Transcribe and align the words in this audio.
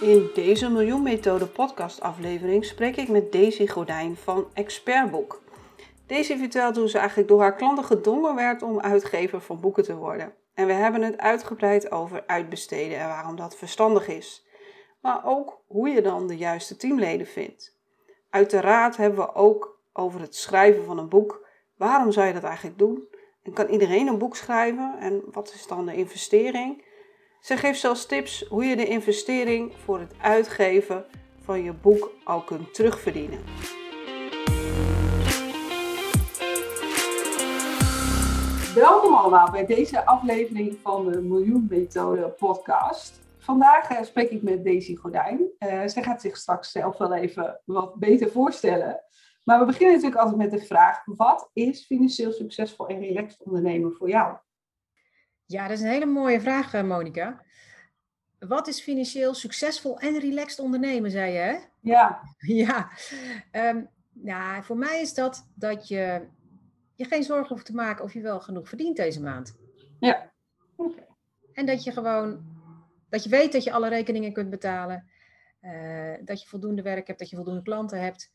In 0.00 0.30
deze 0.34 0.70
Miljoen 0.70 1.02
Methode 1.02 1.46
podcast 1.46 2.00
aflevering 2.00 2.64
spreek 2.64 2.96
ik 2.96 3.08
met 3.08 3.32
Daisy 3.32 3.66
Gordijn 3.66 4.16
van 4.16 4.48
Expertboek. 4.54 5.42
Daisy 6.06 6.36
vertelt 6.36 6.76
hoe 6.76 6.88
ze 6.88 6.98
eigenlijk 6.98 7.28
door 7.28 7.40
haar 7.40 7.56
klanten 7.56 7.84
gedwongen 7.84 8.34
werd 8.34 8.62
om 8.62 8.80
uitgever 8.80 9.40
van 9.40 9.60
boeken 9.60 9.82
te 9.82 9.96
worden. 9.96 10.34
En 10.54 10.66
we 10.66 10.72
hebben 10.72 11.02
het 11.02 11.18
uitgebreid 11.18 11.90
over 11.90 12.24
uitbesteden 12.26 12.98
en 12.98 13.08
waarom 13.08 13.36
dat 13.36 13.56
verstandig 13.56 14.08
is. 14.08 14.46
Maar 15.00 15.20
ook 15.24 15.62
hoe 15.66 15.88
je 15.88 16.02
dan 16.02 16.26
de 16.26 16.36
juiste 16.36 16.76
teamleden 16.76 17.26
vindt. 17.26 17.78
Uiteraard 18.30 18.96
hebben 18.96 19.18
we 19.18 19.34
ook 19.34 19.80
over 19.92 20.20
het 20.20 20.36
schrijven 20.36 20.84
van 20.84 20.98
een 20.98 21.08
boek. 21.08 21.46
Waarom 21.76 22.12
zou 22.12 22.26
je 22.26 22.32
dat 22.32 22.44
eigenlijk 22.44 22.78
doen? 22.78 23.08
En 23.42 23.52
kan 23.52 23.68
iedereen 23.68 24.06
een 24.06 24.18
boek 24.18 24.36
schrijven? 24.36 24.96
En 24.98 25.22
wat 25.30 25.52
is 25.54 25.66
dan 25.66 25.86
de 25.86 25.94
investering? 25.94 26.88
Ze 27.40 27.56
geeft 27.56 27.80
zelfs 27.80 28.06
tips 28.06 28.46
hoe 28.48 28.64
je 28.64 28.76
de 28.76 28.86
investering 28.86 29.72
voor 29.76 29.98
het 29.98 30.14
uitgeven 30.20 31.04
van 31.42 31.62
je 31.62 31.72
boek 31.72 32.12
al 32.24 32.42
kunt 32.42 32.74
terugverdienen. 32.74 33.40
Welkom 38.74 39.14
allemaal 39.14 39.50
bij 39.50 39.66
deze 39.66 40.06
aflevering 40.06 40.78
van 40.82 41.12
de 41.12 41.20
Miljoen 41.20 41.66
Methode 41.70 42.28
podcast. 42.28 43.20
Vandaag 43.38 43.90
eh, 43.90 44.02
spreek 44.02 44.30
ik 44.30 44.42
met 44.42 44.64
Daisy 44.64 44.96
Gordijn. 44.96 45.40
Uh, 45.40 45.82
zij 45.86 46.02
gaat 46.02 46.20
zich 46.20 46.36
straks 46.36 46.70
zelf 46.70 46.98
wel 46.98 47.14
even 47.14 47.60
wat 47.64 47.94
beter 47.94 48.30
voorstellen. 48.30 49.00
Maar 49.44 49.58
we 49.58 49.64
beginnen 49.64 49.94
natuurlijk 49.94 50.22
altijd 50.22 50.50
met 50.50 50.60
de 50.60 50.66
vraag: 50.66 51.02
wat 51.04 51.50
is 51.52 51.86
financieel 51.86 52.32
succesvol 52.32 52.86
en 52.86 52.98
relaxed 52.98 53.42
ondernemen 53.42 53.92
voor 53.92 54.08
jou? 54.08 54.36
Ja, 55.50 55.68
dat 55.68 55.76
is 55.76 55.82
een 55.82 55.90
hele 55.90 56.06
mooie 56.06 56.40
vraag, 56.40 56.74
eh, 56.74 56.82
Monika. 56.82 57.42
Wat 58.38 58.68
is 58.68 58.80
financieel 58.80 59.34
succesvol 59.34 59.98
en 59.98 60.18
relaxed 60.18 60.58
ondernemen, 60.58 61.10
zei 61.10 61.32
je, 61.32 61.38
hè? 61.38 61.58
Ja. 61.80 62.22
Ja. 62.38 62.90
Um, 63.52 63.88
nou, 64.12 64.62
voor 64.62 64.76
mij 64.76 65.00
is 65.00 65.14
dat 65.14 65.48
dat 65.54 65.88
je 65.88 66.26
je 66.94 67.04
geen 67.04 67.22
zorgen 67.22 67.48
hoeft 67.48 67.66
te 67.66 67.74
maken 67.74 68.04
of 68.04 68.12
je 68.12 68.20
wel 68.20 68.40
genoeg 68.40 68.68
verdient 68.68 68.96
deze 68.96 69.22
maand. 69.22 69.56
Ja. 70.00 70.32
Okay. 70.76 71.06
En 71.52 71.66
dat 71.66 71.84
je 71.84 71.92
gewoon, 71.92 72.44
dat 73.08 73.24
je 73.24 73.30
weet 73.30 73.52
dat 73.52 73.64
je 73.64 73.72
alle 73.72 73.88
rekeningen 73.88 74.32
kunt 74.32 74.50
betalen. 74.50 75.10
Uh, 75.60 76.14
dat 76.24 76.42
je 76.42 76.48
voldoende 76.48 76.82
werk 76.82 77.06
hebt, 77.06 77.18
dat 77.18 77.30
je 77.30 77.36
voldoende 77.36 77.62
klanten 77.62 78.00
hebt. 78.00 78.32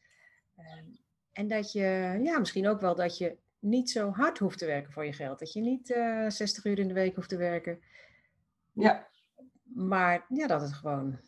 Uh, 0.57 0.65
en 1.31 1.47
dat 1.47 1.71
je, 1.71 2.19
ja, 2.23 2.39
misschien 2.39 2.67
ook 2.67 2.81
wel 2.81 2.95
dat 2.95 3.17
je 3.17 3.37
niet 3.65 3.89
zo 3.89 4.11
hard 4.11 4.37
hoeft 4.37 4.57
te 4.57 4.65
werken 4.65 4.91
voor 4.91 5.05
je 5.05 5.13
geld. 5.13 5.39
Dat 5.39 5.53
je 5.53 5.61
niet 5.61 5.89
uh, 5.89 6.25
eh, 6.25 6.31
60 6.31 6.65
uur 6.65 6.79
in 6.79 6.87
de 6.87 6.93
week 6.93 7.15
hoeft 7.15 7.29
te 7.29 7.37
werken. 7.37 7.79
Ja. 8.73 9.07
Maar 9.63 10.25
ja, 10.29 10.47
dat 10.47 10.61
het 10.61 10.73
gewoon 10.73 11.19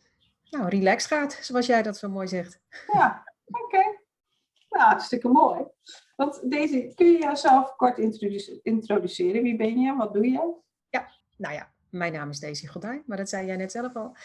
nou, 0.50 0.68
relaxed 0.68 1.10
gaat, 1.10 1.32
zoals 1.32 1.66
jij 1.66 1.82
dat 1.82 1.96
zo 1.96 2.08
mooi 2.08 2.28
zegt. 2.28 2.60
Ja, 2.92 3.32
oké. 3.44 3.62
Okay. 3.62 3.98
Nou, 4.68 4.90
hartstikke 4.90 5.28
mooi. 5.28 5.64
Want 6.16 6.50
deze, 6.50 6.92
kun 6.94 7.06
je 7.06 7.18
jezelf 7.18 7.76
kort 7.76 7.98
introduceren? 8.62 9.42
Wie 9.42 9.56
ben 9.56 9.80
je? 9.80 9.94
Wat 9.94 10.14
doe 10.14 10.30
je? 10.30 10.54
Ja, 10.88 11.08
nou 11.36 11.54
ja, 11.54 11.72
mijn 11.90 12.12
naam 12.12 12.30
is 12.30 12.40
Daisy 12.40 12.66
Gordijn, 12.66 13.02
maar 13.06 13.16
dat 13.16 13.28
zei 13.28 13.46
jij 13.46 13.56
net 13.56 13.72
zelf 13.72 13.96
al. 13.96 14.16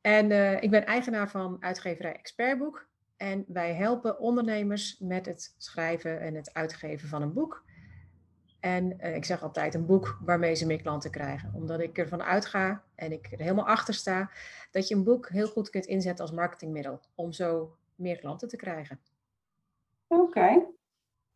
En 0.00 0.30
uh, 0.30 0.62
ik 0.62 0.70
ben 0.70 0.86
eigenaar 0.86 1.30
van 1.30 1.56
uitgeverij 1.60 2.12
Expertboek. 2.12 2.90
En 3.22 3.44
wij 3.48 3.74
helpen 3.74 4.18
ondernemers 4.18 4.98
met 4.98 5.26
het 5.26 5.54
schrijven 5.58 6.20
en 6.20 6.34
het 6.34 6.54
uitgeven 6.54 7.08
van 7.08 7.22
een 7.22 7.32
boek. 7.32 7.64
En 8.60 8.96
uh, 9.00 9.16
ik 9.16 9.24
zeg 9.24 9.42
altijd 9.42 9.74
een 9.74 9.86
boek 9.86 10.18
waarmee 10.24 10.54
ze 10.54 10.66
meer 10.66 10.82
klanten 10.82 11.10
krijgen. 11.10 11.52
Omdat 11.54 11.80
ik 11.80 11.98
ervan 11.98 12.22
uitga 12.22 12.82
en 12.94 13.12
ik 13.12 13.28
er 13.32 13.38
helemaal 13.38 13.66
achter 13.66 13.94
sta 13.94 14.30
dat 14.70 14.88
je 14.88 14.94
een 14.94 15.04
boek 15.04 15.28
heel 15.28 15.46
goed 15.46 15.70
kunt 15.70 15.86
inzetten 15.86 16.24
als 16.24 16.34
marketingmiddel. 16.34 17.00
Om 17.14 17.32
zo 17.32 17.76
meer 17.94 18.18
klanten 18.18 18.48
te 18.48 18.56
krijgen. 18.56 19.00
Oké. 20.06 20.22
Okay. 20.22 20.66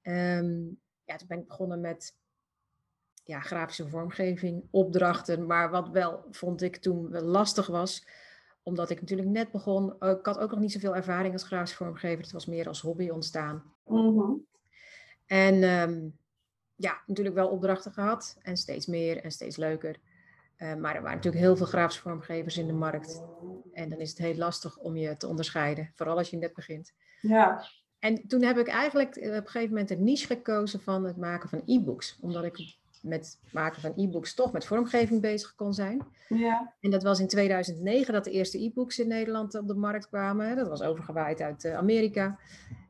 Um, 0.03 0.81
ja, 1.05 1.17
toen 1.17 1.29
ben 1.29 1.39
ik 1.39 1.49
begonnen 1.49 1.81
met 1.81 2.15
ja, 3.25 3.41
grafische 3.41 3.89
vormgeving, 3.89 4.63
opdrachten. 4.71 5.47
Maar 5.47 5.71
wat 5.71 5.89
wel, 5.89 6.25
vond 6.31 6.63
ik 6.63 6.77
toen 6.77 7.19
lastig 7.19 7.67
was, 7.67 8.07
omdat 8.63 8.91
ik 8.91 9.01
natuurlijk 9.01 9.29
net 9.29 9.51
begon. 9.51 9.95
Ik 10.01 10.27
had 10.27 10.39
ook 10.39 10.51
nog 10.51 10.61
niet 10.61 10.73
zoveel 10.73 10.97
ervaring 10.97 11.33
als 11.33 11.45
grafisch 11.45 11.75
vormgever. 11.75 12.23
Het 12.23 12.33
was 12.33 12.47
meer 12.47 12.69
als 12.69 12.81
hobby 12.81 13.09
ontstaan. 13.09 13.63
Mm 13.85 14.19
-hmm. 14.19 14.47
En 15.29 15.63
um, 15.63 16.18
ja, 16.79 16.99
natuurlijk 17.07 17.37
wel 17.37 17.49
opdrachten 17.49 17.93
gehad 17.93 18.37
en 18.43 18.57
steeds 18.57 18.87
meer 18.87 19.23
en 19.23 19.31
steeds 19.31 19.57
leuker. 19.57 19.97
Uh, 20.59 20.75
maar 20.75 20.95
er 20.95 21.03
waren 21.03 21.17
natuurlijk 21.17 21.45
heel 21.45 21.57
veel 21.57 21.67
grafische 21.67 22.03
vormgevers 22.03 22.59
in 22.59 22.67
de 22.67 22.73
markt. 22.73 23.23
En 23.73 23.89
dan 23.89 23.99
is 23.99 24.09
het 24.11 24.19
heel 24.19 24.35
lastig 24.35 24.77
om 24.79 24.97
je 24.97 25.17
te 25.17 25.27
onderscheiden, 25.27 25.93
vooral 25.95 26.17
als 26.17 26.31
je 26.31 26.37
net 26.37 26.55
begint. 26.55 26.93
Ja. 27.21 27.65
En 27.99 28.29
toen 28.29 28.43
heb 28.43 28.59
ik 28.59 28.69
eigenlijk 28.69 29.17
op 29.17 29.23
een 29.23 29.47
gegeven 29.47 29.69
moment 29.69 29.91
een 29.91 30.05
niche 30.05 30.27
gekozen 30.27 30.81
van 30.81 31.05
het 31.05 31.17
maken 31.17 31.49
van 31.49 31.63
e-books. 31.65 32.19
Omdat 32.21 32.45
ik 32.45 32.77
met 33.03 33.39
maken 33.53 33.81
van 33.81 33.93
e-books 33.97 34.35
toch 34.35 34.53
met 34.53 34.67
vormgeving 34.67 35.21
bezig 35.21 35.55
kon 35.55 35.75
zijn. 35.75 36.03
Ja. 36.29 36.75
En 36.81 36.91
dat 36.91 37.03
was 37.03 37.21
in 37.21 37.29
2009 37.29 38.13
dat 38.13 38.25
de 38.25 38.31
eerste 38.31 38.63
e-books 38.63 38.99
in 38.99 39.09
Nederland 39.09 39.55
op 39.55 39.67
de 39.67 39.75
markt 39.75 40.09
kwamen. 40.09 40.57
Dat 40.57 40.69
was 40.69 40.83
overgewaaid 40.83 41.41
uit 41.41 41.65
uh, 41.65 41.77
Amerika. 41.77 42.39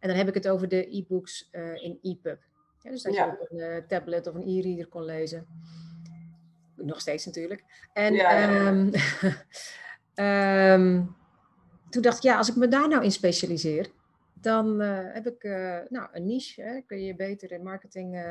En 0.00 0.08
dan 0.08 0.16
heb 0.16 0.28
ik 0.28 0.34
het 0.34 0.48
over 0.48 0.68
de 0.68 0.96
e-books 0.96 1.48
in 1.82 1.98
EPUB. 2.02 2.38
Ja, 2.82 2.90
dus 2.90 3.02
dat 3.02 3.14
Ja. 3.14 3.24
je 3.24 3.32
op 3.32 3.50
een 3.50 3.58
eh, 3.58 3.86
tablet 3.86 4.26
of 4.26 4.34
een 4.34 4.48
e-reader 4.48 4.86
kon 4.86 5.04
lezen. 5.04 5.46
Nog 6.76 7.00
steeds 7.00 7.26
natuurlijk. 7.26 7.64
En 7.92 8.14
Ja, 8.14 8.30
ehm, 8.30 8.92
ehm, 10.14 11.04
toen 11.90 12.02
dacht 12.02 12.16
ik, 12.16 12.22
ja, 12.22 12.36
als 12.36 12.48
ik 12.48 12.56
me 12.56 12.68
daar 12.68 12.88
nou 12.88 13.04
in 13.04 13.12
specialiseer, 13.12 13.90
dan 14.34 14.80
eh, 14.80 14.98
heb 15.12 15.26
ik 15.26 15.44
eh, 15.44 15.78
nou, 15.88 16.08
een 16.12 16.26
niche. 16.26 16.62
Hè, 16.62 16.80
kun 16.80 17.04
je 17.04 17.16
beter 17.16 17.52
in 17.52 17.62
marketing 17.62 18.22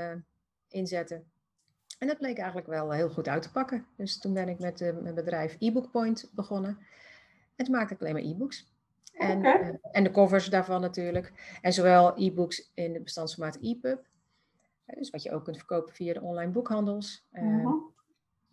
inzetten. 0.68 1.32
En 2.00 2.08
dat 2.08 2.18
bleek 2.18 2.38
eigenlijk 2.38 2.68
wel 2.68 2.92
heel 2.92 3.10
goed 3.10 3.28
uit 3.28 3.42
te 3.42 3.52
pakken. 3.52 3.86
Dus 3.98 4.20
toen 4.20 4.34
ben 4.34 4.50
ik 4.50 4.60
met 4.60 4.80
mijn 5.02 5.16
bedrijf 5.16 5.56
eBook 5.60 5.92
Point 5.92 6.30
begonnen. 6.36 6.78
En 7.56 7.66
toen 7.66 7.76
maakte 7.76 7.94
ik 7.94 8.02
alleen 8.02 8.14
maar 8.14 8.22
e-books. 8.22 8.72
En, 9.14 9.44
en 9.92 10.04
de 10.04 10.12
covers 10.12 10.46
daarvan 10.50 10.82
natuurlijk. 10.82 11.34
En 11.62 11.74
zowel 11.74 12.14
e-books 12.18 12.72
in 12.74 12.94
het 12.94 13.04
bestandsformaat 13.04 13.58
EPUB. 13.62 14.06
Dus 14.96 15.10
wat 15.10 15.24
je 15.24 15.32
ook 15.32 15.44
kunt 15.44 15.58
verkopen 15.58 15.94
via 15.94 16.14
de 16.14 16.22
online 16.22 16.52
boekhandels. 16.52 17.26
eh, 17.32 17.44
Mhm. 17.44 17.74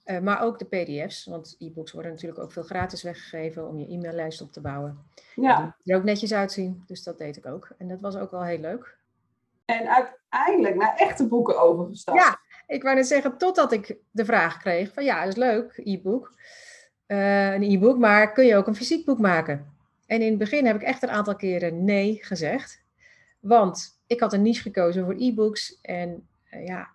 eh, 0.05 0.21
maar 0.21 0.41
ook 0.43 0.59
de 0.59 0.65
pdf's. 0.65 1.25
Want 1.25 1.57
e-books 1.59 1.93
worden 1.93 2.11
natuurlijk 2.13 2.41
ook 2.43 2.53
veel 2.53 2.63
gratis 2.63 3.03
weggegeven 3.03 3.69
om 3.69 3.79
je 3.79 3.89
e-maillijst 3.89 4.41
op 4.41 4.53
te 4.53 4.61
bouwen. 4.61 4.99
Ja. 5.35 5.77
Die 5.83 5.93
er 5.93 5.99
ook 5.99 6.05
netjes 6.05 6.33
uitzien. 6.35 6.83
Dus 6.87 7.03
dat 7.03 7.19
deed 7.19 7.37
ik 7.37 7.47
ook. 7.47 7.69
En 7.79 7.89
dat 7.89 8.01
was 8.01 8.17
ook 8.17 8.31
wel 8.31 8.43
heel 8.45 8.59
leuk. 8.59 8.97
En 9.65 9.89
uiteindelijk 9.95 10.75
naar 10.75 10.97
echte 10.97 11.27
boeken 11.29 11.61
overgestapt. 11.61 12.19
Ja, 12.19 12.39
ik 12.67 12.83
wou 12.83 12.95
net 12.95 13.07
zeggen, 13.07 13.39
totdat 13.39 13.73
ik 13.73 13.97
de 14.11 14.25
vraag 14.25 14.57
kreeg 14.59 14.93
van 14.93 15.05
ja, 15.05 15.19
dat 15.25 15.29
is 15.29 15.37
leuk, 15.37 15.81
e-book. 15.85 16.33
Eh, 17.07 17.53
een 17.53 17.63
e-book, 17.63 17.99
maar 17.99 18.33
kun 18.33 18.45
je 18.47 18.57
ook 18.57 18.67
een 18.67 18.75
fysiek 18.75 19.05
boek 19.05 19.19
maken? 19.19 19.73
En 20.07 20.21
in 20.23 20.29
het 20.29 20.39
begin 20.39 20.67
heb 20.67 20.77
ik 20.77 20.83
echt 20.83 21.03
een 21.03 21.11
aantal 21.11 21.37
keren 21.37 21.85
nee 21.85 22.19
gezegd. 22.25 22.83
Want 23.45 24.01
ik 24.07 24.21
had 24.21 24.33
een 24.33 24.43
niche 24.43 24.63
gekozen 24.63 25.05
voor 25.05 25.15
e-books. 25.19 25.81
En 25.81 26.29
eh, 26.51 26.67
ja, 26.67 26.89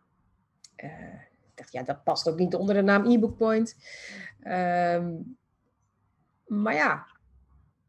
eh, 0.75 1.13
ik 1.13 1.55
dacht, 1.55 1.71
ja, 1.71 1.83
dat 1.83 2.03
past 2.03 2.29
ook 2.29 2.37
niet 2.37 2.55
onder 2.55 2.75
de 2.75 2.81
naam 2.81 3.05
e-book 3.05 3.37
point. 3.37 3.75
Ehm, 4.41 5.15
maar 6.45 6.73
ja, 6.73 7.05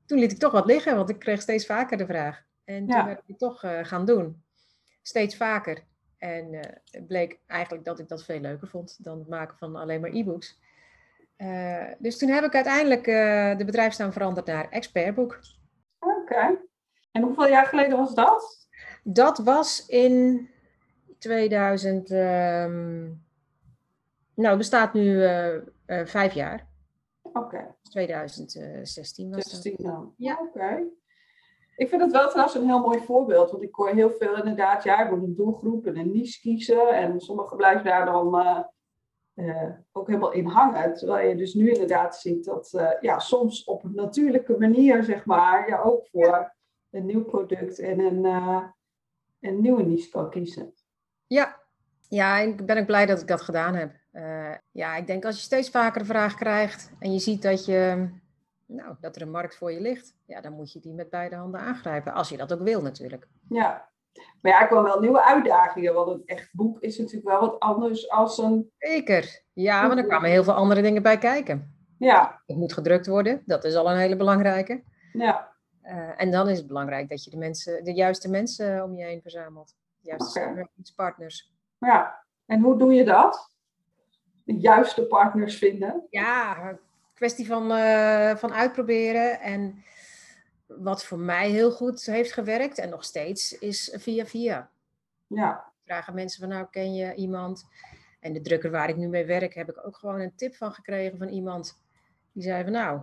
toen 0.07 0.19
liet 0.19 0.33
ik 0.33 0.39
toch 0.39 0.53
wat 0.53 0.67
liggen, 0.67 0.97
want 0.97 1.11
ik 1.11 1.19
kreeg 1.19 1.41
steeds 1.41 1.67
vaker 1.67 1.97
de 1.97 2.07
vraag. 2.07 2.43
En 2.65 2.87
toen 2.87 3.05
ben 3.05 3.17
ik 3.17 3.23
het 3.27 3.39
toch 3.39 3.63
eh, 3.63 3.85
gaan 3.85 4.05
doen. 4.05 4.43
Steeds 5.03 5.37
vaker. 5.37 5.85
En 6.19 6.55
het 6.91 7.07
bleek 7.07 7.39
eigenlijk 7.47 7.85
dat 7.85 7.99
ik 7.99 8.09
dat 8.09 8.25
veel 8.25 8.41
leuker 8.41 8.69
vond 8.69 9.05
dan 9.05 9.19
het 9.19 9.29
maken 9.29 9.59
van 9.59 9.77
alleen 9.77 10.01
maar 10.01 10.11
e-books. 10.11 10.61
Dus 11.99 12.19
toen 12.19 12.29
heb 12.29 12.45
ik 12.45 12.55
uiteindelijk 12.55 13.05
de 13.59 13.65
bedrijfsnaam 13.65 14.13
veranderd 14.13 14.47
naar 14.47 14.69
Expertboek. 14.69 15.41
Oké. 15.99 16.59
En 17.13 17.23
hoeveel 17.23 17.49
jaar 17.49 17.67
geleden 17.67 17.99
was 17.99 18.15
dat? 18.15 18.69
Dat 19.03 19.39
was 19.39 19.87
in 19.87 20.49
2000. 21.19 22.11
ehm, 22.11 23.03
nou, 24.35 24.49
het 24.49 24.59
bestaat 24.59 24.93
nu 24.93 25.25
eh, 25.25 25.57
eh, 25.57 26.07
vijf 26.07 26.33
jaar. 26.33 26.67
Oké. 27.23 27.75
2016 27.83 29.31
was 29.31 29.45
dat. 29.45 29.63
16 29.63 29.77
dan. 29.79 30.15
Ja. 30.17 30.39
Oké. 30.41 30.83
Ik 31.77 31.89
vind 31.89 32.03
het 32.03 32.13
wel 32.13 32.29
trouwens 32.29 32.57
een 32.57 32.67
heel 32.67 32.81
mooi 32.81 33.01
voorbeeld. 33.01 33.51
Want 33.51 33.63
ik 33.63 33.75
hoor 33.75 33.89
heel 33.89 34.11
veel 34.11 34.37
inderdaad, 34.37 34.85
ja, 34.85 35.03
je 35.03 35.11
moet 35.11 35.23
een 35.23 35.35
doelgroep 35.35 35.87
en 35.87 35.97
een 35.97 36.13
niche 36.13 36.41
kiezen. 36.41 36.89
En 36.89 37.21
sommigen 37.21 37.57
blijven 37.57 37.85
daar 37.85 38.05
dan 38.05 38.41
eh, 39.35 39.71
ook 39.93 40.07
helemaal 40.07 40.33
in 40.33 40.47
hangen. 40.47 40.95
Terwijl 40.95 41.29
je 41.29 41.37
dus 41.37 41.55
nu 41.55 41.71
inderdaad 41.71 42.17
ziet 42.17 42.45
dat 42.45 42.97
ja, 43.01 43.19
soms 43.19 43.65
op 43.65 43.85
een 43.85 43.95
natuurlijke 43.95 44.59
manier, 44.59 45.03
zeg 45.03 45.25
maar, 45.25 45.69
je 45.69 45.83
ook 45.83 46.07
voor 46.07 46.59
een 46.91 47.07
nieuw 47.07 47.25
product 47.25 47.79
en 47.79 48.01
een, 48.01 48.25
eh, 48.25 48.63
een 49.41 49.61
nieuwe 49.61 49.83
niche 49.83 50.11
kan 50.11 50.31
kiezen. 50.31 50.75
Ja. 51.27 51.59
ja, 52.09 52.39
ik 52.39 52.67
ben 52.67 52.79
ook 52.79 52.87
blij 52.87 53.07
dat 53.07 53.21
ik 53.21 53.27
dat 53.27 53.41
gedaan 53.41 53.75
heb. 53.75 53.93
Eh, 54.11 54.55
ja, 54.71 54.97
ik 54.97 55.07
denk 55.07 55.25
als 55.25 55.37
je 55.37 55.43
steeds 55.43 55.71
vaker 55.71 56.01
de 56.01 56.07
vraag 56.07 56.35
krijgt 56.35 56.91
en 56.99 57.13
je 57.13 57.19
ziet 57.19 57.43
dat, 57.43 57.65
je, 57.65 58.09
nou, 58.67 58.95
dat 59.01 59.17
er 59.17 59.23
een 59.23 59.31
markt 59.31 59.57
voor 59.57 59.73
je 59.73 59.81
ligt, 59.81 60.15
ja, 60.27 60.41
dan 60.41 60.53
moet 60.53 60.73
je 60.73 60.81
die 60.81 60.95
met 60.95 61.11
beide 61.11 61.37
handen 61.37 61.61
aangrijpen. 61.61 62.13
Als 62.13 62.29
je 62.29 62.37
dat 62.37 62.53
ook 62.53 62.63
wil 62.63 62.83
natuurlijk. 62.83 63.27
Ja. 63.49 63.89
Maar 64.43 64.53
ja, 64.53 64.65
ik 64.65 64.71
wil 64.71 64.83
wel 64.83 65.01
nieuwe 65.01 65.25
uitdagingen. 65.25 65.95
Want 65.95 66.09
een 66.09 66.23
echt 66.27 66.49
boek 66.53 66.81
is 66.81 66.99
natuurlijk 66.99 67.29
wel 67.29 67.41
wat 67.41 67.61
anders 67.61 68.11
als 68.11 68.39
een. 68.39 68.71
Zeker. 68.79 69.43
Ja, 69.53 69.87
maar 69.87 69.97
er 69.97 70.07
kwamen 70.07 70.31
heel 70.31 70.45
veel 70.45 70.53
andere 70.53 70.83
dingen 70.83 71.03
bij 71.03 71.19
kijken. 71.19 71.75
Ja, 71.99 72.43
Het 72.47 72.57
moet 72.57 72.73
gedrukt 72.73 73.07
worden, 73.07 73.43
dat 73.47 73.65
is 73.65 73.75
al 73.75 73.91
een 73.91 73.97
hele 73.97 74.17
belangrijke. 74.17 74.83
ja. 75.13 75.50
Eh, 75.91 76.11
en 76.17 76.31
dan 76.31 76.49
is 76.49 76.59
het 76.59 76.67
belangrijk 76.67 77.09
dat 77.09 77.25
je 77.25 77.31
de, 77.31 77.37
mensen, 77.37 77.85
de 77.85 77.93
juiste 77.93 78.31
mensen 78.31 78.85
om 78.85 78.95
je 78.95 79.05
heen 79.05 79.23
verzamelt. 79.23 79.75
De 80.01 80.09
juiste 80.09 80.31
samenwerkingspartners. 80.31 81.53
ja. 81.79 82.25
En 82.47 82.61
hoe 82.61 82.79
doe 82.79 82.93
je 82.93 83.05
dat? 83.05 83.51
De 84.45 84.57
juiste 84.57 85.07
partners 85.07 85.59
vinden. 85.59 86.07
Ja, 86.11 86.79
kwestie 87.15 87.47
van, 87.47 87.73
eh, 87.73 88.37
van 88.37 88.53
uitproberen. 88.53 89.41
En 89.41 89.85
wat 90.67 91.05
voor 91.05 91.19
mij 91.19 91.51
heel 91.51 91.73
goed 91.73 92.07
heeft 92.07 92.33
gewerkt 92.33 92.79
en 92.79 92.89
nog 92.89 93.05
steeds 93.05 93.59
is 93.59 93.97
via 93.99 94.27
via. 94.27 94.71
Ja, 95.27 95.73
Vragen 95.85 96.15
mensen 96.15 96.41
van 96.41 96.49
nou 96.49 96.67
ken 96.71 96.95
je 96.95 97.15
iemand? 97.15 97.69
En 98.21 98.33
de 98.33 98.41
drukker 98.41 98.71
waar 98.71 98.89
ik 98.89 98.97
nu 98.97 99.09
mee 99.09 99.25
werk 99.25 99.55
heb 99.55 99.71
ik 99.71 99.87
ook 99.87 99.97
gewoon 99.97 100.21
een 100.21 100.35
tip 100.35 100.55
van 100.55 100.73
gekregen 100.73 101.19
van 101.19 101.29
iemand. 101.29 101.81
Die 102.33 102.43
zei 102.43 102.63
van 102.63 102.73
nou, 102.73 103.01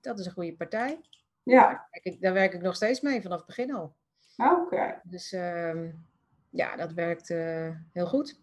dat 0.00 0.18
is 0.18 0.26
een 0.26 0.32
goede 0.32 0.56
partij. 0.56 1.00
Ja. 1.50 1.86
Kijk, 1.90 2.04
ik- 2.04 2.20
Daar 2.20 2.32
werk 2.32 2.54
ik 2.54 2.62
nog 2.62 2.74
steeds 2.74 3.00
mee 3.00 3.22
vanaf 3.22 3.36
het 3.38 3.46
begin 3.46 3.74
al. 3.74 3.94
Oké. 4.36 5.00
Dus 5.04 5.32
ehm, 5.32 5.88
ja, 6.50 6.76
dat 6.76 6.92
werkt 6.92 7.30
eh, 7.30 7.68
heel 7.92 8.06
goed. 8.06 8.40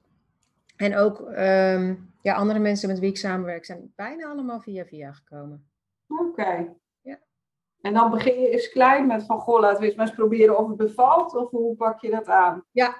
En 0.75 0.95
ook 0.97 1.21
ehm, 1.21 1.95
ja, 2.21 2.33
andere 2.35 2.59
mensen 2.59 2.89
met 2.89 2.99
wie 2.99 3.09
ik 3.09 3.17
samenwerk 3.17 3.65
zijn 3.65 3.93
bijna 3.95 4.27
allemaal 4.27 4.61
via 4.61 4.85
via 4.85 5.11
gekomen. 5.11 5.69
Oké. 6.07 6.73
Ja. 7.01 7.17
En 7.81 7.93
dan 7.93 8.09
begin 8.11 8.39
je 8.41 8.49
eens 8.49 8.69
klein 8.69 9.07
met 9.07 9.23
van, 9.25 9.39
goh, 9.39 9.59
laten 9.59 9.79
we 9.79 9.85
eens 9.87 9.95
maar 9.95 10.05
eens 10.07 10.15
proberen 10.15 10.57
of 10.57 10.67
het 10.67 10.77
bevalt. 10.77 11.35
Of 11.35 11.49
hoe 11.49 11.75
pak 11.75 11.99
je 12.01 12.09
dat 12.09 12.27
aan? 12.27 12.63
Ja. 12.71 12.95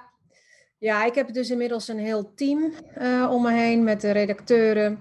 ja, 0.78 1.04
ik 1.04 1.14
heb 1.14 1.32
dus 1.32 1.50
inmiddels 1.50 1.88
een 1.88 1.98
heel 1.98 2.34
team 2.34 2.72
eh, 2.94 3.28
om 3.32 3.42
me 3.42 3.52
heen 3.52 3.84
met 3.84 4.00
de 4.00 4.10
redacteuren. 4.10 4.98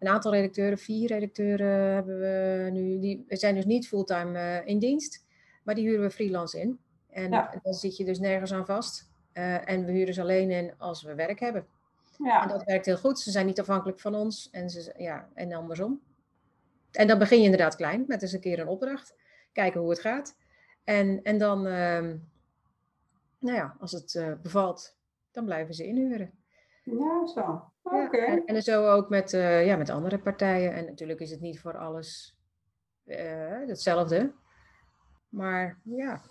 Een 0.00 0.08
aantal 0.08 0.32
redacteuren, 0.32 0.78
vier 0.78 1.08
redacteuren 1.08 1.92
hebben 1.94 2.18
we 2.20 2.68
nu. 2.72 2.98
Die 3.00 3.24
zijn 3.28 3.54
dus 3.54 3.64
niet 3.64 3.88
fulltime 3.88 4.38
eh, 4.38 4.66
in 4.66 4.78
dienst, 4.78 5.24
maar 5.62 5.74
die 5.74 5.84
huren 5.88 6.02
we 6.02 6.10
freelance 6.10 6.60
in. 6.60 6.78
En 7.10 7.30
Ja. 7.30 7.58
dan 7.62 7.72
zit 7.74 7.96
je 7.96 8.04
dus 8.04 8.18
nergens 8.18 8.52
aan 8.52 8.66
vast. 8.66 9.10
Eh, 9.32 9.68
en 9.68 9.84
we 9.84 9.92
huren 9.92 10.14
ze 10.14 10.20
alleen 10.20 10.50
in 10.50 10.72
als 10.78 11.02
we 11.02 11.14
werk 11.14 11.40
hebben. 11.40 11.66
En 12.18 12.24
Ja, 12.24 12.46
dat 12.46 12.64
werkt 12.64 12.86
heel 12.86 12.96
goed. 12.96 13.18
Ze 13.18 13.30
zijn 13.30 13.46
niet 13.46 13.60
afhankelijk 13.60 14.00
van 14.00 14.14
ons 14.14 14.48
en, 14.50 14.70
ze, 14.70 14.94
ja, 14.96 15.28
en 15.34 15.52
andersom. 15.52 16.00
En 16.90 17.06
dan 17.06 17.18
begin 17.18 17.38
je 17.38 17.44
inderdaad 17.44 17.76
klein 17.76 18.04
met 18.06 18.22
eens 18.22 18.32
een 18.32 18.40
keer 18.40 18.58
een 18.58 18.68
opdracht. 18.68 19.14
Kijken 19.52 19.80
hoe 19.80 19.90
het 19.90 20.00
gaat. 20.00 20.36
En, 20.84 21.22
en 21.22 21.38
dan, 21.38 21.66
ehm, 21.66 22.16
nou 23.38 23.56
ja, 23.56 23.76
als 23.80 23.92
het 23.92 24.14
eh, 24.14 24.32
bevalt, 24.42 24.96
dan 25.30 25.44
blijven 25.44 25.74
ze 25.74 25.86
inhuren. 25.86 26.30
ja 26.84 27.26
zo. 27.26 27.69
Ja. 27.82 28.10
En, 28.10 28.44
en 28.46 28.62
zo 28.62 28.86
ook 28.86 29.08
met, 29.08 29.32
eh, 29.32 29.66
ja, 29.66 29.76
met 29.76 29.90
andere 29.90 30.18
partijen. 30.18 30.72
En 30.72 30.84
natuurlijk 30.84 31.20
is 31.20 31.30
het 31.30 31.40
niet 31.40 31.60
voor 31.60 31.76
alles 31.78 32.36
eh, 33.04 33.66
hetzelfde. 33.66 34.32
Maar 35.28 35.80
ja, 35.84 36.22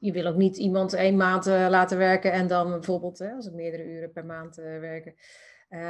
je 0.00 0.12
wil 0.12 0.26
ook 0.26 0.36
niet 0.36 0.56
iemand 0.56 0.92
één 0.92 1.16
maand 1.16 1.46
eh, 1.46 1.66
laten 1.68 1.98
werken 1.98 2.32
en 2.32 2.46
dan 2.46 2.70
bijvoorbeeld, 2.70 3.20
als 3.20 3.44
het 3.44 3.54
meerdere 3.54 3.84
uren 3.84 4.12
per 4.12 4.24
maand 4.24 4.56
werken, 4.56 5.14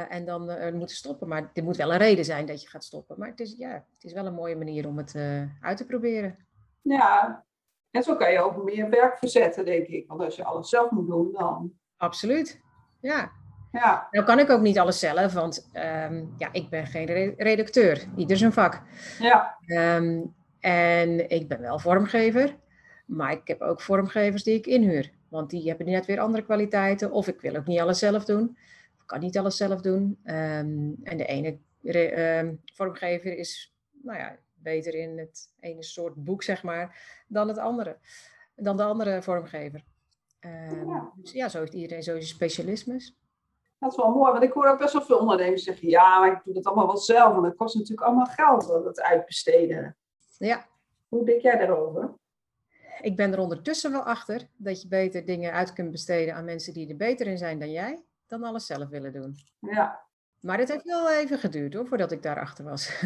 en 0.09 0.25
dan 0.25 0.75
moeten 0.77 0.95
stoppen. 0.95 1.27
Maar 1.27 1.49
er 1.53 1.63
moet 1.63 1.75
wel 1.75 1.91
een 1.91 1.97
reden 1.97 2.25
zijn 2.25 2.45
dat 2.45 2.61
je 2.61 2.67
gaat 2.67 2.83
stoppen. 2.83 3.19
Maar 3.19 3.29
het 3.29 3.39
is, 3.39 3.55
ja, 3.57 3.71
het 3.71 4.03
is 4.03 4.13
wel 4.13 4.25
een 4.25 4.33
mooie 4.33 4.55
manier 4.55 4.87
om 4.87 4.97
het 4.97 5.15
uit 5.61 5.77
te 5.77 5.85
proberen. 5.85 6.47
Ja. 6.81 7.45
En 7.91 8.03
zo 8.03 8.15
kan 8.15 8.31
je 8.31 8.39
ook 8.39 8.63
meer 8.63 8.89
werk 8.89 9.17
verzetten, 9.17 9.65
denk 9.65 9.87
ik. 9.87 10.07
Want 10.07 10.21
als 10.21 10.35
je 10.35 10.43
alles 10.43 10.69
zelf 10.69 10.91
moet 10.91 11.07
doen, 11.07 11.31
dan... 11.31 11.73
Absoluut. 11.97 12.61
Ja. 12.99 13.31
Ja, 13.71 14.07
Nou 14.11 14.25
kan 14.25 14.39
ik 14.39 14.49
ook 14.49 14.61
niet 14.61 14.79
alles 14.79 14.99
zelf, 14.99 15.33
want 15.33 15.69
ehm, 15.73 16.25
ja, 16.37 16.49
ik 16.51 16.69
ben 16.69 16.87
geen 16.87 17.05
re- 17.05 17.33
redacteur. 17.37 18.05
Ieder 18.15 18.37
zijn 18.37 18.53
vak. 18.53 18.81
ja, 19.19 19.57
Ehm, 19.65 20.21
en 20.59 21.29
ik 21.29 21.47
ben 21.47 21.61
wel 21.61 21.79
vormgever, 21.79 22.55
maar 23.05 23.31
ik 23.31 23.47
heb 23.47 23.61
ook 23.61 23.81
vormgevers 23.81 24.43
die 24.43 24.55
ik 24.55 24.65
inhuur. 24.65 25.11
Want 25.29 25.49
die 25.49 25.67
hebben 25.67 25.85
net 25.89 26.05
weer 26.05 26.19
andere 26.19 26.43
kwaliteiten. 26.43 27.11
Of 27.11 27.27
ik 27.27 27.41
wil 27.41 27.55
ook 27.55 27.65
niet 27.65 27.79
alles 27.79 27.99
zelf 27.99 28.25
doen. 28.25 28.57
Ik 29.01 29.03
kan 29.05 29.19
niet 29.19 29.37
alles 29.37 29.57
zelf 29.57 29.81
doen. 29.81 30.19
Ehm, 30.23 30.89
en 31.03 31.17
de 31.17 31.25
ene 31.25 31.57
re- 31.83 32.57
vormgever 32.73 33.37
is 33.37 33.75
nou 34.03 34.17
ja, 34.19 34.35
beter 34.53 34.93
in 34.95 35.17
het 35.17 35.49
ene 35.59 35.83
soort 35.83 36.15
boek, 36.15 36.43
zeg 36.43 36.63
maar, 36.63 36.97
dan 37.27 37.47
het 37.47 37.57
andere. 37.57 37.97
Dan 38.55 38.77
de 38.77 38.83
andere 38.83 39.21
vormgever. 39.21 39.83
Ja. 40.39 41.11
Dus 41.15 41.31
ja, 41.31 41.49
zo 41.49 41.59
heeft 41.59 41.73
iedereen 41.73 42.03
zo 42.03 42.11
zijn 42.11 42.23
specialismes. 42.25 43.15
Dat 43.79 43.91
is 43.91 43.97
wel 43.97 44.11
mooi, 44.11 44.31
want 44.31 44.43
ik 44.43 44.51
hoor 44.51 44.67
ook 44.67 44.79
best 44.79 44.93
wel 44.93 45.01
veel 45.01 45.17
ondernemers 45.17 45.63
zeggen: 45.63 45.89
ja, 45.89 46.19
maar 46.19 46.31
ik 46.31 46.41
doe 46.43 46.53
dat 46.53 46.65
allemaal 46.65 46.87
wel 46.87 46.97
zelf, 46.97 47.33
want 47.33 47.45
het 47.45 47.55
kost 47.55 47.75
natuurlijk 47.75 48.07
allemaal 48.07 48.25
geld, 48.25 48.67
dat 48.67 49.01
uitbesteden. 49.01 49.97
Ja. 50.37 50.65
Hoe 51.07 51.25
denk 51.25 51.41
jij 51.41 51.57
daarover? 51.57 52.13
Ik 53.01 53.15
ben 53.15 53.33
er 53.33 53.39
ondertussen 53.39 53.91
wel 53.91 54.03
achter 54.03 54.47
dat 54.55 54.81
je 54.81 54.87
beter 54.87 55.25
dingen 55.25 55.51
uit 55.51 55.73
kunt 55.73 55.91
besteden 55.91 56.35
aan 56.35 56.45
mensen 56.45 56.73
die 56.73 56.89
er 56.89 56.95
beter 56.95 57.27
in 57.27 57.37
zijn 57.37 57.59
dan 57.59 57.71
jij, 57.71 58.03
dan 58.27 58.43
alles 58.43 58.65
zelf 58.65 58.89
willen 58.89 59.13
doen. 59.13 59.35
Ja. 59.59 60.05
Maar 60.41 60.57
het 60.57 60.69
heeft 60.69 60.83
wel 60.83 61.11
even 61.11 61.39
geduurd 61.39 61.73
hoor, 61.73 61.87
voordat 61.87 62.11
ik 62.11 62.23
daarachter 62.23 62.65
was. 62.65 62.99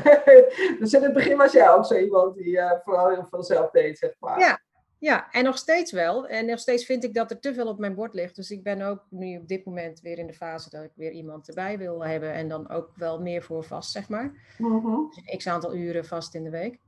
dus 0.80 0.92
in 0.92 1.02
het 1.02 1.12
begin 1.12 1.36
was 1.36 1.52
jij 1.52 1.70
ook 1.70 1.84
zo 1.84 1.94
iemand 1.94 2.36
die 2.36 2.56
uh, 2.56 2.72
vooral 2.82 3.08
heel 3.08 3.26
veel 3.30 3.42
zelf 3.42 3.70
deed, 3.70 3.98
zeg 3.98 4.14
maar. 4.18 4.38
Ja, 4.38 4.60
ja, 5.00 5.30
en 5.30 5.44
nog 5.44 5.58
steeds 5.58 5.92
wel. 5.92 6.28
En 6.28 6.46
nog 6.46 6.58
steeds 6.58 6.84
vind 6.84 7.04
ik 7.04 7.14
dat 7.14 7.30
er 7.30 7.40
te 7.40 7.54
veel 7.54 7.66
op 7.66 7.78
mijn 7.78 7.94
bord 7.94 8.14
ligt. 8.14 8.36
Dus 8.36 8.50
ik 8.50 8.62
ben 8.62 8.82
ook 8.82 9.06
nu 9.08 9.38
op 9.38 9.48
dit 9.48 9.64
moment 9.64 10.00
weer 10.00 10.18
in 10.18 10.26
de 10.26 10.34
fase 10.34 10.70
dat 10.70 10.84
ik 10.84 10.90
weer 10.94 11.10
iemand 11.10 11.48
erbij 11.48 11.78
wil 11.78 12.04
hebben. 12.04 12.32
En 12.32 12.48
dan 12.48 12.68
ook 12.68 12.90
wel 12.96 13.20
meer 13.20 13.42
voor 13.42 13.64
vast, 13.64 13.90
zeg 13.90 14.08
maar. 14.08 14.54
Mm 14.58 15.10
Dus 15.10 15.36
x 15.36 15.46
aantal 15.46 15.74
uren 15.74 16.04
vast 16.04 16.34
in 16.34 16.44
de 16.44 16.50
week. 16.50 16.78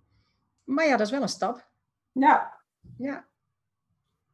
Maar 0.65 0.87
ja, 0.87 0.97
dat 0.97 1.07
is 1.07 1.13
wel 1.13 1.23
een 1.23 1.29
stap. 1.29 1.69
Ja. 2.13 2.61
Ja. 2.97 3.27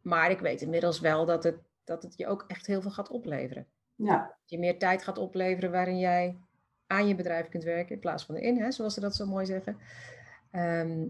Maar 0.03 0.31
ik 0.31 0.41
weet 0.41 0.61
inmiddels 0.61 1.01
wel 1.01 1.27
dat 1.27 1.45
het, 1.45 1.59
dat 1.85 2.03
het 2.03 2.17
je 2.17 2.27
ook 2.27 2.45
echt 2.47 2.67
heel 2.67 2.83
veel 2.83 2.91
gaat 2.91 3.11
opleveren. 3.11 3.67
Ja. 3.95 4.19
Dat 4.19 4.51
je 4.51 4.59
meer 4.59 4.79
tijd 4.79 5.03
gaat 5.03 5.19
opleveren 5.19 5.71
waarin 5.71 5.99
jij 5.99 6.39
aan 6.87 7.09
je 7.09 7.15
bedrijf 7.15 7.49
kunt 7.49 7.65
werken 7.65 7.95
in 7.95 8.01
plaats 8.01 8.25
van 8.25 8.35
erin, 8.35 8.61
hè, 8.61 8.71
zoals 8.71 8.95
ze 8.95 9.01
dat 9.01 9.17
zo 9.17 9.27
mooi 9.27 9.47
zeggen. 9.47 9.79
Ehm, 10.51 11.07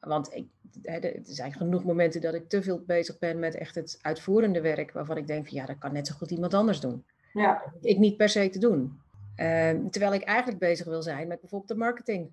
want 0.00 0.34
ik, 0.34 0.48
er 0.82 1.20
zijn 1.22 1.52
genoeg 1.52 1.84
momenten 1.84 2.20
dat 2.20 2.34
ik 2.34 2.48
te 2.48 2.62
veel 2.62 2.82
bezig 2.86 3.18
ben 3.18 3.38
met 3.38 3.54
echt 3.54 3.74
het 3.74 3.98
uitvoerende 4.02 4.60
werk, 4.60 4.92
waarvan 4.92 5.16
ik 5.16 5.26
denk 5.26 5.46
van 5.48 5.56
ja, 5.56 5.66
dat 5.66 5.78
kan 5.78 5.92
net 5.92 6.06
zo 6.06 6.14
goed 6.14 6.30
iemand 6.30 6.54
anders 6.54 6.80
doen. 6.80 7.04
Ja. 7.32 7.72
Ik 7.80 7.98
niet 7.98 8.16
per 8.16 8.28
se 8.28 8.48
te 8.48 8.58
doen. 8.58 9.00
Ehm, 9.36 9.88
terwijl 9.88 10.12
ik 10.12 10.22
eigenlijk 10.22 10.58
bezig 10.58 10.86
wil 10.86 11.02
zijn 11.02 11.28
met 11.28 11.40
bijvoorbeeld 11.40 11.70
de 11.70 11.76
marketing, 11.76 12.30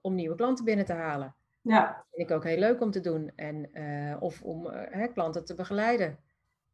om 0.00 0.14
nieuwe 0.14 0.36
klanten 0.36 0.64
binnen 0.64 0.84
te 0.84 0.92
halen. 0.92 1.34
Ja. 1.60 1.86
Dat 1.86 2.06
vind 2.10 2.30
ik 2.30 2.36
ook 2.36 2.44
heel 2.44 2.58
leuk 2.58 2.80
om 2.80 2.90
te 2.90 3.00
doen. 3.00 3.32
En, 3.36 3.68
uh, 3.72 4.22
of 4.22 4.42
om 4.42 4.66
uh, 4.66 5.06
klanten 5.12 5.44
te 5.44 5.54
begeleiden 5.54 6.18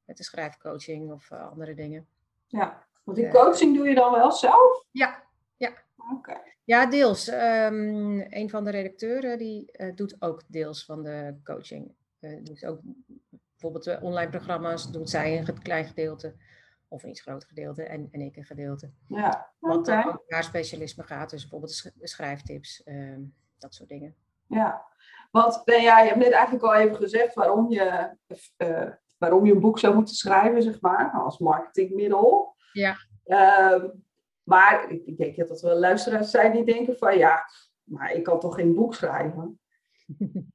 met 0.04 0.16
de 0.16 0.25
schrijfcoaching 0.25 1.12
of 1.12 1.30
uh, 1.30 1.50
andere 1.50 1.75
dingen. 1.75 2.06
Ja, 2.47 2.85
want 3.04 3.18
die 3.18 3.28
coaching 3.28 3.76
doe 3.76 3.88
je 3.88 3.95
dan 3.95 4.12
wel 4.12 4.33
zelf? 4.33 4.85
Ja. 4.90 5.25
Okay. 6.15 6.43
Ja, 6.65 6.87
deels. 6.87 7.29
Um, 7.29 8.27
een 8.29 8.51
van 8.51 8.65
de 8.65 8.71
redacteuren 8.71 9.39
die 9.39 9.73
uh, 9.73 9.95
doet 9.95 10.17
ook 10.19 10.43
deels 10.47 10.85
van 10.85 11.03
de 11.03 11.37
coaching. 11.45 11.95
Uh, 12.21 12.45
dus 12.45 12.65
ook 12.65 12.81
bijvoorbeeld 13.51 13.85
de 13.85 13.99
online 14.01 14.31
programma's 14.31 14.91
doet 14.91 15.11
zij 15.11 15.39
een 15.39 15.63
klein 15.63 15.85
gedeelte. 15.85 16.35
Of 16.89 17.03
een 17.03 17.11
iets 17.11 17.21
groter 17.21 17.49
gedeelte 17.49 17.83
en, 17.83 18.09
en 18.11 18.21
ik 18.21 18.37
een 18.37 18.45
gedeelte. 18.45 18.91
Ja, 19.09 19.53
Wat 19.59 19.77
okay. 19.77 20.17
naar 20.29 20.45
specialisme 20.45 21.03
gaat. 21.03 21.31
Dus 21.31 21.41
bijvoorbeeld 21.41 21.93
schrijftips, 22.01 22.83
um, 22.85 23.35
dat 23.59 23.75
soort 23.75 23.89
dingen. 23.89 24.15
Ja, 24.47 24.87
want 25.31 25.63
ben 25.65 25.83
jij, 25.83 26.03
je 26.03 26.09
hebt 26.09 26.23
net 26.23 26.33
eigenlijk 26.33 26.65
al 26.65 26.75
even 26.75 26.97
gezegd 26.97 27.35
waarom 27.35 27.71
je, 27.71 28.17
uh, 28.57 28.91
waarom 29.17 29.47
je 29.47 29.53
een 29.53 29.61
boek 29.61 29.79
zou 29.79 29.95
moeten 29.95 30.15
schrijven, 30.15 30.63
zeg 30.63 30.81
maar, 30.81 31.11
als 31.11 31.39
marketingmiddel. 31.39 32.55
Ja. 32.73 32.97
Uh, 33.25 33.85
maar 34.47 34.91
ik 34.91 35.17
denk 35.17 35.37
dat 35.37 35.62
er 35.62 35.69
wel 35.69 35.79
luisteraars 35.79 36.31
zijn 36.31 36.53
die 36.53 36.65
denken 36.65 36.97
van 36.99 37.19
ja, 37.19 37.45
maar 37.83 38.12
ik 38.12 38.23
kan 38.23 38.41
toch 38.41 38.55
geen 38.55 38.75
boek 38.75 38.95
schrijven? 38.95 39.59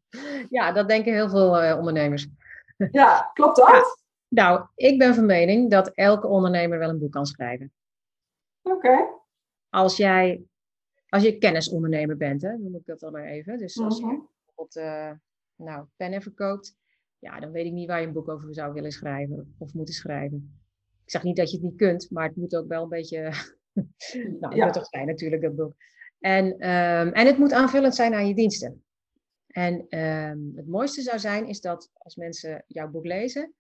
Ja, 0.50 0.72
dat 0.72 0.88
denken 0.88 1.14
heel 1.14 1.30
veel 1.30 1.64
uh, 1.64 1.78
ondernemers. 1.78 2.28
Ja, 2.92 3.32
klopt 3.34 3.56
dat? 3.56 3.68
Ja. 3.68 3.84
Nou, 4.28 4.68
ik 4.76 4.98
ben 4.98 5.16
van 5.16 5.26
mening 5.26 5.70
dat 5.70 5.90
elke 5.90 6.28
ondernemer 6.28 6.80
wel 6.80 6.90
een 6.90 7.00
boek 7.00 7.12
kan 7.12 7.26
schrijven. 7.26 7.72
Oké. 8.62 8.76
Okay. 8.76 9.08
Als 9.70 9.98
jij, 9.98 10.44
als 11.10 11.24
je 11.24 11.38
kennisondernemer 11.38 12.18
bent, 12.18 12.42
hè, 12.42 12.58
noem 12.58 12.76
ik 12.76 12.86
dat 12.86 13.00
dan 13.00 13.12
maar 13.12 13.26
even. 13.26 13.58
Dus 13.58 13.80
als 13.80 13.98
je 13.98 14.04
-hmm. 14.04 14.30
bijvoorbeeld 14.46 14.76
uh, 14.76 15.12
nou, 15.56 15.86
pennen 15.96 16.22
verkoopt, 16.22 16.76
ja, 17.20 17.40
dan 17.40 17.52
weet 17.52 17.66
ik 17.66 17.72
niet 17.72 17.88
waar 17.88 18.02
je 18.02 18.08
een 18.08 18.14
boek 18.14 18.30
over 18.30 18.54
zou 18.54 18.74
willen 18.74 18.92
schrijven 18.92 19.56
of 19.58 19.74
moeten 19.74 19.94
schrijven. 19.94 20.62
Ik 21.04 21.12
zeg 21.12 21.24
niet 21.24 21.38
dat 21.38 21.52
je 21.52 21.58
het 21.58 21.66
niet 21.66 21.78
kunt, 21.78 22.12
maar 22.12 22.28
het 22.28 22.36
moet 22.36 22.56
ook 22.56 22.68
wel 22.68 22.84
een 22.84 22.90
beetje 22.90 23.32
nou, 24.40 24.56
Ja. 24.56 24.66
nuttig 24.66 24.86
zijn 24.86 25.08
natuurlijk, 25.08 25.42
dat 25.42 25.56
boek. 25.56 25.74
En, 26.20 26.46
um, 26.46 27.14
en 27.14 27.26
het 27.26 27.38
moet 27.38 27.54
aanvullend 27.54 27.96
zijn 27.96 28.14
aan 28.14 28.28
je 28.28 28.36
diensten. 28.36 28.84
En 29.48 30.00
um, 30.00 30.54
het 30.56 30.68
mooiste 30.68 31.02
zou 31.02 31.20
zijn, 31.20 31.48
is 31.48 31.62
dat 31.62 31.92
als 31.94 32.16
mensen 32.16 32.64
jouw 32.68 32.88
boek 32.88 33.06
lezen, 33.06 33.54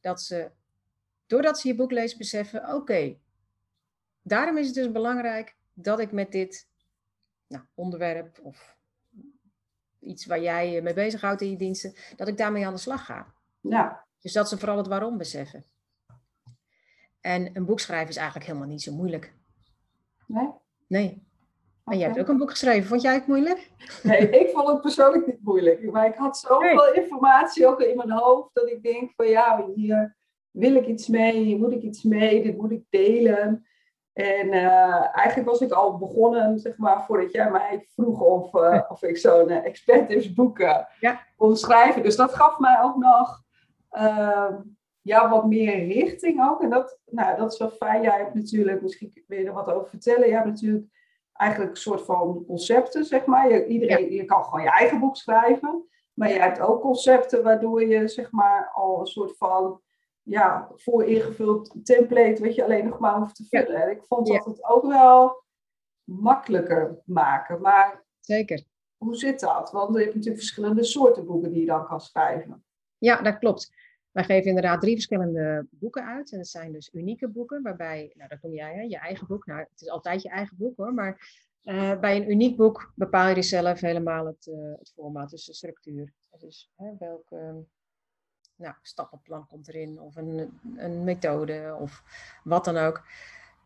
dat 0.00 0.22
ze, 0.22 0.50
doordat 1.26 1.58
ze 1.58 1.68
je 1.68 1.74
boek 1.74 1.90
lezen, 1.90 2.18
beseffen, 2.18 2.62
oké, 2.62 2.74
okay, 2.74 3.20
daarom 4.22 4.56
is 4.56 4.66
het 4.66 4.74
dus 4.74 4.92
belangrijk 4.92 5.56
dat 5.72 5.98
ik 5.98 6.12
met 6.12 6.32
dit 6.32 6.68
nou, 7.46 7.64
onderwerp 7.74 8.40
of 8.42 8.76
iets 10.00 10.26
waar 10.26 10.40
jij 10.40 10.70
je 10.70 10.82
mee 10.82 10.94
bezighoudt 10.94 11.40
in 11.40 11.50
je 11.50 11.56
diensten, 11.56 11.94
dat 12.16 12.28
ik 12.28 12.36
daarmee 12.36 12.66
aan 12.66 12.74
de 12.74 12.80
slag 12.80 13.04
ga. 13.04 13.34
Ja. 13.60 14.06
Dus 14.20 14.32
dat 14.32 14.48
ze 14.48 14.58
vooral 14.58 14.76
het 14.76 14.86
waarom 14.86 15.18
beseffen. 15.18 15.64
En 17.22 17.50
een 17.52 17.64
boek 17.64 17.80
schrijven 17.80 18.08
is 18.08 18.16
eigenlijk 18.16 18.46
helemaal 18.46 18.68
niet 18.68 18.82
zo 18.82 18.92
moeilijk. 18.92 19.34
Nee? 20.26 20.50
Nee. 20.86 21.26
En 21.84 21.98
jij 21.98 22.06
hebt 22.06 22.20
ook 22.20 22.28
een 22.28 22.38
boek 22.38 22.50
geschreven. 22.50 22.88
Vond 22.88 23.02
jij 23.02 23.14
het 23.14 23.26
moeilijk? 23.26 23.70
Nee, 24.02 24.30
ik 24.30 24.50
vond 24.50 24.68
het 24.68 24.80
persoonlijk 24.80 25.26
niet 25.26 25.42
moeilijk. 25.42 25.90
Maar 25.92 26.06
ik 26.06 26.14
had 26.14 26.38
zoveel 26.38 26.92
nee. 26.92 27.02
informatie 27.02 27.66
ook 27.66 27.80
in 27.80 27.96
mijn 27.96 28.10
hoofd 28.10 28.50
dat 28.52 28.68
ik 28.68 28.82
denk 28.82 29.12
van 29.16 29.26
ja, 29.26 29.64
hier 29.74 30.16
wil 30.50 30.74
ik 30.74 30.86
iets 30.86 31.08
mee, 31.08 31.44
hier 31.44 31.58
moet 31.58 31.72
ik 31.72 31.82
iets 31.82 32.02
mee, 32.02 32.42
dit 32.42 32.56
moet 32.56 32.70
ik 32.70 32.84
delen. 32.90 33.66
En 34.12 34.46
uh, 34.46 35.16
eigenlijk 35.16 35.48
was 35.48 35.60
ik 35.60 35.72
al 35.72 35.98
begonnen, 35.98 36.58
zeg 36.58 36.76
maar, 36.76 37.04
voordat 37.04 37.32
jij 37.32 37.50
mij 37.50 37.86
vroeg 37.94 38.20
of, 38.20 38.54
uh, 38.54 38.80
of 38.88 39.02
ik 39.02 39.16
zo'n 39.16 39.50
uh, 39.50 39.64
expertips 39.64 40.32
boeken 40.32 40.88
ja. 41.00 41.20
kon 41.36 41.56
schrijven. 41.56 42.02
Dus 42.02 42.16
dat 42.16 42.34
gaf 42.34 42.58
mij 42.58 42.82
ook 42.82 42.96
nog 42.96 43.42
ja, 45.02 45.30
wat 45.30 45.46
meer 45.46 45.86
richting 45.86 46.48
ook. 46.48 46.62
En 46.62 46.70
dat, 46.70 46.98
nou, 47.06 47.36
dat 47.36 47.52
is 47.52 47.58
wel 47.58 47.70
fijn. 47.70 48.02
Jij 48.02 48.18
hebt 48.18 48.34
natuurlijk, 48.34 48.82
misschien 48.82 49.24
wil 49.26 49.38
je 49.38 49.46
er 49.46 49.52
wat 49.52 49.70
over 49.72 49.88
vertellen. 49.88 50.28
Je 50.28 50.34
hebt 50.34 50.46
natuurlijk 50.46 50.86
eigenlijk 51.32 51.70
een 51.70 51.80
soort 51.80 52.02
van 52.02 52.44
concepten, 52.46 53.04
zeg 53.04 53.24
maar. 53.24 53.52
Je, 53.52 53.66
iedereen, 53.66 54.10
ja. 54.10 54.20
je 54.20 54.24
kan 54.24 54.44
gewoon 54.44 54.62
je 54.62 54.70
eigen 54.70 54.98
boek 54.98 55.16
schrijven. 55.16 55.86
Maar 56.14 56.28
je 56.28 56.38
hebt 56.38 56.60
ook 56.60 56.80
concepten 56.80 57.42
waardoor 57.42 57.86
je, 57.86 58.08
zeg 58.08 58.30
maar, 58.30 58.70
al 58.74 59.00
een 59.00 59.06
soort 59.06 59.36
van 59.36 59.80
ja, 60.22 60.70
voor 60.76 61.04
ingevuld 61.04 61.74
template, 61.82 62.42
wat 62.42 62.54
je 62.54 62.64
alleen 62.64 62.88
nog 62.88 62.98
maar 62.98 63.18
hoeft 63.18 63.36
te 63.36 63.44
vullen. 63.48 63.72
Ja. 63.72 63.82
En 63.82 63.90
ik 63.90 64.04
vond 64.04 64.26
dat 64.26 64.44
het 64.44 64.64
ook 64.64 64.86
wel 64.86 65.42
makkelijker 66.04 67.02
maken. 67.04 67.60
Maar 67.60 68.04
Zeker. 68.20 68.64
hoe 68.96 69.16
zit 69.16 69.40
dat? 69.40 69.70
Want 69.70 69.94
je 69.94 70.00
hebt 70.00 70.14
natuurlijk 70.14 70.42
verschillende 70.42 70.84
soorten 70.84 71.26
boeken 71.26 71.50
die 71.50 71.60
je 71.60 71.66
dan 71.66 71.86
kan 71.86 72.00
schrijven. 72.00 72.64
Ja, 72.98 73.22
dat 73.22 73.38
klopt. 73.38 73.72
Wij 74.12 74.24
geven 74.24 74.48
inderdaad 74.48 74.80
drie 74.80 74.94
verschillende 74.94 75.66
boeken 75.70 76.06
uit. 76.06 76.32
En 76.32 76.38
dat 76.38 76.48
zijn 76.48 76.72
dus 76.72 76.90
unieke 76.92 77.28
boeken, 77.28 77.62
waarbij, 77.62 78.12
nou 78.14 78.28
dat 78.28 78.42
noem 78.42 78.54
jij, 78.54 78.74
hè, 78.74 78.80
je 78.80 78.98
eigen 78.98 79.26
boek. 79.26 79.46
Nou, 79.46 79.60
het 79.60 79.80
is 79.80 79.88
altijd 79.88 80.22
je 80.22 80.28
eigen 80.28 80.56
boek 80.56 80.76
hoor, 80.76 80.94
maar 80.94 81.40
uh, 81.64 82.00
bij 82.00 82.16
een 82.16 82.30
uniek 82.30 82.56
boek 82.56 82.92
bepaal 82.94 83.28
je 83.28 83.34
dus 83.34 83.48
zelf 83.48 83.80
helemaal 83.80 84.26
het, 84.26 84.46
uh, 84.46 84.78
het 84.78 84.92
formaat, 84.94 85.30
dus 85.30 85.44
de 85.44 85.54
structuur. 85.54 86.12
Dus 86.38 86.70
hè, 86.76 86.96
welk 86.98 87.30
nou, 88.56 88.74
stappenplan 88.82 89.46
komt 89.46 89.68
erin, 89.68 90.00
of 90.00 90.16
een, 90.16 90.60
een 90.76 91.04
methode, 91.04 91.76
of 91.80 92.02
wat 92.44 92.64
dan 92.64 92.76
ook. 92.76 93.06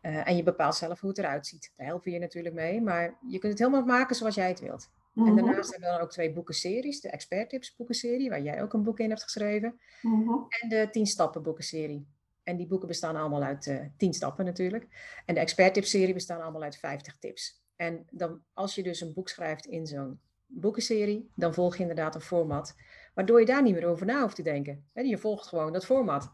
Uh, 0.01 0.27
en 0.27 0.35
je 0.35 0.43
bepaalt 0.43 0.75
zelf 0.75 0.99
hoe 0.99 1.09
het 1.09 1.19
eruit 1.19 1.47
ziet. 1.47 1.73
Daar 1.75 1.87
helpen 1.87 2.11
je 2.11 2.19
natuurlijk 2.19 2.55
mee, 2.55 2.81
maar 2.81 3.17
je 3.27 3.39
kunt 3.39 3.51
het 3.51 3.61
helemaal 3.61 3.85
maken 3.85 4.15
zoals 4.15 4.35
jij 4.35 4.47
het 4.47 4.59
wilt. 4.59 4.89
Mhm. 5.17 5.27
En 5.27 5.35
daarnaast 5.35 5.71
hebben 5.71 5.89
we 5.89 5.95
dan 5.95 6.03
ook 6.03 6.11
twee 6.11 6.33
boekenseries. 6.33 7.01
De 7.01 7.09
Expert 7.09 7.49
Tips 7.49 7.75
boekenserie, 7.75 8.29
waar 8.29 8.41
jij 8.41 8.61
ook 8.61 8.73
een 8.73 8.83
boek 8.83 8.99
in 8.99 9.09
hebt 9.09 9.23
geschreven. 9.23 9.79
Mhm. 10.01 10.29
En 10.49 10.69
de 10.69 10.87
10 10.91 11.05
stappen 11.05 11.43
boekenserie. 11.43 12.07
En 12.43 12.57
die 12.57 12.67
boeken 12.67 12.87
bestaan 12.87 13.15
allemaal 13.15 13.43
uit 13.43 13.65
uh, 13.65 13.79
10 13.97 14.13
stappen 14.13 14.45
natuurlijk. 14.45 14.87
En 15.25 15.33
de 15.33 15.39
Expert 15.39 15.73
Tips 15.73 15.89
serie 15.89 16.13
bestaan 16.13 16.41
allemaal 16.41 16.63
uit 16.63 16.77
50 16.77 17.17
tips. 17.17 17.63
En 17.75 18.05
dan, 18.11 18.41
als 18.53 18.75
je 18.75 18.83
dus 18.83 19.01
een 19.01 19.13
boek 19.13 19.29
schrijft 19.29 19.65
in 19.65 19.87
zo'n 19.87 20.19
boekenserie, 20.45 21.31
dan 21.35 21.53
volg 21.53 21.75
je 21.75 21.81
inderdaad 21.81 22.15
een 22.15 22.21
format. 22.21 22.75
Waardoor 23.13 23.39
je 23.39 23.45
daar 23.45 23.63
niet 23.63 23.73
meer 23.73 23.85
over 23.87 24.05
na 24.05 24.21
hoeft 24.21 24.35
te 24.35 24.41
denken. 24.41 24.89
En 24.93 25.07
je 25.07 25.17
volgt 25.17 25.47
gewoon 25.47 25.73
dat 25.73 25.85
format. 25.85 26.31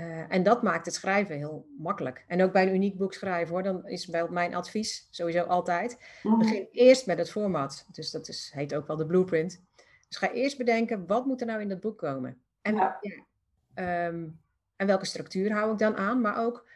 Uh, 0.00 0.24
en 0.28 0.42
dat 0.42 0.62
maakt 0.62 0.86
het 0.86 0.94
schrijven 0.94 1.36
heel 1.36 1.66
makkelijk. 1.78 2.24
En 2.26 2.42
ook 2.42 2.52
bij 2.52 2.66
een 2.66 2.74
uniek 2.74 2.96
boek 2.96 3.14
schrijven 3.14 3.54
hoor, 3.54 3.62
dan 3.62 3.88
is 3.88 4.06
wel 4.06 4.28
mijn 4.28 4.54
advies 4.54 5.08
sowieso 5.10 5.42
altijd. 5.42 5.98
Mhm. 6.22 6.38
Begin 6.38 6.68
eerst 6.72 7.06
met 7.06 7.18
het 7.18 7.30
format. 7.30 7.86
Dus 7.92 8.10
dat 8.10 8.28
is, 8.28 8.50
heet 8.54 8.74
ook 8.74 8.86
wel 8.86 8.96
de 8.96 9.06
blueprint. 9.06 9.62
Dus 10.08 10.16
ga 10.16 10.32
eerst 10.32 10.58
bedenken, 10.58 11.06
wat 11.06 11.26
moet 11.26 11.40
er 11.40 11.46
nou 11.46 11.60
in 11.60 11.68
dat 11.68 11.80
boek 11.80 11.98
komen? 11.98 12.40
En, 12.62 12.74
Ja. 12.74 12.98
ja, 13.00 14.06
um, 14.06 14.40
en 14.76 14.86
welke 14.86 15.04
structuur 15.04 15.52
hou 15.52 15.72
ik 15.72 15.78
dan 15.78 15.96
aan? 15.96 16.20
Maar 16.20 16.44
ook, 16.44 16.68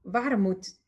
waarom 0.00 0.40
moet 0.40 0.80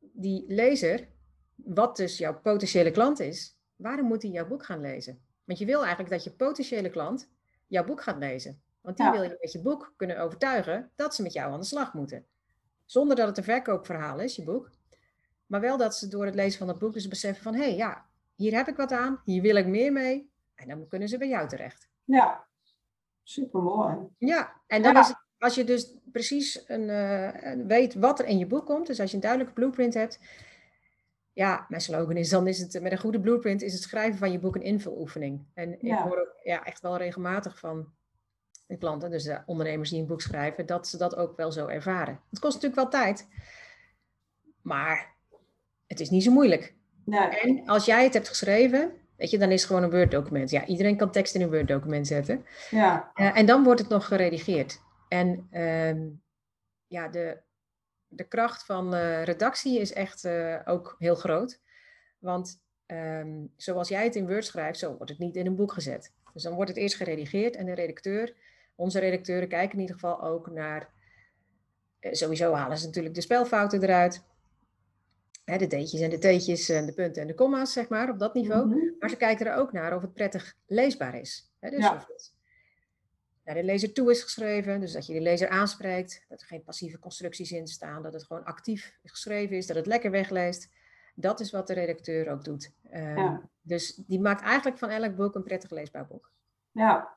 die 0.00 0.44
lezer, 0.48 1.08
wat 1.54 1.96
dus 1.96 2.18
jouw 2.18 2.40
potentiële 2.40 2.90
klant 2.90 3.20
is, 3.20 3.58
waarom 3.76 4.06
moet 4.06 4.22
hij 4.22 4.30
jouw 4.30 4.46
boek 4.46 4.64
gaan 4.64 4.80
lezen? 4.80 5.20
Want 5.44 5.58
je 5.58 5.66
wil 5.66 5.80
eigenlijk 5.80 6.10
dat 6.10 6.24
je 6.24 6.30
potentiële 6.30 6.90
klant 6.90 7.30
jouw 7.66 7.84
boek 7.84 8.02
gaat 8.02 8.18
lezen. 8.18 8.62
Want 8.84 8.96
die 8.96 9.06
Ja. 9.06 9.12
wil 9.12 9.22
je 9.22 9.36
met 9.40 9.52
je 9.52 9.60
boek 9.60 9.92
kunnen 9.96 10.18
overtuigen 10.18 10.90
dat 10.94 11.14
ze 11.14 11.22
met 11.22 11.32
jou 11.32 11.52
aan 11.52 11.60
de 11.60 11.66
slag 11.66 11.94
moeten. 11.94 12.26
Zonder 12.84 13.16
dat 13.16 13.26
het 13.26 13.38
een 13.38 13.44
verkoopverhaal 13.44 14.20
is, 14.20 14.36
je 14.36 14.44
boek. 14.44 14.70
Maar 15.46 15.60
wel 15.60 15.76
dat 15.76 15.96
ze 15.96 16.08
door 16.08 16.24
het 16.24 16.34
lezen 16.34 16.58
van 16.58 16.66
dat 16.66 16.78
boek 16.78 16.92
dus 16.92 17.08
beseffen 17.08 17.42
van... 17.42 17.54
hé, 17.54 17.62
hey, 17.62 17.76
ja, 17.76 18.06
hier 18.34 18.54
heb 18.54 18.68
ik 18.68 18.76
wat 18.76 18.92
aan, 18.92 19.20
hier 19.24 19.42
wil 19.42 19.56
ik 19.56 19.66
meer 19.66 19.92
mee. 19.92 20.30
En 20.54 20.68
dan 20.68 20.88
kunnen 20.88 21.08
ze 21.08 21.18
bij 21.18 21.28
jou 21.28 21.48
terecht. 21.48 21.88
Ja, 22.04 22.46
supermooi. 23.22 23.96
Ja, 24.18 24.60
en 24.66 24.82
dan 24.82 24.96
is 24.96 25.08
het, 25.08 25.16
als 25.38 25.54
je 25.54 25.64
dus 25.64 25.94
precies 26.12 26.64
een, 26.66 26.88
uh, 26.88 27.66
weet 27.66 27.94
wat 27.94 28.18
er 28.18 28.26
in 28.26 28.38
je 28.38 28.46
boek 28.46 28.66
komt... 28.66 28.86
dus 28.86 29.00
als 29.00 29.10
je 29.10 29.16
een 29.16 29.22
duidelijke 29.22 29.54
blueprint 29.54 29.94
hebt... 29.94 30.18
Ja, 31.32 31.66
mijn 31.68 31.82
slogan 31.82 32.16
is 32.16 32.28
dan 32.28 32.46
is 32.46 32.58
het 32.58 32.82
met 32.82 32.92
een 32.92 32.98
goede 32.98 33.20
blueprint 33.20 33.62
is 33.62 33.72
het 33.72 33.82
schrijven 33.82 34.18
van 34.18 34.32
je 34.32 34.38
boek 34.38 34.54
een 34.54 34.62
invuloefening. 34.62 35.46
En 35.54 35.80
ik 35.80 35.92
hoor 35.92 36.18
ook 36.18 36.34
ja, 36.42 36.64
echt 36.64 36.80
wel 36.80 36.96
regelmatig 36.96 37.58
van 37.58 37.92
de 38.66 38.78
klanten, 38.78 39.10
dus 39.10 39.22
de 39.22 39.42
ondernemers 39.46 39.90
die 39.90 40.00
een 40.00 40.06
boek 40.06 40.20
schrijven, 40.20 40.66
dat 40.66 40.88
ze 40.88 40.96
dat 40.96 41.16
ook 41.16 41.36
wel 41.36 41.52
zo 41.52 41.66
ervaren. 41.66 42.20
Het 42.30 42.38
kost 42.38 42.54
natuurlijk 42.54 42.90
wel 42.90 43.00
tijd, 43.00 43.28
maar 44.62 45.14
het 45.86 46.00
is 46.00 46.10
niet 46.10 46.22
zo 46.22 46.30
moeilijk. 46.30 46.74
Nee. 47.04 47.28
En 47.28 47.68
als 47.68 47.84
jij 47.84 48.04
het 48.04 48.14
hebt 48.14 48.28
geschreven, 48.28 48.92
weet 49.16 49.30
je, 49.30 49.38
dan 49.38 49.50
is 49.50 49.60
het 49.60 49.70
gewoon 49.70 49.82
een 49.82 49.90
Word-document. 49.90 50.50
Ja, 50.50 50.66
iedereen 50.66 50.96
kan 50.96 51.10
tekst 51.10 51.34
in 51.34 51.40
een 51.40 51.50
Word-document 51.50 52.06
zetten. 52.06 52.46
Ja. 52.70 53.12
Uh, 53.14 53.38
en 53.38 53.46
dan 53.46 53.64
wordt 53.64 53.80
het 53.80 53.88
nog 53.88 54.06
geredigeerd. 54.06 54.80
En 55.08 55.48
uh, 55.50 56.10
ja, 56.86 57.08
de, 57.08 57.40
de 58.06 58.28
kracht 58.28 58.64
van 58.64 58.94
uh, 58.94 59.22
redactie 59.22 59.80
is 59.80 59.92
echt 59.92 60.28
ook 60.64 60.96
heel 60.98 61.14
groot. 61.14 61.60
Want 62.18 62.62
um, 62.86 63.52
zoals 63.56 63.88
jij 63.88 64.04
het 64.04 64.16
in 64.16 64.26
Word 64.26 64.44
schrijft, 64.44 64.78
zo 64.78 64.96
wordt 64.96 65.10
het 65.10 65.18
niet 65.18 65.36
in 65.36 65.46
een 65.46 65.56
boek 65.56 65.72
gezet. 65.72 66.12
Dus 66.32 66.42
dan 66.42 66.54
wordt 66.54 66.70
het 66.70 66.78
eerst 66.78 66.96
geredigeerd 66.96 67.56
en 67.56 67.66
de 67.66 67.72
redacteur 67.72 68.34
onze 68.74 68.98
redacteuren 68.98 69.48
kijken 69.48 69.74
in 69.74 69.80
ieder 69.80 69.94
geval 69.94 70.22
ook 70.22 70.50
naar. 70.50 70.92
Eh, 71.98 72.12
sowieso 72.12 72.52
halen 72.52 72.78
ze 72.78 72.86
natuurlijk 72.86 73.14
de 73.14 73.20
spelfouten 73.20 73.82
eruit. 73.82 74.24
Hè, 75.44 75.56
de 75.56 75.66
D'tjes 75.66 76.00
en 76.00 76.10
de 76.10 76.18
T'tjes 76.18 76.68
en 76.68 76.86
de 76.86 76.94
punten 76.94 77.22
en 77.22 77.28
de 77.28 77.34
komma's, 77.34 77.72
zeg 77.72 77.88
maar, 77.88 78.10
op 78.10 78.18
dat 78.18 78.34
niveau. 78.34 78.66
Mhm. 78.66 78.78
Maar 78.98 79.10
ze 79.10 79.16
kijken 79.16 79.46
er 79.46 79.56
ook 79.56 79.72
naar 79.72 79.94
of 79.96 80.02
het 80.02 80.12
prettig 80.12 80.54
leesbaar 80.66 81.20
is. 81.20 81.52
Hè, 81.60 81.70
dus 81.70 81.88
of 81.88 82.06
het 82.06 82.34
naar 83.44 83.54
de 83.54 83.64
lezer 83.64 83.92
toe 83.92 84.10
is 84.10 84.22
geschreven, 84.22 84.80
dus 84.80 84.92
dat 84.92 85.06
je 85.06 85.12
de 85.12 85.20
lezer 85.20 85.48
aanspreekt, 85.48 86.24
dat 86.28 86.40
er 86.40 86.46
geen 86.46 86.62
passieve 86.62 86.98
constructies 86.98 87.52
in 87.52 87.66
staan, 87.66 88.02
dat 88.02 88.12
het 88.12 88.24
gewoon 88.24 88.44
actief 88.44 88.98
geschreven 89.02 89.56
is, 89.56 89.66
dat 89.66 89.76
het 89.76 89.86
lekker 89.86 90.10
wegleest. 90.10 90.70
Dat 91.14 91.40
is 91.40 91.50
wat 91.50 91.66
de 91.66 91.72
redacteur 91.72 92.30
ook 92.30 92.44
doet. 92.44 92.72
Uh, 92.92 93.36
Dus 93.62 93.94
die 93.94 94.20
maakt 94.20 94.42
eigenlijk 94.42 94.78
van 94.78 94.88
elk 94.88 95.16
boek 95.16 95.34
een 95.34 95.42
prettig 95.42 95.70
leesbaar 95.70 96.06
boek. 96.06 96.32
Ja, 96.70 97.16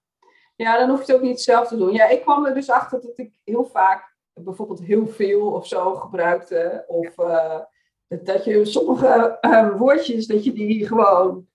ja, 0.57 0.77
dan 0.77 0.89
hoef 0.89 0.99
je 0.99 1.05
het 1.05 1.15
ook 1.15 1.27
niet 1.27 1.41
zelf 1.41 1.67
te 1.67 1.77
doen. 1.77 1.93
Ja, 1.93 2.07
ik 2.07 2.21
kwam 2.21 2.45
er 2.45 2.53
dus 2.53 2.69
achter 2.69 3.01
dat 3.01 3.17
ik 3.17 3.39
heel 3.43 3.65
vaak 3.65 4.15
bijvoorbeeld 4.33 4.81
heel 4.81 5.07
veel 5.07 5.51
of 5.51 5.67
zo 5.67 5.95
gebruikte. 5.95 6.83
Of 6.87 7.17
uh, 7.17 7.59
dat 8.07 8.45
je 8.45 8.65
sommige 8.65 9.37
uh, 9.41 9.77
woordjes, 9.77 10.27
dat 10.27 10.43
je 10.43 10.53
die 10.53 10.87
gewoon 10.87 11.47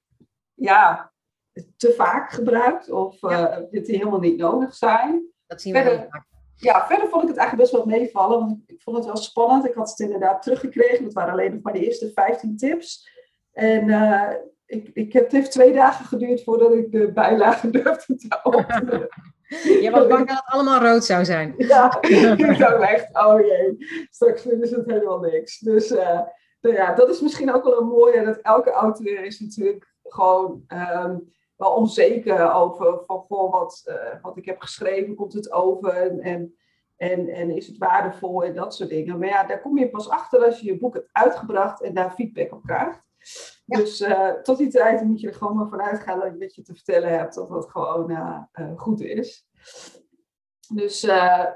ja, 0.54 1.12
te 1.76 1.92
vaak 1.92 2.30
gebruikt. 2.30 2.90
Of 2.90 3.22
uh, 3.22 3.30
ja. 3.30 3.66
die 3.70 3.96
helemaal 3.96 4.20
niet 4.20 4.36
nodig 4.36 4.74
zijn. 4.74 5.26
Dat 5.46 5.62
zien 5.62 5.72
we 5.72 5.80
verder, 5.82 6.06
vaak. 6.10 6.26
Ja, 6.56 6.86
verder 6.86 7.08
vond 7.08 7.22
ik 7.22 7.28
het 7.28 7.38
eigenlijk 7.38 7.70
best 7.70 7.84
wel 7.84 7.98
meevallen. 7.98 8.38
Want 8.38 8.62
ik 8.66 8.82
vond 8.82 8.96
het 8.96 9.06
wel 9.06 9.16
spannend. 9.16 9.66
Ik 9.66 9.74
had 9.74 9.90
het 9.90 10.00
inderdaad 10.00 10.42
teruggekregen. 10.42 11.04
Het 11.04 11.12
waren 11.12 11.32
alleen 11.32 11.52
nog 11.52 11.62
maar 11.62 11.72
de 11.72 11.84
eerste 11.84 12.12
15 12.14 12.56
tips. 12.56 13.10
En 13.52 13.90
ik, 14.72 14.90
ik, 14.94 15.12
het 15.12 15.32
heeft 15.32 15.50
twee 15.50 15.72
dagen 15.72 16.04
geduurd 16.04 16.42
voordat 16.42 16.72
ik 16.72 16.92
de 16.92 17.12
bijlage 17.12 17.70
durfde 17.80 18.16
te 18.16 18.40
openen. 18.42 19.08
Je 19.62 19.90
was 19.90 20.06
bang 20.06 20.28
dat 20.28 20.36
het 20.36 20.54
allemaal 20.54 20.82
rood 20.82 21.04
zou 21.04 21.24
zijn. 21.24 21.54
Ja, 21.72 22.02
ik 22.02 22.58
dacht 22.58 22.80
echt, 22.80 23.08
oh 23.12 23.40
jee, 23.40 23.76
straks 24.10 24.42
vinden 24.42 24.68
ze 24.68 24.74
het 24.76 24.90
helemaal 24.90 25.20
niks. 25.20 25.58
Dus 25.58 25.90
uh, 25.90 26.20
nou 26.60 26.74
ja, 26.74 26.94
dat 26.94 27.08
is 27.08 27.20
misschien 27.20 27.54
ook 27.54 27.64
wel 27.64 27.80
een 27.80 27.86
mooie, 27.86 28.24
dat 28.24 28.36
elke 28.36 28.70
auteur 28.70 29.24
is 29.24 29.40
natuurlijk 29.40 29.94
gewoon 30.02 30.64
um, 30.68 31.32
wel 31.56 31.74
onzeker 31.74 32.52
over 32.52 33.02
van, 33.06 33.18
goh, 33.18 33.52
wat, 33.52 33.82
uh, 33.86 34.22
wat 34.22 34.36
ik 34.36 34.44
heb 34.44 34.60
geschreven, 34.60 35.14
komt 35.14 35.32
het 35.32 35.52
over 35.52 36.20
en, 36.20 36.54
en, 36.96 37.28
en 37.28 37.50
is 37.50 37.66
het 37.66 37.78
waardevol 37.78 38.44
en 38.44 38.54
dat 38.54 38.74
soort 38.74 38.88
dingen. 38.88 39.18
Maar 39.18 39.28
ja, 39.28 39.44
daar 39.44 39.60
kom 39.60 39.78
je 39.78 39.90
pas 39.90 40.08
achter 40.08 40.44
als 40.44 40.60
je 40.60 40.66
je 40.66 40.78
boek 40.78 40.94
hebt 40.94 41.08
uitgebracht 41.12 41.82
en 41.82 41.94
daar 41.94 42.10
feedback 42.10 42.52
op 42.52 42.62
krijgt. 42.62 43.11
Dus 43.64 44.00
uh, 44.00 44.28
tot 44.28 44.58
die 44.58 44.70
tijd 44.70 45.02
moet 45.02 45.20
je 45.20 45.28
er 45.28 45.34
gewoon 45.34 45.56
maar 45.56 45.68
vanuit 45.68 46.00
gaan 46.00 46.20
dat 46.20 46.32
je 46.32 46.38
wat 46.38 46.54
je 46.54 46.62
te 46.62 46.74
vertellen 46.74 47.18
hebt, 47.18 47.34
dat 47.34 47.48
dat 47.48 47.70
gewoon 47.70 48.10
uh, 48.10 48.38
uh, 48.52 48.78
goed 48.78 49.00
is. 49.00 49.46
Dus 50.74 51.00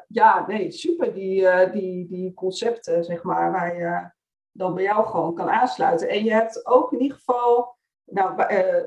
ja, 0.08 0.44
nee, 0.46 0.70
super 0.70 1.14
die, 1.14 1.70
die, 1.70 2.08
die 2.08 2.34
concepten, 2.34 3.04
zeg 3.04 3.22
maar, 3.22 3.52
waar 3.52 3.76
je 3.76 4.10
dan 4.52 4.74
bij 4.74 4.82
jou 4.82 5.06
gewoon 5.06 5.34
kan 5.34 5.48
aansluiten. 5.48 6.08
En 6.08 6.24
je 6.24 6.32
hebt 6.32 6.66
ook 6.66 6.92
in 6.92 7.00
ieder 7.00 7.16
geval, 7.16 7.76
nou, 8.04 8.34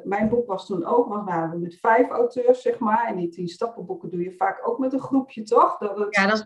mijn 0.03 0.29
boek 0.29 0.47
was 0.47 0.65
toen 0.65 0.85
ook, 0.85 1.07
was, 1.07 1.51
we 1.51 1.57
met 1.57 1.79
vijf 1.79 2.09
auteurs, 2.09 2.61
zeg 2.61 2.79
maar. 2.79 3.07
En 3.07 3.15
die 3.15 3.29
tien 3.29 3.47
stappenboeken 3.47 4.09
doe 4.09 4.23
je 4.23 4.31
vaak 4.31 4.67
ook 4.67 4.79
met 4.79 4.93
een 4.93 4.99
groepje, 4.99 5.43
toch? 5.43 5.77
Dat 5.77 5.97
het... 5.97 6.15
Ja, 6.15 6.27
dat 6.27 6.37
is, 6.37 6.43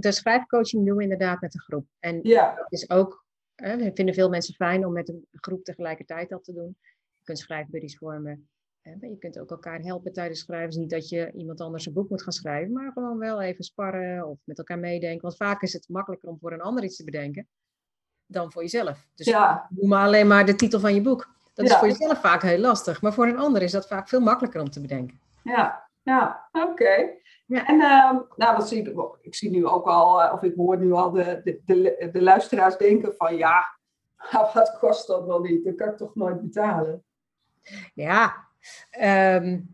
de 0.00 0.12
schrijfcoaching 0.12 0.86
doen 0.86 0.96
we 0.96 1.02
inderdaad 1.02 1.40
met 1.40 1.54
een 1.54 1.60
groep. 1.60 1.86
En 1.98 2.18
ja. 2.22 2.54
dat 2.54 2.72
is 2.72 2.90
ook 2.90 3.26
dat 3.58 3.94
vinden 3.94 4.14
veel 4.14 4.28
mensen 4.28 4.54
fijn 4.54 4.86
om 4.86 4.92
met 4.92 5.08
een 5.08 5.26
groep 5.30 5.64
tegelijkertijd 5.64 6.28
dat 6.28 6.44
te 6.44 6.52
doen. 6.52 6.76
Je 7.18 7.24
kunt 7.24 7.38
schrijfbuddies 7.38 7.98
vormen. 7.98 8.48
Je 8.82 9.16
kunt 9.18 9.38
ook 9.38 9.50
elkaar 9.50 9.80
helpen 9.80 10.12
tijdens 10.12 10.40
schrijven. 10.40 10.68
Dus 10.68 10.78
niet 10.78 10.90
dat 10.90 11.08
je 11.08 11.32
iemand 11.32 11.60
anders 11.60 11.86
een 11.86 11.92
boek 11.92 12.10
moet 12.10 12.22
gaan 12.22 12.32
schrijven, 12.32 12.72
maar 12.72 12.92
gewoon 12.92 13.18
wel 13.18 13.40
even 13.40 13.64
sparren 13.64 14.26
of 14.26 14.38
met 14.44 14.58
elkaar 14.58 14.78
meedenken. 14.78 15.22
Want 15.22 15.36
vaak 15.36 15.62
is 15.62 15.72
het 15.72 15.88
makkelijker 15.88 16.28
om 16.28 16.38
voor 16.38 16.52
een 16.52 16.60
ander 16.60 16.84
iets 16.84 16.96
te 16.96 17.04
bedenken 17.04 17.48
dan 18.26 18.52
voor 18.52 18.62
jezelf. 18.62 19.06
Dus 19.14 19.26
ja. 19.26 19.66
noem 19.70 19.88
maar 19.88 20.06
alleen 20.06 20.26
maar 20.26 20.46
de 20.46 20.54
titel 20.54 20.80
van 20.80 20.94
je 20.94 21.00
boek. 21.00 21.36
Dat 21.54 21.66
is 21.66 21.74
voor 21.74 21.88
jezelf 21.88 22.20
vaak 22.20 22.42
heel 22.42 22.58
lastig, 22.58 23.02
maar 23.02 23.12
voor 23.12 23.26
een 23.26 23.38
ander 23.38 23.62
is 23.62 23.72
dat 23.72 23.86
vaak 23.86 24.08
veel 24.08 24.20
makkelijker 24.20 24.60
om 24.60 24.70
te 24.70 24.80
bedenken. 24.80 25.20
Ja, 25.42 25.87
ja 26.08 26.48
oké. 26.52 27.16
Ja, 27.46 27.66
en 27.66 27.74
uh, 27.74 28.20
nou, 28.36 28.56
dat 28.56 28.68
zie 28.68 28.82
ik, 28.82 29.16
ik 29.20 29.34
zie 29.34 29.50
nu 29.50 29.66
ook 29.66 29.86
al, 29.86 30.22
uh, 30.22 30.32
of 30.32 30.42
ik 30.42 30.54
hoor 30.54 30.78
nu 30.78 30.92
al 30.92 31.10
de, 31.10 31.40
de, 31.44 31.60
de, 31.64 32.08
de, 32.12 32.22
luisteraars 32.22 32.76
denken 32.76 33.14
van 33.16 33.36
ja, 33.36 33.78
wat 34.54 34.78
kost 34.78 35.06
dat 35.06 35.26
wel 35.26 35.40
niet? 35.40 35.64
Dat 35.64 35.74
kan 35.74 35.88
ik 35.88 35.96
toch 35.96 36.14
nooit 36.14 36.42
betalen? 36.42 37.04
Ja. 37.94 38.46
Um, 39.00 39.70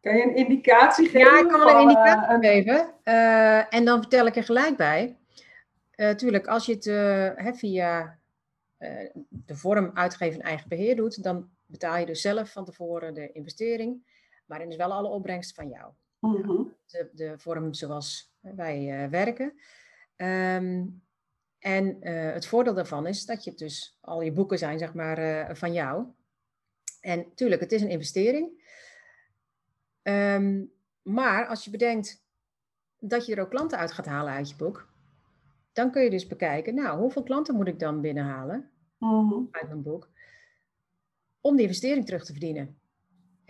kan 0.00 0.16
je 0.16 0.22
een 0.22 0.36
indicatie 0.36 1.08
geven? 1.08 1.32
Ja, 1.32 1.38
ik 1.38 1.48
kan 1.48 1.64
wel 1.64 1.74
een 1.74 1.80
indicatie 1.80 2.34
uh, 2.34 2.40
geven. 2.40 2.94
Uh, 3.04 3.74
en 3.74 3.84
dan 3.84 4.00
vertel 4.00 4.26
ik 4.26 4.36
er 4.36 4.44
gelijk 4.44 4.76
bij. 4.76 5.16
tuurlijk, 6.16 6.46
als 6.46 6.66
je 6.66 6.72
het 6.72 7.58
via 7.58 8.18
de 9.28 9.56
vorm 9.56 9.90
uitgeven 9.94 10.40
en 10.40 10.46
eigen 10.46 10.68
beheer 10.68 10.96
doet, 10.96 11.22
dan 11.22 11.48
betaal 11.66 11.96
je 11.96 12.06
dus 12.06 12.20
zelf 12.20 12.52
van 12.52 12.64
tevoren 12.64 13.14
de 13.14 13.32
investering. 13.32 14.02
Maar 14.50 14.66
is 14.66 14.76
wel 14.76 14.92
alle 14.92 15.08
opbrengst 15.08 15.54
van 15.54 15.68
jou. 15.68 15.92
Mhm. 16.18 16.62
de, 16.86 17.10
de, 17.12 17.38
vorm 17.38 17.74
zoals 17.74 18.34
wij 18.40 19.04
uh, 19.04 19.10
werken. 19.10 19.52
Um, 20.16 21.02
en 21.58 22.08
uh, 22.08 22.32
het 22.32 22.46
voordeel 22.46 22.74
daarvan 22.74 23.06
is 23.06 23.26
dat 23.26 23.44
je 23.44 23.54
dus 23.54 23.98
al 24.00 24.22
je 24.22 24.32
boeken 24.32 24.58
zijn 24.58 24.78
zeg 24.78 24.94
maar 24.94 25.18
uh, 25.18 25.54
van 25.54 25.72
jou. 25.72 26.06
En 27.00 27.34
tuurlijk, 27.34 27.60
het 27.60 27.72
is 27.72 27.82
een 27.82 27.90
investering. 27.90 28.68
Um, 30.02 30.72
maar 31.02 31.46
als 31.46 31.64
je 31.64 31.70
bedenkt 31.70 32.24
dat 32.98 33.26
je 33.26 33.34
er 33.34 33.42
ook 33.42 33.50
klanten 33.50 33.78
uit 33.78 33.92
gaat 33.92 34.06
halen 34.06 34.32
uit 34.32 34.48
je 34.48 34.56
boek, 34.56 34.92
dan 35.72 35.90
kun 35.90 36.02
je 36.02 36.10
dus 36.10 36.26
bekijken, 36.26 36.74
nou, 36.74 36.98
hoeveel 36.98 37.22
klanten 37.22 37.54
moet 37.54 37.68
ik 37.68 37.78
dan 37.78 38.00
binnenhalen 38.00 38.70
mm 38.98 39.48
uit 39.50 39.68
mijn 39.68 39.82
boek 39.82 40.10
om 41.40 41.56
die 41.56 41.66
investering 41.66 42.06
terug 42.06 42.24
te 42.24 42.32
verdienen? 42.32 42.79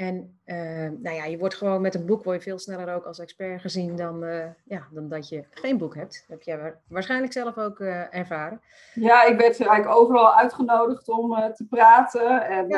En 0.00 0.40
uh, 0.44 0.90
nou 1.02 1.16
ja, 1.16 1.24
je 1.24 1.38
wordt 1.38 1.54
gewoon 1.54 1.80
met 1.80 1.94
een 1.94 2.06
boek 2.06 2.24
word 2.24 2.36
je 2.36 2.42
veel 2.42 2.58
sneller 2.58 2.94
ook 2.94 3.04
als 3.04 3.18
expert 3.18 3.60
gezien 3.60 3.96
dan, 3.96 4.24
uh, 4.24 4.44
ja, 4.64 4.86
dan 4.92 5.08
dat 5.08 5.28
je 5.28 5.44
geen 5.50 5.78
boek 5.78 5.94
hebt. 5.94 6.24
Dat 6.28 6.38
heb 6.38 6.42
jij 6.42 6.74
waarschijnlijk 6.88 7.32
zelf 7.32 7.58
ook 7.58 7.78
uh, 7.78 8.14
ervaren. 8.14 8.60
Ja, 8.94 9.24
ik 9.24 9.38
werd 9.38 9.60
eigenlijk 9.60 9.98
overal 9.98 10.34
uitgenodigd 10.34 11.08
om 11.08 11.52
te 11.54 11.66
praten. 11.68 12.46
En, 12.46 12.70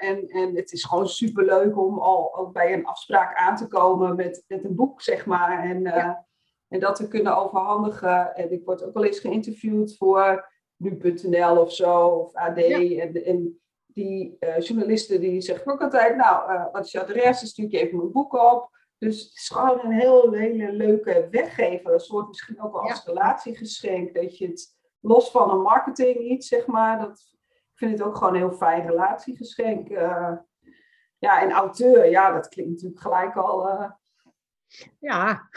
en, 0.00 0.28
en 0.28 0.56
het 0.56 0.72
is 0.72 0.84
gewoon 0.84 1.08
superleuk 1.08 1.78
om 1.78 1.98
al 1.98 2.36
ook 2.36 2.52
bij 2.52 2.72
een 2.72 2.86
afspraak 2.86 3.36
aan 3.36 3.56
te 3.56 3.66
komen 3.66 4.16
met, 4.16 4.44
met 4.48 4.64
een 4.64 4.74
boek, 4.74 5.02
zeg 5.02 5.26
maar. 5.26 5.62
En, 5.62 5.82
ja. 5.82 6.26
en 6.68 6.80
dat 6.80 6.96
te 6.96 7.08
kunnen 7.08 7.36
overhandigen. 7.36 8.34
En 8.34 8.52
ik 8.52 8.64
word 8.64 8.84
ook 8.84 8.94
wel 8.94 9.04
eens 9.04 9.20
geïnterviewd 9.20 9.96
voor 9.96 10.48
nu.nl 10.76 11.60
of 11.60 11.72
zo, 11.72 12.06
of 12.06 12.34
AD. 12.34 12.58
Ja. 12.58 12.78
En, 12.78 13.24
en 13.24 13.60
die 13.96 14.36
uh, 14.40 14.58
journalisten 14.58 15.20
die 15.20 15.40
zeggen 15.40 15.72
ook 15.72 15.80
altijd, 15.80 16.16
nou, 16.16 16.52
uh, 16.52 16.64
wat 16.72 16.84
is 16.84 16.92
je 16.92 17.00
adres? 17.00 17.38
Dan 17.40 17.48
stuur 17.48 17.70
je 17.70 17.78
even 17.78 17.96
mijn 17.96 18.12
boek 18.12 18.32
op. 18.32 18.70
Dus 18.98 19.22
het 19.22 19.32
is 19.34 19.48
gewoon 19.48 19.80
een 19.84 19.92
heel, 19.92 20.32
hele 20.32 20.72
leuke 20.72 21.28
weggever. 21.30 21.92
Een 21.92 22.00
soort 22.00 22.28
misschien 22.28 22.60
ook 22.60 22.72
wel 22.72 22.82
als 22.82 23.04
relatiegeschenk. 23.04 24.14
Dat 24.14 24.38
je 24.38 24.46
het 24.46 24.76
los 25.00 25.30
van 25.30 25.50
een 25.50 25.62
marketing 25.62 26.18
iets, 26.18 26.48
zeg 26.48 26.66
maar. 26.66 26.98
Dat, 26.98 27.34
ik 27.44 27.72
vind 27.74 27.90
het 27.90 28.02
ook 28.02 28.16
gewoon 28.16 28.34
een 28.34 28.40
heel 28.40 28.56
fijn 28.56 28.86
relatiegeschenk. 28.86 29.88
Uh, 29.88 30.32
ja, 31.18 31.42
en 31.42 31.50
auteur, 31.50 32.10
ja, 32.10 32.32
dat 32.32 32.48
klinkt 32.48 32.72
natuurlijk 32.72 33.00
gelijk 33.00 33.36
al 33.36 33.68
Ja, 34.98 35.48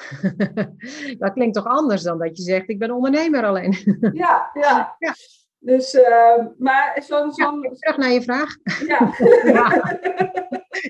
dat 1.23 1.34
klinkt 1.34 1.56
toch 1.56 1.65
anders 1.65 2.04
dan 2.04 2.17
dat 2.17 2.38
je 2.38 2.43
zegt, 2.43 2.69
ik 2.69 2.80
ben 2.80 2.91
ondernemer 2.91 3.45
alleen. 3.45 3.99
Ja, 4.13 4.49
ja. 4.54 4.95
ja. 4.99 5.13
Dus, 5.59 5.93
uh, 5.93 6.45
maar 6.57 7.03
zo'n... 7.05 7.31
Zo 7.31 7.43
ja, 7.43 7.69
terug 7.71 7.97
naar 7.97 8.11
je 8.11 8.21
vraag. 8.21 8.55
Ja. 8.87 9.13
ja. 9.53 9.99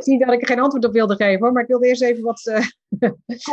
niet 0.05 0.19
dat 0.19 0.33
ik 0.33 0.41
er 0.41 0.47
geen 0.47 0.59
antwoord 0.59 0.85
op 0.85 0.93
wilde 0.93 1.15
geven 1.15 1.39
hoor, 1.39 1.51
maar 1.51 1.61
ik 1.61 1.67
wilde 1.67 1.87
eerst 1.87 2.01
even 2.01 2.23
wat... 2.23 2.45
Uh... 2.45 2.65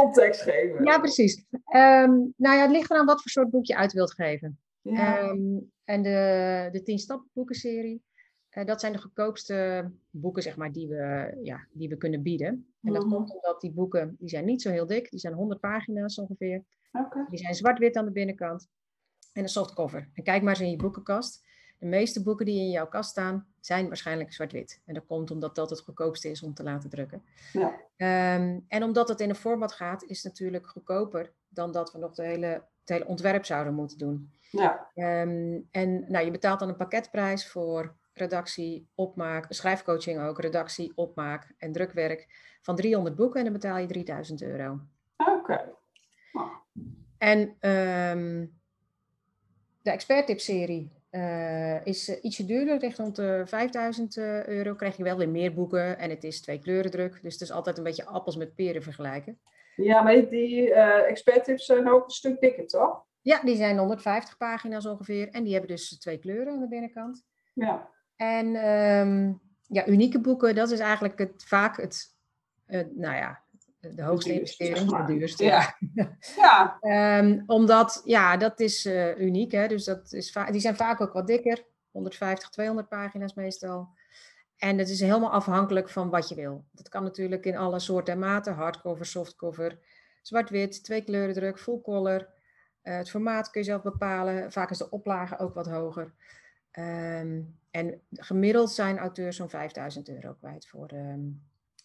Context 0.01 0.43
geven. 0.43 0.85
Ja, 0.85 0.99
precies. 0.99 1.45
Um, 1.53 2.33
nou 2.37 2.57
ja, 2.57 2.61
het 2.61 2.71
ligt 2.71 2.91
eraan 2.91 3.07
wat 3.07 3.23
voor 3.23 3.31
soort 3.31 3.51
boek 3.51 3.67
je 3.67 3.77
uit 3.77 3.93
wilt 3.93 4.15
geven. 4.15 4.59
Ja. 4.81 5.29
Um, 5.29 5.73
en 5.85 6.03
de, 6.03 6.69
de 6.73 6.83
10 6.83 6.99
stappen 6.99 7.31
boekenserie, 7.33 8.03
uh, 8.51 8.65
dat 8.65 8.81
zijn 8.81 8.93
de 8.93 8.99
goedkoopste 8.99 9.91
boeken 10.11 10.43
zeg 10.43 10.57
maar, 10.57 10.73
die, 10.73 10.89
we, 10.89 11.37
ja, 11.43 11.67
die 11.73 11.89
we 11.89 11.97
kunnen 11.97 12.23
bieden. 12.23 12.49
En 12.83 12.93
dat 12.93 13.05
mm 13.05 13.11
-hmm. 13.11 13.19
komt 13.19 13.35
omdat 13.35 13.61
die 13.61 13.73
boeken, 13.73 14.17
die 14.19 14.29
zijn 14.29 14.45
niet 14.45 14.63
zo 14.63 14.71
heel 14.71 14.87
dik, 14.87 15.11
die 15.11 15.21
zijn 15.21 15.35
100 15.35 15.61
pagina's 15.61 16.19
ongeveer. 16.19 16.65
Okay. 16.93 17.27
Die 17.29 17.39
zijn 17.39 17.55
zwart-wit 17.55 17.97
aan 17.97 18.05
de 18.05 18.13
binnenkant 18.13 18.69
en 19.37 19.43
een 19.43 19.49
softcover. 19.49 20.09
En 20.13 20.23
kijk 20.23 20.43
maar 20.43 20.53
eens 20.53 20.63
in 20.63 20.71
je 20.71 20.77
boekenkast. 20.77 21.45
De 21.79 21.87
meeste 21.87 22.23
boeken 22.23 22.47
die 22.47 22.61
in 22.61 22.71
jouw 22.71 22.87
kast 22.87 23.11
staan, 23.11 23.47
zijn 23.61 23.87
waarschijnlijk 23.87 24.33
zwart-wit. 24.33 24.81
En 24.85 24.95
dat 24.95 25.07
komt 25.07 25.31
omdat 25.31 25.55
dat 25.55 25.71
het 25.71 25.81
goedkoopste 25.81 26.31
is 26.31 26.43
om 26.43 26.55
te 26.55 26.63
laten 26.63 26.91
drukken. 26.91 27.23
Ja. 27.53 27.69
Um, 28.37 28.65
en 28.69 28.83
omdat 28.83 29.09
het 29.09 29.21
in 29.21 29.29
een 29.29 29.35
format 29.35 29.73
gaat, 29.73 30.05
is 30.05 30.23
het 30.23 30.33
natuurlijk 30.33 30.67
goedkoper 30.67 31.33
dan 31.49 31.73
dat 31.73 31.93
we 31.93 31.99
nog 31.99 32.15
de 32.15 32.23
hele, 32.23 32.47
het 32.47 32.89
hele 32.89 33.07
ontwerp 33.07 33.45
zouden 33.45 33.75
moeten 33.75 33.99
doen. 33.99 34.31
Ja. 34.51 34.91
Um, 34.95 35.69
en 35.71 36.05
nou, 36.09 36.25
je 36.25 36.31
betaalt 36.31 36.59
dan 36.59 36.69
een 36.69 36.77
pakketprijs 36.77 37.49
voor 37.49 37.95
redactie, 38.13 38.89
opmaak, 38.95 39.47
schrijfcoaching 39.49 40.21
ook, 40.21 40.41
redactie, 40.41 40.93
opmaak 40.95 41.55
en 41.59 41.73
drukwerk 41.73 42.27
van 42.63 42.77
300 42.77 43.17
boeken 43.17 43.39
en 43.39 43.45
dan 43.45 43.53
betaal 43.53 43.79
je 43.79 43.87
3000 43.87 44.43
euro. 44.43 44.81
Oké. 45.17 45.31
Okay. 45.31 45.65
Oh. 46.33 46.53
En 47.19 47.71
um, 47.71 48.56
de 49.87 49.93
experttip-serie 49.93 50.91
uh, 51.11 51.87
is 51.87 52.09
uh, 52.09 52.17
ietsje 52.21 52.45
duurder, 52.45 52.79
ligt 52.79 52.99
rond 52.99 53.17
de 53.17 53.43
5000 53.47 54.17
uh, 54.17 54.47
euro. 54.47 54.75
Krijg 54.75 54.97
je 54.97 55.03
wel 55.03 55.17
weer 55.17 55.29
meer 55.29 55.55
boeken 55.55 55.99
en 55.99 56.11
het 56.11 56.25
is 56.25 56.41
twee 56.41 56.59
kleurendruk. 56.59 57.23
Dus 57.23 57.33
het 57.33 57.43
is 57.43 57.51
altijd 57.51 57.79
een 57.79 57.85
beetje 57.85 58.05
appels 58.05 58.37
met 58.37 58.55
peren 58.55 58.83
vergelijken. 58.83 59.39
Ja, 59.77 60.03
maar 60.03 60.29
die 60.29 60.75
experttips 60.75 61.67
zijn 61.67 61.89
ook 61.89 62.05
een 62.05 62.11
stuk 62.11 62.41
dikker, 62.41 62.67
toch? 62.67 63.05
Ja, 63.21 63.41
die 63.43 63.57
zijn 63.57 63.79
150 63.79 64.37
pagina's 64.37 64.87
ongeveer. 64.87 65.29
En 65.29 65.43
die 65.43 65.53
hebben 65.53 65.71
dus 65.71 65.99
twee 65.99 66.19
kleuren 66.19 66.53
aan 66.53 66.61
de 66.61 66.69
binnenkant. 66.69 67.25
Ja. 67.53 67.89
En 68.17 68.47
um, 68.47 69.41
ja, 69.67 69.87
unieke 69.87 70.21
boeken, 70.21 70.55
dat 70.55 70.71
is 70.71 70.79
eigenlijk 70.79 71.19
het, 71.19 71.45
vaak 71.47 71.77
het, 71.77 72.15
nou 72.95 73.17
ja, 73.17 73.43
de 73.95 74.03
hoogste 74.03 74.33
investering, 74.33 74.97
de 74.97 75.13
duurste. 75.13 75.45
Ja. 75.45 75.77
ja. 76.37 76.79
um, 77.21 77.43
omdat, 77.47 78.03
ja, 78.05 78.37
dat 78.37 78.61
is 78.61 78.87
uh, 78.87 79.19
uniek. 79.19 79.53
Hè? 79.53 79.69
Dus 79.69 79.85
dat 79.85 80.13
is 80.13 80.37
die 80.51 80.61
zijn 80.61 80.77
vaak 80.77 81.01
ook 81.01 81.13
wat 81.13 81.27
dikker. 81.27 81.65
150, 81.91 82.51
200 82.51 82.89
pagina's 82.89 83.35
meestal. 83.35 83.89
En 84.57 84.79
het 84.79 84.89
is 84.89 85.01
helemaal 85.01 85.31
afhankelijk 85.31 85.89
van 85.89 86.11
wat 86.11 86.29
je 86.29 86.35
wil. 86.35 86.65
Dat 86.73 86.89
kan 86.89 87.03
natuurlijk 87.03 87.45
in 87.45 87.57
alle 87.57 87.79
soorten 87.79 88.15
en 88.15 88.19
maten. 88.21 88.55
Hardcover, 88.55 89.07
softcover, 89.07 89.79
zwart-wit, 90.23 90.85
twee 90.85 91.03
kleuren 91.03 91.35
druk, 91.35 91.59
full 91.59 91.81
color. 91.81 92.29
Uh, 92.83 92.97
het 92.97 93.11
formaat 93.11 93.51
kun 93.51 93.61
je 93.61 93.67
zelf 93.67 93.83
bepalen. 93.83 94.53
Vaak 94.53 94.71
is 94.71 94.79
de 94.79 94.91
oplage 94.91 95.39
ook 95.39 95.55
wat 95.55 95.67
hoger. 95.67 96.15
Um, 96.73 97.59
en 97.71 98.01
gemiddeld 98.11 98.71
zijn 98.71 98.99
auteurs 98.99 99.37
zo'n 99.37 99.49
5000 99.49 100.09
euro 100.09 100.33
kwijt 100.33 100.67
voor 100.67 100.93
um, 100.93 101.43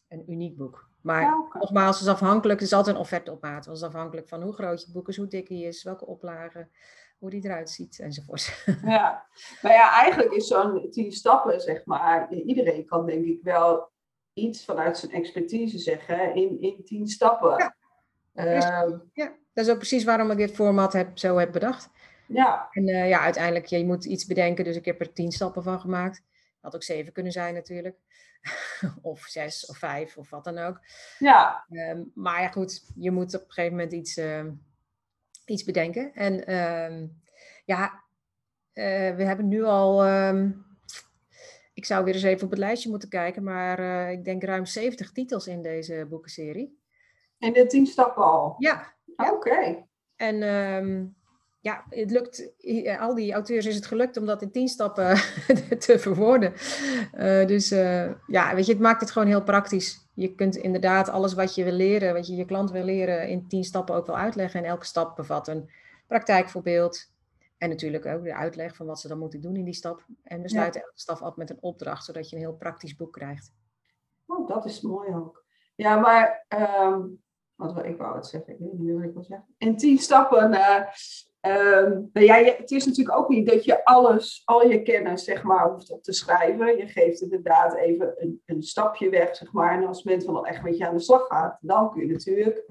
een 0.07 0.31
uniek 0.31 0.57
boek. 0.57 0.90
Maar 1.01 1.47
nogmaals, 1.53 1.99
het 1.99 2.07
is 2.07 2.13
afhankelijk, 2.13 2.59
het 2.59 2.69
is 2.69 2.75
altijd 2.75 2.95
een 2.95 3.01
offerte 3.01 3.31
op 3.31 3.41
maat. 3.41 3.65
Het 3.65 3.75
is 3.75 3.83
afhankelijk 3.83 4.27
van 4.27 4.41
hoe 4.41 4.53
groot 4.53 4.81
je 4.81 4.91
boek 4.91 5.07
is, 5.07 5.17
hoe 5.17 5.27
dik 5.27 5.47
die 5.47 5.65
is, 5.65 5.83
welke 5.83 6.05
oplagen, 6.05 6.69
hoe 7.17 7.29
die 7.29 7.45
eruit 7.45 7.69
ziet 7.69 7.99
enzovoort. 7.99 8.63
Ja, 8.85 9.25
maar 9.61 9.71
ja, 9.71 9.91
eigenlijk 10.01 10.33
is 10.33 10.47
zo'n 10.47 10.87
tien 10.91 11.11
stappen, 11.11 11.61
zeg 11.61 11.85
maar, 11.85 12.33
iedereen 12.33 12.85
kan 12.85 13.05
denk 13.05 13.25
ik 13.25 13.39
wel 13.43 13.89
iets 14.33 14.65
vanuit 14.65 14.97
zijn 14.97 15.11
expertise 15.11 15.77
zeggen 15.77 16.35
in, 16.35 16.61
in 16.61 16.81
tien 16.83 17.07
stappen. 17.07 17.57
Ja. 17.57 17.75
Uh, 18.33 18.99
ja, 19.13 19.35
dat 19.53 19.65
is 19.65 19.71
ook 19.71 19.77
precies 19.77 20.03
waarom 20.03 20.31
ik 20.31 20.37
dit 20.37 20.51
format 20.51 20.93
heb, 20.93 21.17
zo 21.17 21.37
heb 21.37 21.51
bedacht. 21.51 21.89
Ja. 22.27 22.67
En 22.71 22.87
uh, 22.87 23.09
ja, 23.09 23.19
uiteindelijk, 23.19 23.65
je 23.65 23.85
moet 23.85 24.05
iets 24.05 24.25
bedenken, 24.25 24.63
dus 24.63 24.75
ik 24.75 24.85
heb 24.85 24.99
er 24.99 25.13
tien 25.13 25.31
stappen 25.31 25.63
van 25.63 25.79
gemaakt. 25.79 26.23
Had 26.62 26.76
ook 26.76 26.84
zeven 26.84 27.13
kunnen 27.13 27.32
zijn 27.32 27.54
natuurlijk. 27.54 27.97
of 29.02 29.19
zes 29.19 29.65
of 29.65 29.78
vijf 29.78 30.17
of 30.17 30.30
wat 30.30 30.43
dan 30.43 30.58
ook. 30.58 30.80
Ja. 31.19 31.65
Um, 31.69 32.12
maar 32.15 32.41
ja, 32.41 32.47
goed, 32.47 32.91
je 32.95 33.12
moet 33.12 33.36
op 33.36 33.41
een 33.41 33.52
gegeven 33.52 33.76
moment 33.76 33.93
iets, 33.93 34.17
uh, 34.17 34.45
iets 35.45 35.63
bedenken. 35.63 36.13
En 36.13 36.56
um, 36.56 37.21
ja, 37.65 38.04
uh, 38.74 39.15
we 39.15 39.24
hebben 39.24 39.47
nu 39.47 39.63
al. 39.63 40.08
Um, 40.08 40.65
ik 41.74 41.86
zou 41.86 42.04
weer 42.04 42.13
eens 42.13 42.24
even 42.24 42.43
op 42.43 42.50
het 42.50 42.60
lijstje 42.60 42.89
moeten 42.89 43.10
kijken, 43.10 43.43
maar 43.43 43.80
uh, 43.80 44.12
ik 44.12 44.26
denk 44.26 44.43
ruim 44.43 44.65
70 44.65 45.12
titels 45.12 45.47
in 45.47 45.62
deze 45.62 46.06
boekenserie. 46.10 46.80
En 47.38 47.54
de 47.54 47.65
tien 47.65 47.86
stappen 47.86 48.24
al? 48.24 48.56
Ja. 48.58 48.93
ja. 49.17 49.32
Oké. 49.32 49.34
Okay. 49.34 49.88
En 50.15 51.15
ja, 51.62 51.84
het 51.89 52.12
lukt, 52.12 52.52
al 53.00 53.15
die 53.15 53.34
auteurs 53.34 53.65
is 53.65 53.76
het 53.76 53.86
gelukt 53.86 54.17
om 54.17 54.26
dat 54.26 54.41
in 54.41 54.52
tien 54.52 54.67
stappen 54.67 55.15
te 55.86 56.00
verwoorden. 56.00 56.54
Uh, 57.13 57.47
dus 57.47 57.71
uh, 57.71 58.12
ja, 58.28 58.56
weet 58.56 58.65
je, 58.65 58.71
het 58.71 58.82
maakt 58.82 59.02
het 59.02 59.12
gewoon 59.12 59.28
heel 59.28 59.43
praktisch. 59.43 60.10
Je 60.13 60.36
kunt 60.36 60.56
inderdaad 60.56 61.10
alles 61.10 61.34
wat 61.34 61.56
je 61.56 61.63
wil 61.63 61.74
leren, 61.74 62.13
wat 62.13 62.28
je 62.28 62.36
je 62.36 62.45
klant 62.45 62.71
wil 62.71 62.84
leren, 62.84 63.28
in 63.28 63.47
tien 63.47 63.63
stappen 63.63 63.95
ook 63.95 64.06
wel 64.06 64.17
uitleggen. 64.17 64.60
En 64.60 64.69
elke 64.69 64.86
stap 64.86 65.15
bevat 65.15 65.47
een 65.47 65.71
praktijkvoorbeeld. 66.08 67.10
En 67.58 67.69
natuurlijk 67.69 68.06
ook 68.06 68.24
de 68.24 68.36
uitleg 68.36 68.76
van 68.76 68.86
wat 68.86 69.00
ze 69.00 69.08
dan 69.08 69.19
moeten 69.19 69.41
doen 69.41 69.56
in 69.56 69.65
die 69.65 69.74
stap. 69.74 70.06
En 70.24 70.41
we 70.41 70.50
sluiten 70.50 70.80
ja. 70.80 70.86
elke 70.86 71.00
stap 71.00 71.19
af 71.19 71.36
met 71.36 71.50
een 71.50 71.62
opdracht, 71.62 72.06
zodat 72.06 72.30
je 72.30 72.36
een 72.36 72.41
heel 72.41 72.56
praktisch 72.56 72.95
boek 72.95 73.13
krijgt. 73.13 73.54
Oh, 74.26 74.47
dat 74.47 74.65
is 74.65 74.82
mooi 74.82 75.15
ook. 75.15 75.45
Ja, 75.76 76.00
maar 76.00 76.45
um, 76.84 77.21
wat 77.62 77.86
ik 77.86 77.97
wou 77.97 78.15
het 78.15 78.28
zeggen, 78.28 78.54
ik 78.54 78.60
weet 78.60 78.71
niet 78.71 78.82
meer 78.82 78.95
wat 78.95 79.04
ik 79.04 79.13
wil 79.13 79.24
zeggen. 79.24 79.47
In 79.58 79.78
tien 79.78 79.97
stappen 79.97 80.50
Um, 81.47 82.10
nou 82.13 82.26
ja, 82.26 82.36
het 82.36 82.71
is 82.71 82.86
natuurlijk 82.86 83.17
ook 83.17 83.30
niet 83.30 83.50
dat 83.50 83.65
je 83.65 83.86
alles, 83.86 84.41
al 84.45 84.67
je 84.67 84.82
kennis, 84.82 85.24
zeg 85.24 85.43
maar, 85.43 85.69
hoeft 85.69 85.91
op 85.91 86.04
te 86.04 86.13
schrijven. 86.13 86.78
Je 86.78 86.88
geeft 86.88 87.21
inderdaad 87.21 87.76
even 87.76 88.13
een, 88.17 88.41
een 88.45 88.63
stapje 88.63 89.10
weg, 89.10 89.36
zeg 89.36 89.52
maar. 89.52 89.74
En 89.74 89.88
als 89.88 90.04
mensen 90.04 90.34
dan 90.34 90.45
echt 90.45 90.63
met 90.63 90.78
je 90.78 90.88
aan 90.88 90.95
de 90.95 91.02
slag 91.02 91.28
gaat, 91.28 91.58
dan 91.62 91.91
kun 91.91 92.06
je 92.06 92.12
natuurlijk 92.12 92.65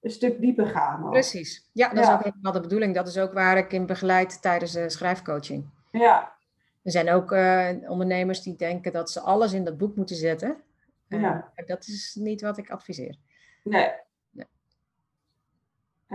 een 0.00 0.10
stuk 0.10 0.40
dieper 0.40 0.66
gaan. 0.66 1.10
Precies. 1.10 1.68
Ja, 1.72 1.88
dat 1.88 2.04
ja. 2.04 2.20
is 2.20 2.26
ook 2.26 2.32
wel 2.42 2.52
de 2.52 2.60
bedoeling. 2.60 2.94
Dat 2.94 3.08
is 3.08 3.18
ook 3.18 3.32
waar 3.32 3.56
ik 3.56 3.72
in 3.72 3.86
begeleid 3.86 4.42
tijdens 4.42 4.72
de 4.72 4.90
schrijfcoaching. 4.90 5.64
Ja. 5.90 6.32
Er 6.82 6.90
zijn 6.90 7.10
ook 7.10 7.32
uh, 7.32 7.68
ondernemers 7.86 8.42
die 8.42 8.56
denken 8.56 8.92
dat 8.92 9.10
ze 9.10 9.20
alles 9.20 9.52
in 9.52 9.64
dat 9.64 9.78
boek 9.78 9.96
moeten 9.96 10.16
zetten. 10.16 10.56
Uh, 11.08 11.20
ja. 11.20 11.52
Dat 11.66 11.86
is 11.86 12.14
niet 12.20 12.40
wat 12.40 12.58
ik 12.58 12.70
adviseer. 12.70 13.16
Nee. 13.64 13.90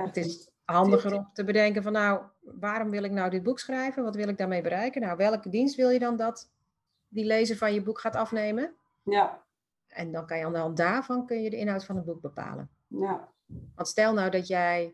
Het 0.06 0.18
is 0.18 0.50
handiger 0.66 1.14
om 1.14 1.30
te 1.34 1.44
bedenken 1.44 1.84
van 1.84 1.92
nou, 1.92 2.22
waarom 2.40 2.90
wil 2.90 3.04
ik 3.04 3.12
nou 3.12 3.30
dit 3.30 3.44
boek 3.44 3.60
schrijven? 3.60 4.04
Wat 4.04 4.16
wil 4.16 4.28
ik 4.28 4.38
daarmee 4.38 4.62
bereiken? 4.62 5.02
Nou, 5.02 5.18
welke 5.18 5.50
dienst 5.50 5.76
wil 5.76 5.90
je 5.90 6.00
dan 6.00 6.18
dat 6.18 6.50
die 7.08 7.26
lezer 7.26 7.58
van 7.58 7.74
je 7.74 7.82
boek 7.82 8.00
gaat 8.00 8.16
afnemen? 8.16 8.76
Ja. 9.04 9.44
En 9.88 10.12
dan 10.12 10.26
kan 10.26 10.38
je 10.38 10.46
aan 10.46 10.54
de 10.54 10.60
hand 10.60 10.78
daarvan 10.78 11.26
kun 11.26 11.42
je 11.42 11.50
de 11.50 11.58
inhoud 11.58 11.86
van 11.86 11.96
het 11.96 12.06
boek 12.06 12.22
bepalen. 12.22 12.70
Ja. 12.88 13.30
Want 13.76 13.88
stel 13.88 14.14
nou 14.14 14.30
dat 14.30 14.48
jij 14.48 14.94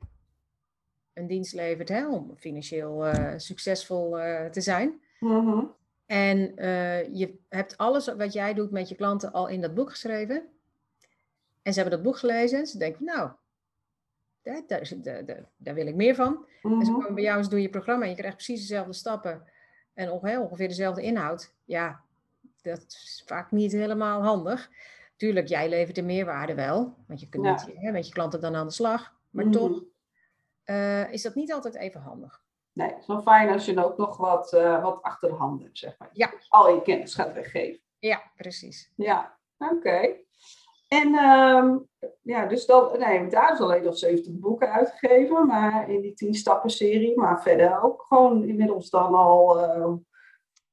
een 1.13 1.27
dienst 1.27 1.53
levert 1.53 1.89
hè, 1.89 2.07
om 2.07 2.33
financieel 2.37 3.07
uh, 3.07 3.33
succesvol 3.37 4.19
uh, 4.19 4.45
te 4.45 4.61
zijn. 4.61 5.01
Mm 5.19 5.47
-hmm. 5.47 5.75
En 6.05 6.37
uh, 6.55 7.13
je 7.13 7.39
hebt 7.49 7.77
alles 7.77 8.13
wat 8.15 8.33
jij 8.33 8.53
doet 8.53 8.71
met 8.71 8.89
je 8.89 8.95
klanten 8.95 9.31
al 9.31 9.47
in 9.47 9.61
dat 9.61 9.73
boek 9.73 9.89
geschreven. 9.89 10.43
En 11.61 11.73
ze 11.73 11.79
hebben 11.79 11.97
dat 11.97 12.07
boek 12.07 12.17
gelezen. 12.17 12.59
En 12.59 12.67
ze 12.67 12.77
denken, 12.77 13.05
nou, 13.05 13.31
daar, 14.43 15.25
daar, 15.57 15.73
wil 15.73 15.87
ik 15.87 15.95
meer 15.95 16.15
van. 16.15 16.45
Mm-hmm. 16.61 16.79
En 16.79 16.85
ze 16.85 16.91
komen 16.91 17.13
bij 17.13 17.23
jou 17.23 17.37
eens 17.37 17.49
door 17.49 17.59
je 17.59 17.69
programma 17.69 18.03
en 18.03 18.09
je 18.09 18.15
krijgt 18.15 18.35
precies 18.35 18.59
dezelfde 18.59 18.93
stappen 18.93 19.43
en 19.93 20.11
ongeveer 20.11 20.67
dezelfde 20.67 21.01
inhoud. 21.01 21.53
Ja, 21.63 22.01
dat 22.61 22.79
is 22.87 23.23
vaak 23.25 23.51
niet 23.51 23.71
helemaal 23.71 24.23
handig. 24.23 24.69
Tuurlijk, 25.15 25.47
jij 25.47 25.69
levert 25.69 25.95
de 25.95 26.01
meerwaarde 26.01 26.55
wel, 26.55 26.95
want 27.07 27.19
je 27.19 27.29
kunt 27.29 27.45
ja. 27.45 27.51
niet 27.51 27.81
hè, 27.81 27.91
met 27.91 28.07
je 28.07 28.13
klanten 28.13 28.41
dan 28.41 28.55
aan 28.55 28.67
de 28.67 28.73
slag. 28.73 29.13
Maar 29.29 29.45
mm-hmm. 29.45 29.61
toch 29.61 29.83
uh, 30.65 31.11
is 31.11 31.21
dat 31.21 31.35
niet 31.35 31.53
altijd 31.53 31.75
even 31.75 32.01
handig. 32.01 32.41
Nee, 32.73 32.89
het 32.89 32.99
is 32.99 33.07
wel 33.07 33.21
fijn 33.21 33.49
als 33.49 33.65
je 33.65 33.85
ook 33.85 33.97
nog 33.97 34.17
wat, 34.17 34.53
uh, 34.53 34.83
wat 34.83 35.01
achter 35.01 35.29
de 35.29 35.35
hand 35.35 35.61
hebt, 35.61 35.77
zeg 35.77 35.97
maar. 35.97 36.09
Ja. 36.13 36.33
Al 36.49 36.75
je 36.75 36.81
kennis 36.81 37.13
gaat 37.13 37.33
weggeven. 37.33 37.81
Ja, 37.99 38.31
precies. 38.35 38.91
Ja, 38.95 39.37
oké. 39.57 39.73
Okay. 39.73 40.25
En 40.93 41.15
um, 41.15 41.87
ja, 42.21 42.45
dus 42.45 42.65
dat, 42.65 42.99
nee, 42.99 43.27
daar 43.27 43.53
is 43.53 43.59
alleen 43.59 43.83
nog 43.83 43.97
70 43.97 44.33
boeken 44.33 44.71
uitgegeven, 44.71 45.47
maar 45.47 45.89
in 45.89 46.01
die 46.01 46.13
10 46.13 46.33
stappen 46.33 46.69
serie. 46.69 47.19
Maar 47.19 47.41
verder 47.41 47.81
ook 47.83 48.05
gewoon 48.07 48.43
inmiddels 48.43 48.89
dan 48.89 49.13
al 49.13 49.59
uh, 49.59 49.93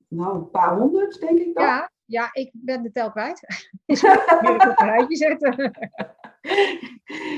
nou, 0.08 0.34
een 0.34 0.50
paar 0.50 0.76
honderd, 0.78 1.20
denk 1.20 1.38
ik 1.38 1.54
dan. 1.54 1.64
Ja, 1.64 1.90
ja 2.04 2.28
ik 2.32 2.50
ben 2.52 2.82
de 2.82 2.90
tel 2.90 3.10
kwijt. 3.10 3.40
ik 3.86 4.40
moet 4.42 4.68
op 4.68 4.80
een 4.80 4.86
rijtje 4.86 5.16
zetten. 5.16 5.52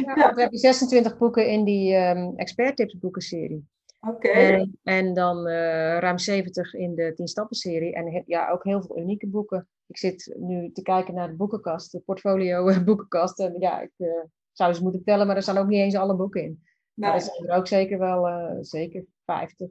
ja, 0.06 0.34
We 0.34 0.40
hebben 0.40 0.58
26 0.58 1.18
boeken 1.18 1.46
in 1.46 1.64
die 1.64 1.96
um, 1.96 2.36
expert 2.36 2.76
tips 2.76 2.98
boekenserie. 2.98 3.68
Oké. 4.00 4.28
En, 4.28 4.78
en, 4.82 5.14
dan 5.14 5.48
uh, 5.48 5.98
ruim 5.98 6.18
70 6.18 6.74
in 6.74 6.94
de 6.94 7.12
10 7.14 7.28
stappen 7.28 7.56
serie. 7.56 7.94
En 7.94 8.22
ja, 8.26 8.50
ook 8.50 8.64
heel 8.64 8.82
veel 8.82 8.98
unieke 8.98 9.28
boeken. 9.28 9.68
Ik 9.92 9.98
zit 9.98 10.35
nu 10.38 10.72
te 10.72 10.83
kijken 10.83 11.14
naar 11.14 11.28
de 11.28 11.37
boekenkast, 11.37 11.92
de 11.92 12.00
portfolio 12.00 12.64
boekenkast. 12.85 13.38
En 13.38 13.57
ja, 13.59 13.81
ik 13.81 13.92
uh, 13.96 14.24
zou 14.52 14.72
ze 14.72 14.83
moeten 14.83 15.05
tellen, 15.05 15.26
maar 15.26 15.37
er 15.37 15.42
staan 15.42 15.59
ook 15.59 15.66
niet 15.66 15.81
eens 15.81 15.94
alle 15.94 16.16
boeken 16.16 16.42
in. 16.42 16.62
Maar 16.94 17.14
er 17.14 17.20
zijn 17.20 17.48
er 17.48 17.57
ook 17.57 17.66
zeker 17.66 17.98
wel, 17.98 18.28
uh, 18.28 18.57
zeker 18.61 19.05
50 19.24 19.70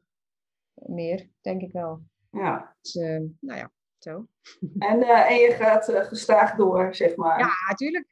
meer, 0.74 1.30
denk 1.42 1.62
ik 1.62 1.72
wel. 1.72 2.02
Ja. 2.30 2.76
Dus, 2.82 2.96
uh, 2.96 3.20
nou 3.40 3.60
ja, 3.60 3.72
zo. 3.98 4.28
En, 4.90 5.02
en 5.04 5.36
je 5.36 5.52
gaat 5.52 5.86
gestaag 5.92 6.56
door, 6.56 6.96
zeg 6.96 7.16
maar. 7.16 7.40
Ja, 7.40 7.50
natuurlijk. 7.70 8.08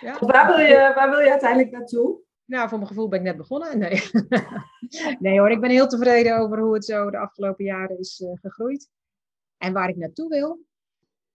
Ja. 0.00 0.18
Waar, 0.18 0.46
wil 0.46 0.66
je, 0.66 0.92
waar 0.94 1.10
wil 1.10 1.18
je 1.18 1.30
uiteindelijk 1.30 1.70
naartoe? 1.70 2.20
Nou, 2.44 2.68
voor 2.68 2.78
mijn 2.78 2.90
gevoel 2.90 3.08
ben 3.08 3.18
ik 3.18 3.24
net 3.24 3.36
begonnen. 3.36 3.78
Nee. 3.78 4.02
nee 5.18 5.38
hoor, 5.38 5.50
ik 5.50 5.60
ben 5.60 5.70
heel 5.70 5.88
tevreden 5.88 6.38
over 6.38 6.58
hoe 6.58 6.74
het 6.74 6.84
zo 6.84 7.10
de 7.10 7.18
afgelopen 7.18 7.64
jaren 7.64 7.98
is 7.98 8.24
gegroeid. 8.34 8.88
En 9.56 9.72
waar 9.72 9.88
ik 9.88 9.96
naartoe 9.96 10.28
wil, 10.28 10.60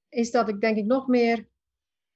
is 0.09 0.31
dat 0.31 0.49
ik 0.49 0.61
denk 0.61 0.77
ik 0.77 0.85
nog 0.85 1.07
meer 1.07 1.47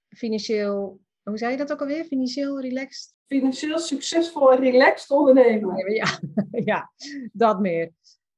financieel, 0.09 0.99
hoe 1.23 1.37
zei 1.37 1.51
je 1.51 1.57
dat 1.57 1.71
ook 1.71 1.81
alweer? 1.81 2.03
Financieel 2.03 2.59
relaxed? 2.59 3.13
Financieel 3.27 3.79
succesvol 3.79 4.51
en 4.51 4.59
relaxed 4.59 5.09
ondernemen. 5.09 5.93
Ja, 5.93 6.19
ja 6.51 6.91
dat 7.33 7.59
meer. 7.59 7.91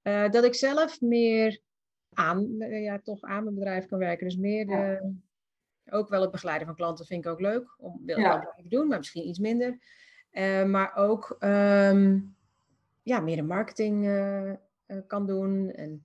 Uh, 0.04 0.30
dat 0.30 0.44
ik 0.44 0.56
zelf 0.56 1.02
meer 1.02 1.62
aan, 2.14 2.58
ja, 2.58 3.00
toch 3.00 3.22
aan 3.22 3.44
mijn 3.44 3.56
bedrijf 3.56 3.86
kan 3.86 4.00
werken. 4.00 4.26
Dus 4.26 4.38
meer 4.38 4.66
de, 4.66 4.74
ja. 4.74 5.12
ook 5.90 6.10
wel 6.10 6.22
het 6.22 6.32
begeleiden 6.32 6.68
van 6.68 6.76
klanten 6.76 7.06
vind 7.06 7.26
ik 7.26 7.32
ook 7.32 7.40
leuk. 7.40 7.76
Om, 7.78 8.02
wil 8.06 8.18
ik 8.18 8.24
ja. 8.24 8.40
wel 8.40 8.70
doen, 8.70 8.88
maar 8.88 8.98
misschien 8.98 9.28
iets 9.28 9.40
minder. 9.40 9.80
Uh, 10.32 10.64
maar 10.64 10.96
ook 10.96 11.36
um, 11.40 12.36
ja, 13.04 13.20
meer 13.20 13.36
de 13.36 13.42
marketing 13.42 14.06
uh, 14.06 14.54
kan 15.08 15.26
doen. 15.26 15.72
En 15.72 16.04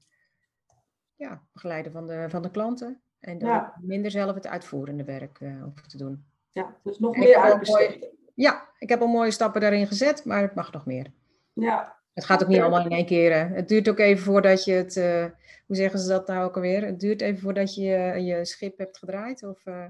ja, 1.16 1.42
begeleiden 1.52 1.92
van 1.92 2.06
de, 2.06 2.26
van 2.28 2.42
de 2.42 2.50
klanten. 2.50 3.02
En 3.20 3.38
dan 3.38 3.48
ja. 3.48 3.74
minder 3.80 4.10
zelf 4.10 4.34
het 4.34 4.46
uitvoerende 4.46 5.04
werk 5.04 5.38
hoeven 5.38 5.88
te 5.88 5.96
doen. 5.96 6.24
Ja, 6.50 6.76
dus 6.82 6.98
nog 6.98 7.14
en 7.14 7.20
meer 7.20 7.36
uitbesteden. 7.36 8.08
Ja, 8.34 8.68
ik 8.78 8.88
heb 8.88 9.00
al 9.00 9.06
mooie 9.06 9.30
stappen 9.30 9.60
daarin 9.60 9.86
gezet, 9.86 10.24
maar 10.24 10.42
het 10.42 10.54
mag 10.54 10.72
nog 10.72 10.86
meer. 10.86 11.12
Ja, 11.52 11.96
het 12.16 12.24
gaat 12.24 12.42
ook 12.42 12.48
niet 12.48 12.60
allemaal 12.60 12.84
in 12.84 12.90
één 12.90 13.06
keer. 13.06 13.48
Het 13.48 13.68
duurt 13.68 13.88
ook 13.88 13.98
even 13.98 14.24
voordat 14.24 14.64
je 14.64 14.72
het, 14.72 14.96
uh, 14.96 15.24
hoe 15.66 15.76
zeggen 15.76 15.98
ze 15.98 16.08
dat 16.08 16.26
nou 16.26 16.44
ook 16.44 16.54
alweer? 16.54 16.84
Het 16.84 17.00
duurt 17.00 17.20
even 17.20 17.40
voordat 17.40 17.74
je 17.74 17.82
je 18.24 18.44
schip 18.44 18.78
hebt 18.78 18.98
gedraaid? 18.98 19.42
Of, 19.42 19.66
uh... 19.66 19.84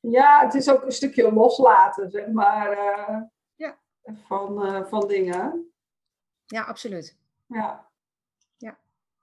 Ja, 0.00 0.44
het 0.44 0.54
is 0.54 0.70
ook 0.70 0.84
een 0.84 0.92
stukje 0.92 1.32
loslaten, 1.32 2.10
zeg 2.10 2.26
maar, 2.26 2.70
uh, 2.72 3.20
ja. 3.54 3.78
van, 4.26 4.86
van 4.86 5.08
dingen. 5.08 5.72
Ja, 6.46 6.62
absoluut. 6.62 7.16
Ja. 7.46 7.85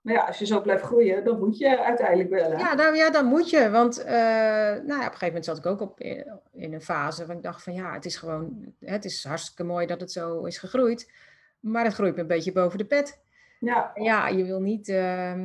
Maar 0.04 0.14
ja, 0.14 0.24
als 0.24 0.38
je 0.38 0.46
zo 0.46 0.60
blijft 0.60 0.82
groeien, 0.82 1.24
dan 1.24 1.38
moet 1.38 1.58
je 1.58 1.84
uiteindelijk 1.84 2.30
wel. 2.30 2.50
Hè? 2.50 2.56
Ja, 2.56 2.74
nou, 2.74 2.96
ja, 2.96 3.10
dan 3.10 3.26
moet 3.26 3.50
je. 3.50 3.70
Want 3.70 4.04
nou 4.06 4.16
ja, 4.16 4.80
op 4.80 4.88
een 4.88 5.02
gegeven 5.02 5.26
moment 5.26 5.44
zat 5.44 5.58
ik 5.58 5.66
ook 5.66 5.80
op, 5.80 6.00
in 6.52 6.72
een 6.72 6.82
fase 6.82 7.26
waar 7.26 7.36
ik 7.36 7.42
dacht 7.42 7.62
van 7.62 7.72
ja, 7.72 7.92
het 7.92 8.04
is 8.04 8.16
gewoon, 8.16 8.74
het 8.80 9.04
is 9.04 9.24
hartstikke 9.24 9.64
mooi 9.64 9.86
dat 9.86 10.00
het 10.00 10.12
zo 10.12 10.44
is 10.44 10.58
gegroeid. 10.58 11.12
Maar 11.60 11.84
het 11.84 11.94
groeit 11.94 12.14
me 12.14 12.20
een 12.20 12.26
beetje 12.26 12.52
boven 12.52 12.78
de 12.78 12.84
pet. 12.84 13.22
Ja. 13.60 13.90
Ja, 13.94 14.28
je 14.28 14.44
wil 14.44 14.60
niet 14.60 14.88
uh, 14.88 15.44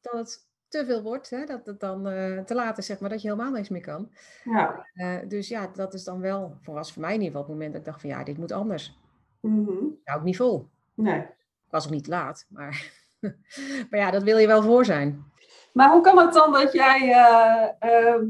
dat 0.00 0.12
het 0.12 0.46
te 0.68 0.84
veel 0.84 1.02
wordt, 1.02 1.30
hè? 1.30 1.44
dat 1.44 1.66
het 1.66 1.80
dan 1.80 2.08
uh, 2.08 2.40
te 2.40 2.54
laat 2.54 2.78
is, 2.78 2.86
zeg 2.86 3.00
maar, 3.00 3.10
dat 3.10 3.22
je 3.22 3.28
helemaal 3.28 3.52
niks 3.52 3.68
meer 3.68 3.80
kan. 3.80 4.10
Ja. 4.44 4.86
Uh, 4.94 5.18
dus 5.28 5.48
ja, 5.48 5.66
dat 5.66 5.94
is 5.94 6.04
dan 6.04 6.20
wel, 6.20 6.58
was 6.64 6.92
voor 6.92 7.02
mij 7.02 7.14
in 7.14 7.20
ieder 7.20 7.32
geval 7.32 7.42
het 7.42 7.52
moment 7.52 7.72
dat 7.72 7.80
ik 7.80 7.86
dacht 7.86 8.00
van 8.00 8.10
ja, 8.10 8.24
dit 8.24 8.38
moet 8.38 8.52
anders. 8.52 8.98
Mm 9.40 9.66
-hmm. 9.66 10.00
Nou, 10.04 10.22
niet 10.22 10.36
vol. 10.36 10.68
Nee. 10.94 11.20
Ik 11.20 11.72
was 11.72 11.84
ook 11.84 11.92
niet 11.92 12.06
laat, 12.06 12.46
maar, 12.48 12.95
maar 13.90 14.00
ja, 14.00 14.10
dat 14.10 14.22
wil 14.22 14.38
je 14.38 14.46
wel 14.46 14.62
voor 14.62 14.84
zijn. 14.84 15.24
Maar 15.72 15.90
hoe 15.90 16.00
kan 16.00 16.18
het 16.18 16.32
dan 16.32 16.52
dat 16.52 16.72
jij, 16.72 17.08
uh, 17.08 18.22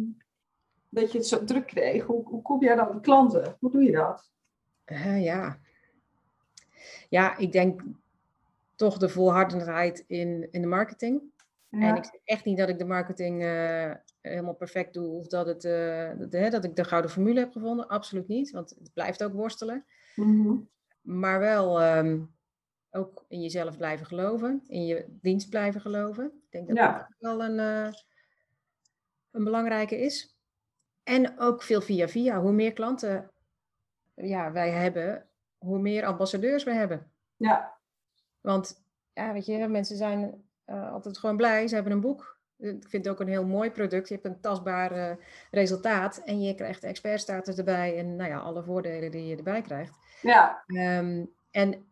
dat 0.88 1.12
je 1.12 1.18
het 1.18 1.27
zo 1.27 1.44
druk 1.44 1.66
kreeg? 1.66 2.05
Hoe, 2.05 2.25
hoe 2.25 2.42
kom 2.42 2.62
jij 2.62 2.75
dan 2.75 2.92
de 2.92 3.01
klanten? 3.01 3.57
Hoe 3.61 3.70
doe 3.70 3.83
je 3.83 3.92
dat? 3.92 4.31
ja, 5.18 5.59
ja, 7.09 7.37
ik 7.37 7.53
denk 7.53 7.83
toch 8.75 8.99
de 8.99 9.09
volhardendheid 9.09 10.05
in, 10.07 10.49
in 10.51 10.61
de 10.61 10.66
marketing. 10.66 11.22
Ja. 11.68 11.88
En 11.88 11.96
ik 11.96 12.05
zeg 12.05 12.20
echt 12.25 12.44
niet 12.44 12.59
dat 12.59 12.68
ik 12.68 12.79
de 12.79 12.85
marketing 12.85 13.42
uh, 13.42 13.94
helemaal 14.20 14.55
perfect 14.55 14.94
doe 14.94 15.09
of 15.09 15.27
dat, 15.27 15.46
het, 15.46 15.62
dat, 16.31 16.53
dat, 16.53 16.64
ik 16.64 16.77
de 16.77 16.85
gouden 16.85 17.11
formule 17.11 17.40
heb 17.40 17.53
gevonden. 17.53 17.88
Absoluut 17.88 18.29
niet, 18.29 18.51
want 18.51 18.70
het 18.70 18.92
blijft 18.92 19.25
ook 19.25 19.33
worstelen. 19.33 19.85
Mm 20.14 20.44
-hmm. 20.44 20.68
Maar 21.01 21.38
wel 21.38 21.96
um, 21.96 22.36
ook 22.90 23.25
in 23.29 23.40
jezelf 23.40 23.77
blijven 23.77 24.07
geloven, 24.07 24.62
in 24.66 24.87
je 24.87 25.05
dienst 25.09 25.49
blijven 25.49 25.81
geloven. 25.81 26.25
Ik 26.25 26.51
denk 26.51 26.68
dat 26.68 26.77
ja. 26.77 26.92
dat 26.92 27.16
wel 27.18 27.44
een, 27.44 27.59
uh, 27.59 27.92
een 29.31 29.44
belangrijke 29.44 29.99
is. 29.99 30.37
En 31.03 31.38
ook 31.38 31.62
veel 31.62 31.81
via 31.81 32.09
via. 32.09 32.40
Hoe 32.40 32.53
meer 32.53 32.72
klanten 32.72 33.31
ja, 34.14 34.53
wij 34.53 34.70
hebben, 34.70 35.27
hoe 35.59 35.79
meer 35.79 36.05
ambassadeurs 36.05 36.64
we 36.64 36.72
hebben. 36.72 37.11
Ja. 37.37 37.79
Want, 38.40 38.85
ja, 39.12 39.33
weet 39.33 39.46
je, 39.46 39.68
mensen 39.68 39.96
zijn 39.96 40.44
uh, 40.66 40.92
altijd 40.92 41.18
gewoon 41.18 41.37
blij. 41.37 41.68
Ze 41.68 41.75
hebben 41.75 41.92
een 41.92 42.01
boek. 42.01 42.38
Ik 42.59 42.88
vind 42.88 43.05
het 43.05 43.09
ook 43.09 43.20
een 43.20 43.29
heel 43.29 43.46
mooi 43.46 43.70
product. 43.70 44.09
Je 44.09 44.14
hebt 44.14 44.27
een 44.27 44.40
tastbaar 44.40 44.96
uh, 44.96 45.16
resultaat. 45.51 46.18
En 46.18 46.42
je 46.42 46.55
krijgt 46.55 46.85
expertstatus 46.85 47.59
erbij. 47.59 47.99
En 47.99 48.16
nou 48.16 48.31
ja, 48.31 48.38
alle 48.38 48.62
voordelen 48.62 49.11
die 49.11 49.27
je 49.27 49.37
erbij 49.37 49.62
krijgt. 49.62 49.99
Ja. 50.22 50.64
Um, 50.66 51.35
en 51.51 51.87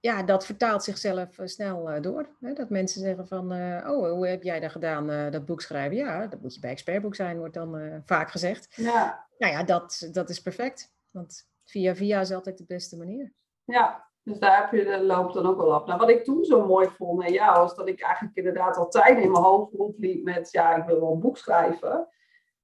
ja, 0.00 0.22
dat 0.22 0.46
vertaalt 0.46 0.84
zichzelf 0.84 1.38
uh, 1.38 1.46
snel 1.46 2.00
door. 2.00 2.28
Hè? 2.40 2.52
Dat 2.52 2.70
mensen 2.70 3.00
zeggen 3.00 3.26
van, 3.26 3.52
oh, 3.86 4.10
hoe 4.10 4.26
heb 4.26 4.42
jij 4.42 4.60
dat 4.60 4.70
gedaan, 4.70 5.30
dat 5.30 5.44
boek 5.44 5.60
schrijven? 5.60 5.96
Ja, 5.96 6.26
dat 6.26 6.40
moet 6.40 6.54
je 6.54 6.60
bij 6.60 6.70
expertboek 6.70 7.14
zijn, 7.14 7.38
wordt 7.38 7.54
dan 7.54 8.02
vaak 8.04 8.30
gezegd. 8.30 8.68
Ja. 8.76 9.26
Nou 9.38 9.52
ja, 9.52 9.62
dat, 9.62 10.08
dat 10.12 10.28
is 10.28 10.42
perfect. 10.42 10.92
Want 11.10 11.48
via 11.64 11.94
via 11.94 12.20
is 12.20 12.32
altijd 12.32 12.58
de 12.58 12.64
beste 12.66 12.96
manier. 12.96 13.32
Ja, 13.64 14.08
dus 14.22 14.38
daar 14.38 14.60
heb 14.60 14.72
je 14.72 14.84
de 14.84 15.04
loop 15.04 15.32
dan 15.32 15.46
ook 15.46 15.56
wel 15.56 15.74
op. 15.74 15.86
Nou, 15.86 15.98
wat 15.98 16.10
ik 16.10 16.24
toen 16.24 16.44
zo 16.44 16.66
mooi 16.66 16.88
vond 16.88 17.18
met 17.18 17.30
jou, 17.30 17.58
was 17.58 17.74
dat 17.74 17.88
ik 17.88 18.02
eigenlijk 18.02 18.36
inderdaad 18.36 18.76
al 18.76 18.88
tijden 18.88 19.22
in 19.22 19.30
mijn 19.30 19.44
hoofd 19.44 19.72
rondliep 19.74 20.24
met, 20.24 20.50
ja, 20.50 20.76
ik 20.76 20.84
wil 20.84 21.00
wel 21.00 21.12
een 21.12 21.20
boek 21.20 21.36
schrijven. 21.36 22.08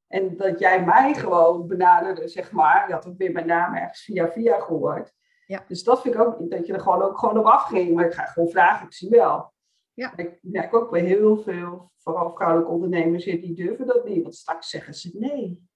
En 0.07 0.37
dat 0.37 0.59
jij 0.59 0.85
mij 0.85 1.15
gewoon 1.15 1.67
benaderde, 1.67 2.29
zeg 2.29 2.53
maar. 2.53 2.89
Je 2.89 2.95
had 2.95 3.07
ook 3.07 3.19
weer 3.19 3.33
mijn 3.33 3.47
naam 3.47 3.75
ergens 3.75 4.03
via 4.05 4.31
via 4.31 4.61
gehoord. 4.61 5.15
Ja. 5.47 5.65
Dus 5.69 5.85
dat 5.85 6.01
vind 6.01 6.15
ik 6.15 6.21
ook, 6.21 6.51
dat 6.51 6.67
je 6.67 6.73
er 6.73 6.81
gewoon 6.81 7.03
ook 7.03 7.19
gewoon 7.19 7.39
op 7.39 7.45
afging. 7.45 7.95
Maar 7.95 8.07
ik 8.07 8.15
ga 8.15 8.25
gewoon 8.25 8.49
vragen, 8.49 8.87
ik 8.87 8.93
zie 8.93 9.11
wel. 9.11 9.53
Ja. 9.93 10.17
Ik 10.17 10.39
merk 10.43 10.75
ook 10.75 10.91
bij 10.91 11.01
heel 11.01 11.37
veel, 11.37 11.91
vooral 11.97 12.35
vrouwelijke 12.35 12.73
ondernemers, 12.73 13.25
die 13.25 13.55
durven 13.55 13.87
dat 13.87 14.05
niet. 14.05 14.23
Want 14.23 14.35
straks 14.35 14.71
zeggen 14.71 14.95
ze 14.95 15.11
nee. 15.13 15.69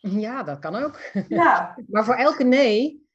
Ja, 0.00 0.42
dat 0.42 0.58
kan 0.58 0.74
ook. 0.74 0.98
Ja. 1.28 1.76
maar 1.90 2.04
voor 2.04 2.14
elke 2.14 2.44
nee 2.44 3.07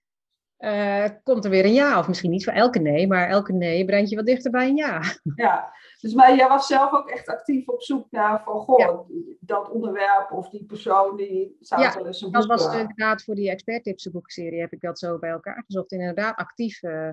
uh, 0.64 1.06
komt 1.24 1.44
er 1.44 1.50
weer 1.50 1.66
een 1.66 1.74
ja. 1.74 2.00
Of 2.00 2.08
misschien 2.08 2.32
niet 2.32 2.44
voor 2.44 2.54
elke 2.54 2.80
nee, 2.80 3.08
maar 3.08 3.30
elke 3.30 3.54
nee 3.54 3.86
brengt 3.86 4.10
je 4.10 4.16
wat 4.16 4.26
dichter 4.26 4.52
bij 4.52 4.68
een 4.68 4.76
ja. 4.76 5.02
Ja, 5.36 5.74
dus 6.00 6.14
maar 6.14 6.36
jij 6.36 6.48
was 6.48 6.68
zelf 6.68 6.92
ook 6.92 7.10
echt 7.10 7.28
actief 7.28 7.68
op 7.68 7.82
zoek 7.82 8.12
naar 8.12 8.44
van, 8.44 8.60
goh, 8.60 8.80
ja. 8.80 9.04
dat 9.40 9.70
onderwerp 9.70 10.32
of 10.32 10.50
die 10.50 10.66
persoon 10.66 11.18
die 11.18 11.58
zou 11.60 11.82
ja, 11.82 11.94
wel 11.94 12.08
eens 12.08 12.22
een 12.22 12.32
dat 12.32 12.46
was 12.46 12.76
inderdaad 12.76 13.24
voor 13.24 13.36
die 13.36 13.50
experttips 13.50 14.12
boekserie 14.12 14.60
heb 14.60 14.72
ik 14.72 14.82
dat 14.82 15.00
zo 15.00 15.20
bij 15.20 15.30
elkaar 15.30 15.64
gezocht. 15.66 15.92
Inderdaad 15.92 16.36
actief 16.36 16.84
uh, 16.84 17.10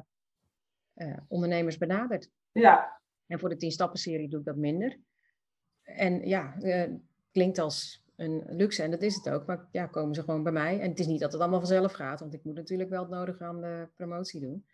uh, 0.94 1.16
ondernemers 1.28 1.78
benaderd. 1.78 2.30
Ja. 2.52 3.00
En 3.26 3.38
voor 3.38 3.48
de 3.48 3.56
10 3.56 3.70
stappen 3.70 3.98
serie 3.98 4.28
doe 4.28 4.38
ik 4.38 4.46
dat 4.46 4.56
minder. 4.56 4.98
En 5.82 6.28
ja, 6.28 6.54
klinkt 7.32 7.58
als 7.58 8.04
een 8.20 8.44
luxe 8.48 8.82
en 8.82 8.90
dat 8.90 9.02
is 9.02 9.14
het 9.14 9.30
ook. 9.30 9.46
Maar 9.46 9.68
ja, 9.70 9.86
komen 9.86 10.14
ze 10.14 10.22
gewoon 10.22 10.42
bij 10.42 10.52
mij. 10.52 10.80
En 10.80 10.88
het 10.88 10.98
is 10.98 11.06
niet 11.06 11.20
dat 11.20 11.32
het 11.32 11.40
allemaal 11.40 11.58
vanzelf 11.58 11.92
gaat, 11.92 12.20
want 12.20 12.34
ik 12.34 12.44
moet 12.44 12.54
natuurlijk 12.54 12.90
wel 12.90 13.00
het 13.00 13.10
nodige 13.10 13.44
aan 13.44 13.60
de 13.60 13.88
promotie 13.96 14.40
doen. 14.40 14.66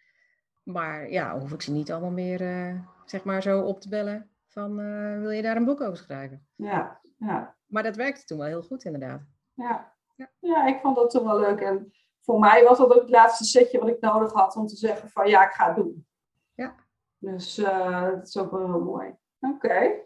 Maar 0.63 1.11
ja, 1.11 1.39
hoef 1.39 1.53
ik 1.53 1.63
ze 1.63 1.73
niet 1.73 1.93
allemaal 1.93 2.11
meer, 2.11 2.41
uh, 2.41 2.81
zeg 3.05 3.25
maar, 3.25 3.43
zo 3.43 3.61
op 3.61 3.81
te 3.81 3.89
bellen 3.89 4.31
van 4.49 4.81
uh, 4.81 5.21
wil 5.21 5.31
je 5.31 5.43
daar 5.43 5.57
een 5.57 5.65
boek 5.65 5.81
over 5.81 5.97
schrijven? 5.97 6.47
Ja, 6.55 7.01
ja. 7.17 7.57
Maar 7.67 7.83
dat 7.83 7.97
werkte 7.97 8.25
toen 8.25 8.39
wel 8.39 8.47
heel 8.47 8.63
goed, 8.63 8.85
inderdaad. 8.85 9.21
Ja. 9.55 9.95
ja. 10.15 10.31
Ja, 10.39 10.67
ik 10.67 10.81
vond 10.81 10.97
dat 10.97 11.11
toen 11.11 11.25
wel 11.25 11.41
leuk. 11.41 11.61
En 11.61 11.93
voor 12.21 12.39
mij 12.39 12.65
was 12.65 12.79
dat 12.79 12.95
ook 12.95 13.01
het 13.01 13.11
laatste 13.11 13.45
setje 13.45 13.79
wat 13.79 13.89
ik 13.89 14.01
nodig 14.01 14.33
had 14.33 14.57
om 14.57 14.67
te 14.67 14.77
zeggen 14.77 15.11
van 15.11 15.29
ja, 15.29 15.45
ik 15.45 15.53
ga 15.53 15.67
het 15.67 15.77
doen. 15.77 16.07
Ja. 16.55 16.75
Dus 17.19 17.59
uh, 17.59 18.03
dat 18.03 18.27
is 18.27 18.37
ook 18.37 18.51
wel 18.51 18.67
heel 18.67 18.85
mooi. 18.85 19.15
Oké. 19.41 19.55
Okay. 19.55 20.05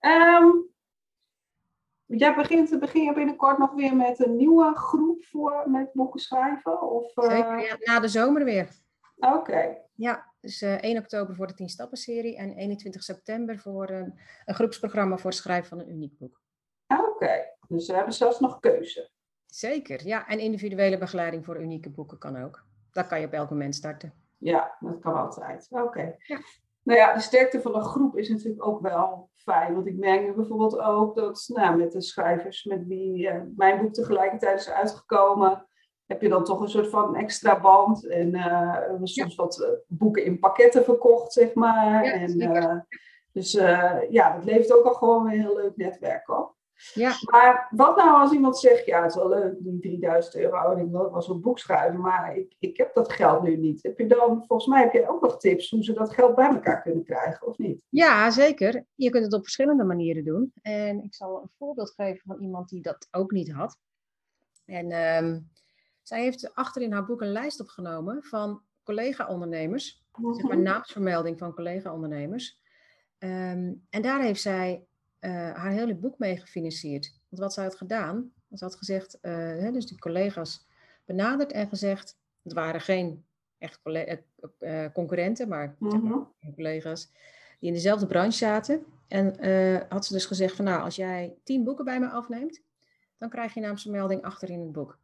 Um, 0.00 0.71
Jij 2.18 2.34
begint, 2.34 2.80
begin 2.80 3.02
je 3.02 3.12
binnenkort 3.12 3.58
nog 3.58 3.72
weer 3.72 3.96
met 3.96 4.24
een 4.24 4.36
nieuwe 4.36 4.74
groep 4.74 5.24
voor, 5.24 5.70
met 5.70 5.92
boeken 5.92 6.20
schrijven? 6.20 6.90
Of, 6.90 7.16
uh... 7.16 7.30
Zeker, 7.30 7.60
ja, 7.60 7.76
na 7.80 8.00
de 8.00 8.08
zomer 8.08 8.44
weer. 8.44 8.68
Oké. 9.16 9.34
Okay. 9.34 9.82
Ja, 9.94 10.32
dus 10.40 10.62
uh, 10.62 10.82
1 10.82 10.98
oktober 10.98 11.34
voor 11.34 11.46
de 11.46 11.54
10 11.54 11.68
stappen 11.68 11.98
serie 11.98 12.36
en 12.36 12.52
21 12.54 13.02
september 13.02 13.58
voor 13.58 13.90
een, 13.90 14.18
een 14.44 14.54
groepsprogramma 14.54 15.16
voor 15.16 15.30
het 15.30 15.38
schrijven 15.38 15.68
van 15.68 15.80
een 15.80 15.90
uniek 15.90 16.18
boek. 16.18 16.40
Oké, 16.86 17.02
okay. 17.02 17.56
dus 17.68 17.86
we 17.86 17.94
hebben 17.94 18.14
zelfs 18.14 18.40
nog 18.40 18.60
keuze. 18.60 19.10
Zeker, 19.46 20.06
ja. 20.06 20.28
En 20.28 20.38
individuele 20.38 20.98
begeleiding 20.98 21.44
voor 21.44 21.60
unieke 21.60 21.90
boeken 21.90 22.18
kan 22.18 22.42
ook. 22.42 22.64
Dat 22.90 23.06
kan 23.06 23.20
je 23.20 23.26
op 23.26 23.32
elk 23.32 23.50
moment 23.50 23.74
starten. 23.74 24.12
Ja, 24.38 24.76
dat 24.80 24.98
kan 25.00 25.14
altijd. 25.14 25.66
Oké. 25.70 26.16
Ja. 26.18 26.40
Nou 26.82 26.98
ja, 26.98 27.14
de 27.14 27.20
sterkte 27.20 27.60
van 27.60 27.74
een 27.74 27.84
groep 27.84 28.16
is 28.16 28.28
natuurlijk 28.28 28.66
ook 28.66 28.80
wel 28.80 29.30
fijn. 29.34 29.74
Want 29.74 29.86
ik 29.86 29.96
merk 29.96 30.36
bijvoorbeeld 30.36 30.78
ook 30.78 31.16
dat 31.16 31.44
nou, 31.54 31.76
met 31.76 31.92
de 31.92 32.02
schrijvers 32.02 32.64
met 32.64 32.86
wie 32.86 33.26
uh, 33.26 33.40
mijn 33.56 33.80
boek 33.80 33.92
tegelijkertijd 33.92 34.60
is 34.60 34.70
uitgekomen, 34.70 35.66
heb 36.06 36.22
je 36.22 36.28
dan 36.28 36.44
toch 36.44 36.60
een 36.60 36.68
soort 36.68 36.88
van 36.88 37.16
extra 37.16 37.60
band. 37.60 38.06
En 38.06 38.34
uh, 38.34 38.78
soms 39.02 39.34
wat 39.34 39.62
eh, 39.62 39.68
boeken 39.86 40.24
in 40.24 40.38
pakketten 40.38 40.84
verkocht, 40.84 41.32
zeg 41.32 41.54
maar. 41.54 42.04
Ja, 42.04 42.12
en, 42.12 42.86
dus 43.32 43.52
ja, 44.10 44.34
dat 44.34 44.44
levert 44.44 44.72
ook 44.72 44.84
al 44.84 44.94
gewoon 44.94 45.26
een 45.26 45.40
heel 45.40 45.56
leuk 45.56 45.76
netwerk 45.76 46.28
op. 46.28 46.54
Ja. 46.94 47.12
Maar 47.30 47.66
wat 47.70 47.96
nou 47.96 48.20
als 48.20 48.32
iemand 48.32 48.58
zegt, 48.58 48.86
ja, 48.86 49.02
het 49.02 49.10
is 49.10 49.16
wel 49.16 49.28
leuk, 49.28 49.54
die 49.58 49.78
3000 49.80 50.36
euro, 50.36 50.76
ik 50.76 50.90
wil 50.90 51.12
wel 51.12 51.22
zo'n 51.22 51.40
boek 51.40 51.58
schrijven, 51.58 52.00
maar 52.00 52.36
ik, 52.36 52.54
ik 52.58 52.76
heb 52.76 52.94
dat 52.94 53.12
geld 53.12 53.42
nu 53.42 53.56
niet. 53.56 53.82
Heb 53.82 53.98
je 53.98 54.06
dan, 54.06 54.44
volgens 54.46 54.68
mij 54.68 54.82
heb 54.82 54.92
je 54.92 55.08
ook 55.08 55.20
nog 55.20 55.38
tips 55.38 55.70
hoe 55.70 55.84
ze 55.84 55.92
dat 55.92 56.14
geld 56.14 56.34
bij 56.34 56.48
elkaar 56.48 56.82
kunnen 56.82 57.04
krijgen, 57.04 57.46
of 57.46 57.58
niet? 57.58 57.84
Ja, 57.88 58.30
zeker. 58.30 58.84
Je 58.94 59.10
kunt 59.10 59.24
het 59.24 59.32
op 59.32 59.42
verschillende 59.42 59.84
manieren 59.84 60.24
doen. 60.24 60.52
En 60.62 61.02
ik 61.02 61.14
zal 61.14 61.42
een 61.42 61.50
voorbeeld 61.58 61.90
geven 61.90 62.22
van 62.26 62.40
iemand 62.40 62.68
die 62.68 62.82
dat 62.82 63.08
ook 63.10 63.30
niet 63.30 63.52
had. 63.52 63.78
En 64.64 64.92
um, 64.92 65.50
zij 66.02 66.22
heeft 66.22 66.54
achter 66.54 66.82
in 66.82 66.92
haar 66.92 67.04
boek 67.04 67.20
een 67.20 67.32
lijst 67.32 67.60
opgenomen 67.60 68.22
van 68.22 68.62
collega-ondernemers, 68.82 70.04
zeg 70.12 70.42
maar 70.42 70.56
mhm. 70.56 70.62
naamsvermelding 70.62 71.38
van 71.38 71.54
collega-ondernemers. 71.54 72.60
Um, 73.18 73.86
en 73.90 74.02
daar 74.02 74.22
heeft 74.22 74.40
zij 74.40 74.86
haar 75.30 75.70
hele 75.70 75.94
boek 75.94 76.18
mee 76.18 76.36
gefinancierd. 76.36 77.12
Want 77.28 77.42
wat 77.42 77.52
ze 77.52 77.60
had 77.60 77.76
gedaan, 77.76 78.32
ze 78.54 78.64
had 78.64 78.76
gezegd, 78.76 79.18
hè, 79.20 79.70
dus 79.72 79.86
die 79.86 79.98
collega's 79.98 80.66
benaderd 81.04 81.52
en 81.52 81.68
gezegd, 81.68 82.18
het 82.42 82.52
waren 82.52 82.80
geen 82.80 83.24
echt 83.58 83.80
uh, 84.60 84.84
concurrenten, 84.92 85.48
maar 85.48 85.76
mhm. 85.78 86.18
collega's 86.54 87.10
die 87.58 87.68
in 87.68 87.74
dezelfde 87.74 88.06
branche 88.06 88.36
zaten. 88.36 88.84
En 89.08 89.26
had 89.88 90.06
ze 90.06 90.12
dus 90.12 90.26
gezegd 90.26 90.56
van 90.56 90.64
nou, 90.64 90.82
als 90.82 90.96
jij 90.96 91.34
tien 91.44 91.64
boeken 91.64 91.84
bij 91.84 92.00
me 92.00 92.08
afneemt, 92.08 92.62
dan 93.18 93.28
krijg 93.30 93.54
je 93.54 93.60
naamsvermelding 93.60 94.22
achter 94.22 94.50
in 94.50 94.60
het 94.60 94.72
boek. 94.72 94.98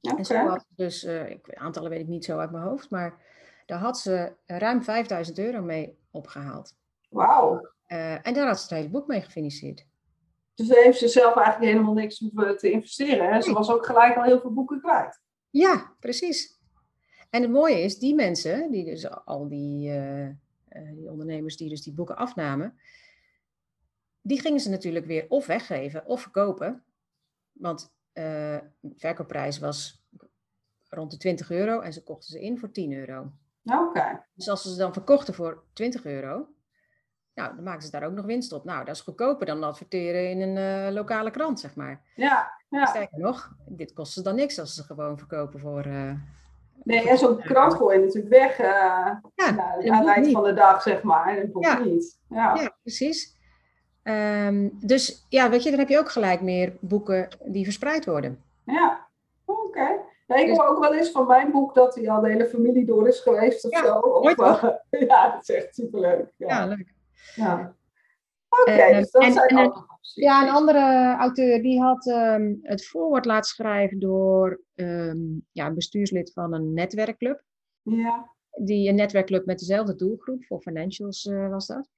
Okay. 0.00 0.18
En 0.18 0.24
zo 0.24 0.36
had 0.36 0.60
ze 0.68 0.74
dus, 0.74 1.04
ik, 1.04 1.54
aantallen 1.54 1.90
weet 1.90 2.00
ik 2.00 2.08
niet 2.08 2.24
zo 2.24 2.38
uit 2.38 2.50
mijn 2.50 2.64
hoofd, 2.64 2.90
maar 2.90 3.18
daar 3.66 3.78
had 3.78 3.98
ze 3.98 4.32
ruim 4.46 4.82
5000 4.82 5.38
euro 5.38 5.62
mee 5.62 5.98
opgehaald. 6.10 6.76
Wauw. 7.08 7.71
Uh, 7.92 8.26
en 8.26 8.34
daar 8.34 8.46
had 8.46 8.56
ze 8.56 8.62
het 8.62 8.70
hele 8.70 8.88
boek 8.88 9.06
mee 9.06 9.20
gefinancierd. 9.20 9.86
Dus 10.54 10.68
daar 10.68 10.82
heeft 10.82 10.98
ze 10.98 11.08
zelf 11.08 11.36
eigenlijk 11.36 11.72
helemaal 11.72 11.94
niks 11.94 12.18
hoeven 12.18 12.58
te 12.58 12.70
investeren. 12.70 13.32
Hè? 13.32 13.40
Ze 13.40 13.52
was 13.52 13.70
ook 13.70 13.86
gelijk 13.86 14.16
al 14.16 14.22
heel 14.22 14.40
veel 14.40 14.52
boeken 14.52 14.80
kwijt. 14.80 15.20
Ja, 15.50 15.94
precies. 16.00 16.60
En 17.30 17.42
het 17.42 17.50
mooie 17.50 17.80
is, 17.80 17.98
die 17.98 18.14
mensen, 18.14 18.70
die 18.70 18.84
dus 18.84 19.10
al 19.10 19.48
die, 19.48 19.90
uh, 19.90 20.28
die 20.94 21.10
ondernemers 21.10 21.56
die 21.56 21.68
dus 21.68 21.82
die 21.82 21.92
boeken 21.92 22.16
afnamen, 22.16 22.78
die 24.20 24.40
gingen 24.40 24.60
ze 24.60 24.70
natuurlijk 24.70 25.06
weer 25.06 25.26
of 25.28 25.46
weggeven 25.46 26.06
of 26.06 26.20
verkopen. 26.20 26.84
Want 27.52 27.94
uh, 28.14 28.24
de 28.80 28.94
verkoopprijs 28.96 29.58
was 29.58 30.04
rond 30.88 31.10
de 31.10 31.16
20 31.16 31.50
euro 31.50 31.80
en 31.80 31.92
ze 31.92 32.02
kochten 32.02 32.30
ze 32.30 32.40
in 32.40 32.58
voor 32.58 32.70
10 32.70 32.92
euro. 32.92 33.32
Oké. 33.64 34.24
Dus 34.34 34.48
als 34.48 34.62
ze 34.62 34.70
ze 34.70 34.76
dan 34.76 34.92
verkochten 34.92 35.34
voor 35.34 35.64
20 35.72 36.04
euro, 36.04 36.48
nou, 37.34 37.54
dan 37.54 37.64
maken 37.64 37.82
ze 37.82 37.90
daar 37.90 38.06
ook 38.06 38.12
nog 38.12 38.24
winst 38.24 38.52
op. 38.52 38.64
Nou, 38.64 38.84
dat 38.84 38.94
is 38.94 39.00
goedkoper 39.00 39.46
dan 39.46 39.62
adverteren 39.62 40.30
in 40.30 40.40
een 40.40 40.86
uh, 40.86 40.94
lokale 40.94 41.30
krant, 41.30 41.60
zeg 41.60 41.74
maar. 41.74 42.00
Ja, 42.14 42.52
ja. 42.68 42.86
Sterker 42.86 43.18
nog, 43.18 43.52
dit 43.66 43.92
kost 43.92 44.12
ze 44.12 44.22
dan 44.22 44.34
niks 44.34 44.58
als 44.58 44.74
ze 44.74 44.82
gewoon 44.82 45.18
verkopen 45.18 45.60
voor... 45.60 45.86
Uh, 45.86 46.12
nee, 46.82 47.08
en 47.08 47.18
zo'n 47.18 47.38
krant 47.38 47.74
gooi 47.74 47.98
je 47.98 48.04
natuurlijk 48.04 48.34
weg 48.34 48.60
uh, 48.60 48.66
ja, 49.34 49.50
nou, 49.50 49.90
aan 49.90 50.06
het 50.06 50.16
eind 50.16 50.30
van 50.30 50.42
de 50.42 50.52
dag, 50.52 50.82
zeg 50.82 51.02
maar. 51.02 51.36
En 51.38 51.50
ja. 51.60 51.78
niet. 51.78 52.18
Ja, 52.28 52.54
ja 52.54 52.76
precies. 52.82 53.36
Um, 54.02 54.78
dus 54.80 55.26
ja, 55.28 55.50
weet 55.50 55.62
je, 55.62 55.70
dan 55.70 55.78
heb 55.78 55.88
je 55.88 55.98
ook 55.98 56.10
gelijk 56.10 56.40
meer 56.40 56.76
boeken 56.80 57.28
die 57.44 57.64
verspreid 57.64 58.04
worden. 58.04 58.42
Ja, 58.64 59.06
oké. 59.44 59.60
Okay. 59.60 60.00
Ja, 60.26 60.36
ik 60.36 60.46
dus- 60.46 60.56
hoor 60.56 60.66
ook 60.66 60.78
wel 60.78 60.94
eens 60.94 61.10
van 61.10 61.26
mijn 61.26 61.50
boek 61.50 61.74
dat 61.74 61.94
hij 61.94 62.10
al 62.10 62.20
de 62.20 62.30
hele 62.30 62.46
familie 62.46 62.84
door 62.84 63.08
is 63.08 63.20
geweest 63.20 63.64
of 63.64 63.70
ja, 63.70 63.84
zo. 63.84 63.98
Of, 63.98 64.34
ja, 65.08 65.30
dat 65.30 65.48
is 65.48 65.50
echt 65.50 65.74
superleuk. 65.74 66.32
Ja, 66.36 66.48
ja 66.48 66.66
leuk. 66.66 66.94
Ja. 67.34 67.76
Oké, 68.48 68.92
dus 68.92 69.10
dat 69.10 69.22
en, 69.22 69.32
zijn 69.32 69.48
en, 69.48 69.86
Ja, 70.14 70.42
een 70.42 70.54
andere 70.54 71.14
auteur 71.18 71.62
die 71.62 71.80
had 71.80 72.06
um, 72.06 72.58
het 72.62 72.86
voorwoord 72.86 73.24
laten 73.24 73.50
schrijven 73.50 73.98
door 73.98 74.60
um, 74.74 75.46
ja, 75.52 75.66
een 75.66 75.74
bestuurslid 75.74 76.32
van 76.32 76.54
een 76.54 76.72
netwerkclub. 76.72 77.42
Ja. 77.82 78.30
Die, 78.50 78.88
een 78.88 78.94
netwerkclub 78.94 79.46
met 79.46 79.58
dezelfde 79.58 79.94
doelgroep, 79.94 80.44
voor 80.44 80.60
financials 80.60 81.24
uh, 81.24 81.48
was 81.48 81.66
dat. 81.66 81.88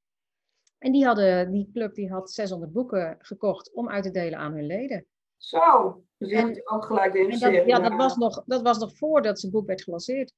En 0.78 0.92
die, 0.92 1.04
hadden, 1.04 1.52
die 1.52 1.70
club 1.72 1.94
die 1.94 2.10
had 2.10 2.30
600 2.30 2.72
boeken 2.72 3.16
gekocht 3.18 3.72
om 3.72 3.88
uit 3.88 4.04
te 4.04 4.10
delen 4.10 4.38
aan 4.38 4.52
hun 4.52 4.66
leden. 4.66 5.06
Zo, 5.36 6.02
dus 6.16 6.28
die 6.28 6.38
en, 6.38 6.60
ook 6.64 6.84
gelijk 6.84 7.12
de 7.12 7.18
investering. 7.18 7.66
ja, 7.66 7.80
dat 7.80 7.94
was, 7.94 8.16
nog, 8.16 8.44
dat 8.46 8.62
was 8.62 8.78
nog 8.78 8.96
voordat 8.96 9.40
zijn 9.40 9.52
boek 9.52 9.66
werd 9.66 9.82
gelanceerd. 9.82 10.32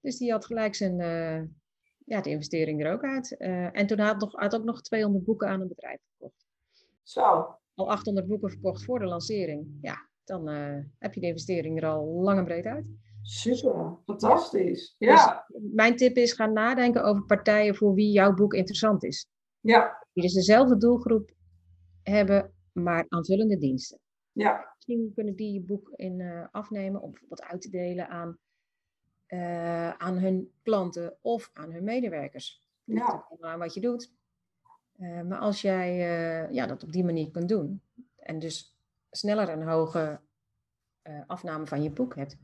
Dus 0.00 0.16
die 0.18 0.30
had 0.30 0.46
gelijk 0.46 0.74
zijn, 0.74 1.00
uh, 1.00 1.42
ja, 2.10 2.20
de 2.20 2.30
investering 2.30 2.84
er 2.84 2.92
ook 2.92 3.02
uit. 3.02 3.34
Uh, 3.38 3.76
en 3.76 3.86
toen 3.86 3.98
had, 3.98 4.20
nog, 4.20 4.32
had 4.32 4.54
ook 4.54 4.64
nog 4.64 4.82
200 4.82 5.24
boeken 5.24 5.48
aan 5.48 5.60
een 5.60 5.68
bedrijf 5.68 6.00
verkocht. 6.08 6.46
Zo. 7.02 7.20
Al 7.74 7.90
800 7.90 8.26
boeken 8.26 8.50
verkocht 8.50 8.84
voor 8.84 8.98
de 8.98 9.04
lancering. 9.04 9.78
Ja, 9.80 10.08
dan 10.24 10.50
uh, 10.50 10.78
heb 10.98 11.14
je 11.14 11.20
de 11.20 11.26
investering 11.26 11.82
er 11.82 11.88
al 11.88 12.06
lang 12.06 12.38
en 12.38 12.44
breed 12.44 12.64
uit. 12.64 12.86
Super, 13.22 13.98
fantastisch. 14.04 14.94
Ja. 14.98 15.44
Dus 15.48 15.62
mijn 15.72 15.96
tip 15.96 16.16
is, 16.16 16.32
ga 16.32 16.46
nadenken 16.46 17.04
over 17.04 17.24
partijen 17.24 17.74
voor 17.74 17.94
wie 17.94 18.12
jouw 18.12 18.34
boek 18.34 18.54
interessant 18.54 19.04
is. 19.04 19.26
Ja. 19.60 20.06
Die 20.12 20.22
dus 20.22 20.34
dezelfde 20.34 20.76
doelgroep 20.76 21.30
hebben, 22.02 22.52
maar 22.72 23.06
aanvullende 23.08 23.58
diensten. 23.58 23.98
Ja. 24.32 24.74
Misschien 24.74 25.12
kunnen 25.14 25.36
die 25.36 25.52
je 25.52 25.62
boek 25.62 25.90
in 25.94 26.20
uh, 26.20 26.46
afnemen 26.50 27.00
om 27.00 27.10
bijvoorbeeld 27.10 27.42
uit 27.42 27.60
te 27.60 27.70
delen 27.70 28.08
aan 28.08 28.38
uh, 29.30 29.90
aan 29.90 30.18
hun 30.18 30.52
klanten 30.62 31.16
of 31.20 31.50
aan 31.52 31.72
hun 31.72 31.84
medewerkers. 31.84 32.64
Ja. 32.84 33.26
aan 33.40 33.58
wat 33.58 33.74
je 33.74 33.80
doet. 33.80 34.12
Uh, 34.98 35.22
maar 35.22 35.38
als 35.38 35.60
jij 35.60 35.90
uh, 35.90 36.52
ja, 36.52 36.66
dat 36.66 36.82
op 36.82 36.92
die 36.92 37.04
manier 37.04 37.30
kunt 37.30 37.48
doen 37.48 37.82
en 38.16 38.38
dus 38.38 38.76
sneller 39.10 39.48
een 39.48 39.68
hoge 39.68 40.20
afname 41.26 41.66
van 41.66 41.82
je 41.82 41.90
boek 41.90 42.14
hebt, 42.14 42.36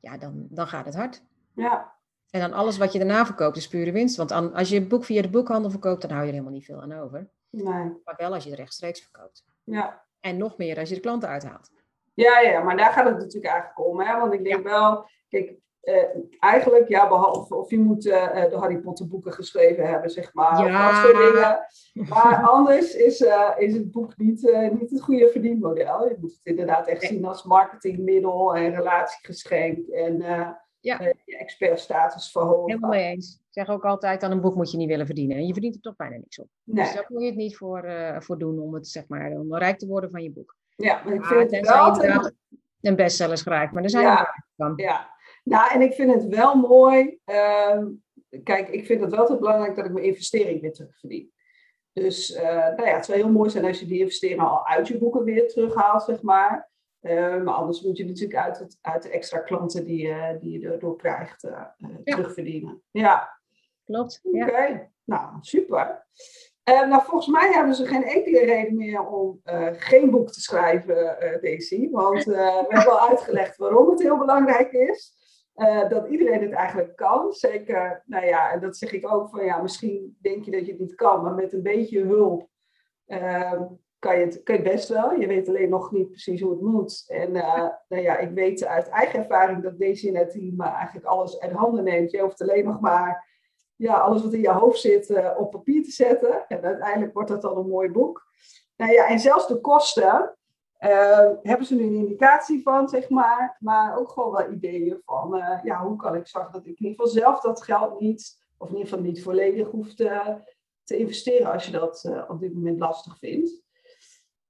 ja, 0.00 0.18
dan, 0.18 0.46
dan 0.50 0.66
gaat 0.66 0.84
het 0.84 0.94
hard. 0.94 1.22
Ja. 1.54 1.94
En 2.30 2.40
dan 2.40 2.52
alles 2.52 2.78
wat 2.78 2.92
je 2.92 2.98
daarna 2.98 3.26
verkoopt 3.26 3.56
is 3.56 3.68
pure 3.68 3.92
winst. 3.92 4.16
Want 4.16 4.32
als 4.32 4.68
je 4.68 4.78
het 4.78 4.88
boek 4.88 5.04
via 5.04 5.22
de 5.22 5.30
boekhandel 5.30 5.70
verkoopt, 5.70 6.02
dan 6.02 6.10
hou 6.10 6.22
je 6.22 6.28
er 6.28 6.34
helemaal 6.34 6.54
niet 6.54 6.64
veel 6.64 6.82
aan 6.82 6.92
over. 6.92 7.30
Nee. 7.50 8.00
Maar 8.04 8.14
wel 8.16 8.34
als 8.34 8.44
je 8.44 8.50
het 8.50 8.58
rechtstreeks 8.58 9.00
verkoopt. 9.00 9.44
Ja. 9.64 10.04
En 10.20 10.36
nog 10.36 10.56
meer 10.56 10.78
als 10.78 10.88
je 10.88 10.94
de 10.94 11.00
klanten 11.00 11.28
uithaalt. 11.28 11.70
Ja, 12.14 12.40
ja, 12.40 12.62
maar 12.62 12.76
daar 12.76 12.92
gaat 12.92 13.04
het 13.04 13.18
natuurlijk 13.18 13.52
eigenlijk 13.52 13.88
om. 13.88 14.00
Hè? 14.00 14.18
Want 14.18 14.32
ik 14.32 14.44
denk 14.44 14.64
wel, 14.64 15.08
kijk, 15.28 15.52
uh, 15.82 16.04
eigenlijk, 16.38 16.88
ja, 16.88 17.08
behalve 17.08 17.54
of 17.54 17.70
je 17.70 17.78
moet 17.78 18.06
uh, 18.06 18.34
de 18.34 18.56
Harry 18.56 18.78
Potter 18.78 19.08
boeken 19.08 19.32
geschreven 19.32 19.86
hebben, 19.86 20.10
zeg 20.10 20.34
maar. 20.34 20.66
Ja. 20.66 20.88
Of 20.88 20.94
dat 20.94 21.04
soort 21.04 21.32
dingen. 21.32 21.66
Maar 22.08 22.48
anders 22.48 22.94
is, 22.94 23.20
uh, 23.20 23.50
is 23.56 23.74
het 23.74 23.90
boek 23.90 24.16
niet, 24.16 24.70
niet 24.78 24.90
het 24.90 25.00
goede 25.00 25.28
verdienmodel. 25.28 26.08
Je 26.08 26.16
moet 26.20 26.32
het 26.32 26.40
inderdaad 26.42 26.86
echt 26.86 27.02
zien 27.02 27.24
als 27.24 27.44
marketingmiddel 27.44 28.56
en 28.56 28.74
relatiegeschenk 28.74 29.86
en 29.88 30.16
ja. 30.80 31.00
je 31.24 31.38
expertstatus 31.38 32.30
verhogen. 32.30 32.66
Helemaal 32.66 32.90
mee 32.90 33.04
eens. 33.04 33.34
Ik 33.34 33.46
zeg 33.50 33.68
ook 33.68 33.84
altijd, 33.84 34.22
aan 34.22 34.30
een 34.30 34.40
boek 34.40 34.54
moet 34.54 34.70
je 34.70 34.76
niet 34.76 34.88
willen 34.88 35.06
verdienen. 35.06 35.36
En 35.36 35.46
je 35.46 35.52
verdient 35.52 35.74
er 35.74 35.80
toch 35.80 35.96
bijna 35.96 36.16
niks 36.16 36.40
op. 36.40 36.48
Nee. 36.64 36.84
Dus 36.84 36.94
daar 36.94 37.06
moet 37.08 37.22
je 37.22 37.26
het 37.26 37.36
niet 37.36 37.56
voor, 37.56 37.84
voor 38.18 38.38
doen 38.38 38.58
om 38.58 38.74
het, 38.74 38.88
zeg 38.88 39.04
maar, 39.08 39.30
om 39.30 39.56
rijk 39.56 39.78
te 39.78 39.86
worden 39.86 40.10
van 40.10 40.22
je 40.22 40.30
boek. 40.30 40.56
Ja, 40.76 41.02
maar 41.04 41.14
ik 41.14 41.24
vind 41.24 41.50
het 41.50 41.66
wel... 41.66 41.76
Altijd... 41.76 42.34
een 42.80 42.96
bestseller 42.96 43.38
schrijft, 43.38 43.72
maar 43.72 43.82
er 43.82 43.90
zijn 43.90 44.04
ja. 44.04 44.18
er 44.20 44.44
van. 44.56 44.72
Ja, 44.76 45.08
nou, 45.44 45.72
en 45.72 45.80
ik 45.80 45.92
vind 45.92 46.14
het 46.14 46.26
wel 46.26 46.54
mooi. 46.54 47.18
Uh, 47.26 47.86
kijk, 48.44 48.68
ik 48.68 48.86
vind 48.86 49.00
het 49.00 49.10
wel 49.10 49.26
te 49.26 49.38
belangrijk 49.38 49.76
dat 49.76 49.84
ik 49.84 49.92
mijn 49.92 50.04
investering 50.04 50.60
weer 50.60 50.72
terugverdien. 50.72 51.32
Dus 51.92 52.30
uh, 52.30 52.42
nou 52.42 52.84
ja, 52.84 52.94
het 52.94 53.04
zou 53.04 53.18
heel 53.18 53.30
mooi 53.30 53.50
zijn 53.50 53.64
als 53.64 53.80
je 53.80 53.86
die 53.86 53.98
investering 53.98 54.40
al 54.40 54.66
uit 54.66 54.88
je 54.88 54.98
boeken 54.98 55.24
weer 55.24 55.48
terughaalt, 55.48 56.02
zeg 56.02 56.22
maar. 56.22 56.70
Uh, 57.00 57.42
maar 57.42 57.54
anders 57.54 57.82
moet 57.82 57.96
je 57.96 58.04
natuurlijk 58.04 58.38
uit, 58.38 58.58
het, 58.58 58.78
uit 58.80 59.02
de 59.02 59.10
extra 59.10 59.38
klanten 59.38 59.84
die, 59.84 60.06
uh, 60.06 60.28
die 60.40 60.60
je 60.60 60.68
erdoor 60.68 60.96
krijgt 60.96 61.42
ja. 61.42 61.76
terugverdienen. 62.04 62.82
Ja. 62.90 63.38
Klopt. 63.84 64.20
Oké, 64.22 64.90
nou 65.04 65.36
super. 65.40 66.06
nou, 66.64 67.02
volgens 67.02 67.26
mij 67.26 67.52
hebben 67.52 67.74
ze 67.74 67.86
geen 67.86 68.04
enkele 68.04 68.44
reden 68.44 68.76
meer 68.76 69.06
om 69.06 69.40
geen 69.72 70.10
boek 70.10 70.32
te 70.32 70.40
schrijven, 70.40 71.16
Daisy. 71.40 71.88
Want 71.90 72.24
we 72.24 72.66
hebben 72.68 72.92
al 72.92 73.08
uitgelegd 73.08 73.56
waarom 73.56 73.90
het 73.90 74.02
heel 74.02 74.18
belangrijk 74.18 74.72
is. 74.72 75.19
Uh, 75.56 75.88
dat 75.88 76.08
iedereen 76.08 76.42
het 76.42 76.52
eigenlijk 76.52 76.96
kan. 76.96 77.32
Zeker, 77.32 78.02
nou 78.06 78.26
ja, 78.26 78.52
en 78.52 78.60
dat 78.60 78.76
zeg 78.76 78.92
ik 78.92 79.12
ook 79.12 79.30
van 79.30 79.44
ja, 79.44 79.62
misschien 79.62 80.16
denk 80.20 80.44
je 80.44 80.50
dat 80.50 80.66
je 80.66 80.72
het 80.72 80.80
niet 80.80 80.94
kan, 80.94 81.22
maar 81.22 81.34
met 81.34 81.52
een 81.52 81.62
beetje 81.62 82.04
hulp 82.04 82.48
uh, 83.06 83.62
kan 83.98 84.18
je, 84.18 84.24
het, 84.24 84.42
kan 84.42 84.62
best 84.62 84.88
wel. 84.88 85.20
Je 85.20 85.26
weet 85.26 85.48
alleen 85.48 85.68
nog 85.68 85.92
niet 85.92 86.10
precies 86.10 86.40
hoe 86.40 86.50
het 86.50 86.60
moet. 86.60 87.04
En 87.06 87.34
uh, 87.34 87.68
nou 87.88 88.02
ja, 88.02 88.18
ik 88.18 88.30
weet 88.30 88.64
uit 88.64 88.88
eigen 88.88 89.18
ervaring 89.18 89.62
dat 89.62 89.78
deze 89.78 90.10
net 90.10 90.30
team 90.30 90.60
eigenlijk 90.60 91.06
alles 91.06 91.40
uit 91.40 91.52
handen 91.52 91.84
neemt. 91.84 92.10
Je 92.10 92.20
hoeft 92.20 92.42
alleen 92.42 92.64
nog 92.64 92.80
maar 92.80 93.28
ja, 93.76 93.94
alles 93.94 94.22
wat 94.22 94.32
in 94.32 94.40
je 94.40 94.50
hoofd 94.50 94.80
zit 94.80 95.34
op 95.36 95.50
papier 95.50 95.82
te 95.84 95.90
zetten. 95.90 96.46
En 96.48 96.62
uiteindelijk 96.62 97.12
wordt 97.12 97.28
dat 97.28 97.42
dan 97.42 97.56
een 97.56 97.68
mooi 97.68 97.90
boek. 97.90 98.26
Nou 98.76 98.92
ja, 98.92 99.08
en 99.08 99.18
zelfs 99.18 99.46
de 99.46 99.60
kosten 99.60 100.36
uh, 100.80 101.30
hebben 101.42 101.66
ze 101.66 101.74
nu 101.74 101.82
een 101.82 101.94
indicatie 101.94 102.62
van, 102.62 102.88
zeg 102.88 103.08
maar. 103.08 103.56
Maar 103.58 103.98
ook 103.98 104.10
gewoon 104.10 104.32
wel 104.32 104.52
ideeën 104.52 105.02
van, 105.04 105.60
ja, 105.62 105.84
hoe 105.84 105.96
kan 105.96 106.14
ik 106.14 106.26
zorgen 106.26 106.52
dat 106.52 106.66
ik 106.66 106.78
in 106.78 106.86
ieder 106.86 106.90
geval 106.90 107.22
zelf 107.22 107.40
dat 107.40 107.62
geld 107.62 108.00
niet, 108.00 108.44
of 108.56 108.68
in 108.68 108.76
ieder 108.76 108.88
geval 108.88 109.04
niet 109.04 109.22
volledig 109.22 109.68
hoef 109.68 109.94
te, 109.94 110.40
te 110.84 110.96
investeren 110.96 111.52
als 111.52 111.66
je 111.66 111.72
dat 111.72 112.24
op 112.28 112.40
dit 112.40 112.54
moment 112.54 112.78
lastig 112.78 113.18
vindt. 113.18 113.62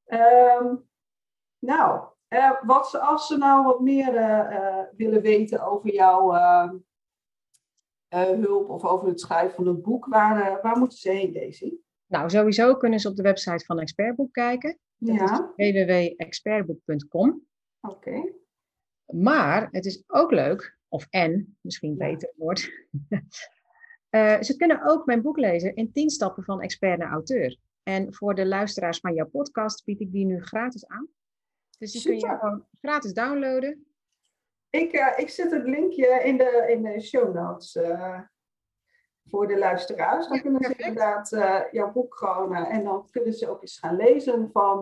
Um, 0.06 0.88
nou, 1.58 2.08
uh, 2.28 2.62
wat 2.62 3.00
als 3.00 3.26
ze 3.26 3.36
nou 3.36 3.64
wat 3.64 3.80
meer 3.80 4.12
willen 4.96 5.22
weten 5.22 5.66
over 5.66 5.92
jouw 5.92 6.32
ehm, 6.34 6.76
hulp 8.42 8.68
of 8.68 8.84
over 8.84 9.08
het 9.08 9.20
schrijven 9.20 9.54
van 9.54 9.66
een 9.66 9.82
boek, 9.82 10.06
waar, 10.06 10.62
waar 10.62 10.78
moeten 10.78 10.98
ze 10.98 11.10
heen, 11.10 11.32
Daisy? 11.32 11.72
Nou, 12.06 12.30
sowieso 12.30 12.76
kunnen 12.76 13.00
ze 13.00 13.08
op 13.08 13.16
de 13.16 13.22
website 13.22 13.64
van 13.64 13.78
Expertboek 13.78 14.32
kijken. 14.32 14.78
Ja. 15.00 15.52
www.expertboek.com. 15.56 17.46
Oké. 17.80 18.32
Maar 19.06 19.68
het 19.70 19.84
is 19.84 20.02
ook 20.06 20.30
leuk, 20.30 20.78
of 20.88 21.06
en, 21.10 21.58
misschien 21.60 21.96
beter 21.96 22.32
wordt. 22.36 22.60
ze 24.46 24.54
kunnen 24.56 24.82
ook 24.82 25.06
mijn 25.06 25.22
boek 25.22 25.38
lezen 25.38 25.74
in 25.74 25.92
10 25.92 26.10
stappen 26.10 26.44
van 26.44 26.60
expert 26.62 26.98
naar 26.98 27.10
auteur. 27.10 27.56
En 27.82 28.14
voor 28.14 28.34
de 28.34 28.46
luisteraars 28.46 28.98
van 28.98 29.14
jouw 29.14 29.28
podcast 29.28 29.84
bied 29.84 30.00
ik 30.00 30.12
die 30.12 30.24
nu 30.24 30.42
gratis 30.42 30.86
aan. 30.86 31.08
Dus 31.78 31.92
die 31.92 32.02
kun 32.02 32.18
je 32.18 32.38
gewoon 32.38 32.66
gratis 32.80 33.12
downloaden. 33.12 33.84
Ik, 34.70 34.92
uh, 34.92 35.12
ik 35.16 35.28
zet 35.28 35.50
het 35.50 35.66
linkje 35.66 36.22
in 36.24 36.36
de, 36.36 36.66
in 36.68 36.82
de 36.82 37.00
show 37.00 37.34
notes 37.34 37.74
uh, 37.74 38.20
voor 39.30 39.46
de 39.46 39.58
luisteraars. 39.58 40.28
Dan 40.28 40.40
kunnen 40.40 40.64
ze 40.64 40.74
inderdaad 40.76 41.32
uh, 41.32 41.60
jouw 41.70 41.92
boek 41.92 42.14
gewoon... 42.14 42.54
en 42.54 42.84
dan 42.84 43.08
kunnen 43.10 43.32
ze 43.32 43.50
ook 43.50 43.62
eens 43.62 43.78
gaan 43.78 43.96
lezen 43.96 44.50
van... 44.52 44.78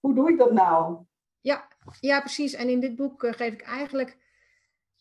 hoe 0.00 0.14
doe 0.14 0.30
ik 0.30 0.38
dat 0.38 0.52
nou? 0.52 0.98
Ja, 1.40 1.68
ja, 2.00 2.20
precies. 2.20 2.54
En 2.54 2.68
in 2.68 2.80
dit 2.80 2.96
boek 2.96 3.26
geef 3.26 3.52
ik 3.52 3.62
eigenlijk 3.62 4.20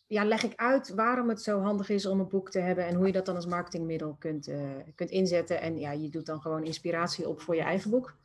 ja, 0.07 0.25
leg 0.25 0.43
ik 0.43 0.55
uit 0.55 0.89
waarom 0.89 1.29
het 1.29 1.41
zo 1.41 1.59
handig 1.59 1.89
is 1.89 2.05
om 2.05 2.19
een 2.19 2.27
boek 2.27 2.49
te 2.51 2.59
hebben 2.59 2.85
en 2.85 2.95
hoe 2.95 3.05
je 3.05 3.11
dat 3.11 3.25
dan 3.25 3.35
als 3.35 3.45
marketingmiddel 3.45 4.15
kunt, 4.19 4.51
kunt 4.95 5.09
inzetten. 5.09 5.61
En 5.61 5.79
ja, 5.79 5.91
je 5.91 6.09
doet 6.09 6.25
dan 6.25 6.41
gewoon 6.41 6.63
inspiratie 6.63 7.27
op 7.27 7.41
voor 7.41 7.55
je 7.55 7.61
eigen 7.61 7.89
boek. 7.89 8.15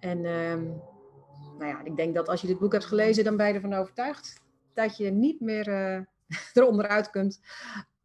En 0.00 0.24
um, 0.24 0.80
nou 1.58 1.70
ja, 1.70 1.84
ik 1.84 1.96
denk 1.96 2.14
dat 2.14 2.28
als 2.28 2.40
je 2.40 2.46
dit 2.46 2.58
boek 2.58 2.72
hebt 2.72 2.84
gelezen, 2.84 3.24
dan 3.24 3.36
ben 3.36 3.46
je 3.46 3.54
ervan 3.54 3.74
overtuigd 3.74 4.40
dat 4.74 4.96
je 4.96 5.10
niet 5.10 5.40
meer 5.40 5.68
eronder 6.54 6.88
uit 6.88 7.10
kunt 7.10 7.40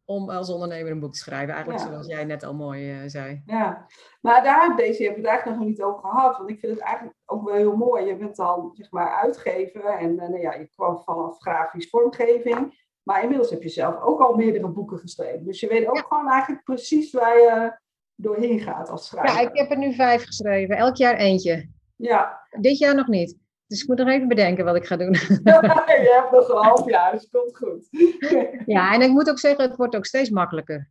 om 0.04 0.30
als 0.30 0.50
ondernemer 0.50 0.92
een 0.92 1.00
boek 1.00 1.12
te 1.12 1.18
schrijven. 1.18 1.54
Eigenlijk 1.54 1.84
zoals 1.84 2.06
jij 2.06 2.24
net 2.24 2.42
al 2.42 2.54
mooi 2.54 3.02
uh, 3.02 3.02
zei. 3.06 3.42
Ja, 3.46 3.86
maar 4.20 4.42
daar 4.42 4.76
deze 4.76 5.02
hebben 5.02 5.22
we 5.22 5.28
het 5.28 5.36
eigenlijk 5.36 5.58
nog 5.58 5.68
niet 5.68 5.82
over 5.82 6.00
gehad. 6.00 6.36
Want 6.36 6.50
ik 6.50 6.58
vind 6.58 6.72
het 6.72 6.82
eigenlijk 6.82 7.16
ook 7.26 7.44
wel 7.44 7.54
heel 7.54 7.76
mooi. 7.76 8.06
Je 8.06 8.16
bent 8.16 8.36
dan 8.36 8.70
zeg 8.72 8.90
maar 8.90 9.20
uitgever 9.22 9.84
en 9.84 10.14
nou 10.14 10.38
ja, 10.38 10.54
je 10.54 10.68
kwam 10.74 11.02
vanaf 11.04 11.38
grafisch 11.38 11.88
vormgeving. 11.88 12.80
Maar 13.02 13.22
inmiddels 13.22 13.50
heb 13.50 13.62
je 13.62 13.68
zelf 13.68 14.00
ook 14.00 14.20
al 14.20 14.34
meerdere 14.34 14.68
boeken 14.68 14.98
geschreven. 14.98 15.44
Dus 15.44 15.60
je 15.60 15.68
weet 15.68 15.86
ook 15.86 16.06
gewoon 16.08 16.30
eigenlijk 16.30 16.64
precies 16.64 17.12
waar 17.12 17.36
je 17.36 17.78
doorheen 18.14 18.60
gaat 18.60 18.90
als 18.90 19.06
schrijver. 19.06 19.34
Ja, 19.34 19.48
ik 19.48 19.56
heb 19.56 19.70
er 19.70 19.78
nu 19.78 19.94
vijf 19.94 20.24
geschreven. 20.24 20.76
Elk 20.76 20.96
jaar 20.96 21.16
eentje. 21.16 21.68
Ja. 21.96 22.46
Dit 22.60 22.78
jaar 22.78 22.94
nog 22.94 23.06
niet. 23.06 23.38
Dus 23.72 23.82
ik 23.82 23.88
moet 23.88 23.98
nog 23.98 24.08
even 24.08 24.28
bedenken 24.28 24.64
wat 24.64 24.76
ik 24.76 24.86
ga 24.86 24.96
doen. 24.96 25.12
je 25.12 26.20
hebt 26.20 26.30
nog 26.30 26.48
een 26.48 26.64
half 26.64 26.88
jaar, 26.88 27.12
dus 27.12 27.20
het 27.20 27.30
komt 27.30 27.56
goed. 27.56 27.88
ja, 28.66 28.94
en 28.94 29.02
ik 29.02 29.10
moet 29.10 29.30
ook 29.30 29.38
zeggen, 29.38 29.64
het 29.64 29.76
wordt 29.76 29.96
ook 29.96 30.06
steeds 30.06 30.30
makkelijker 30.30 30.90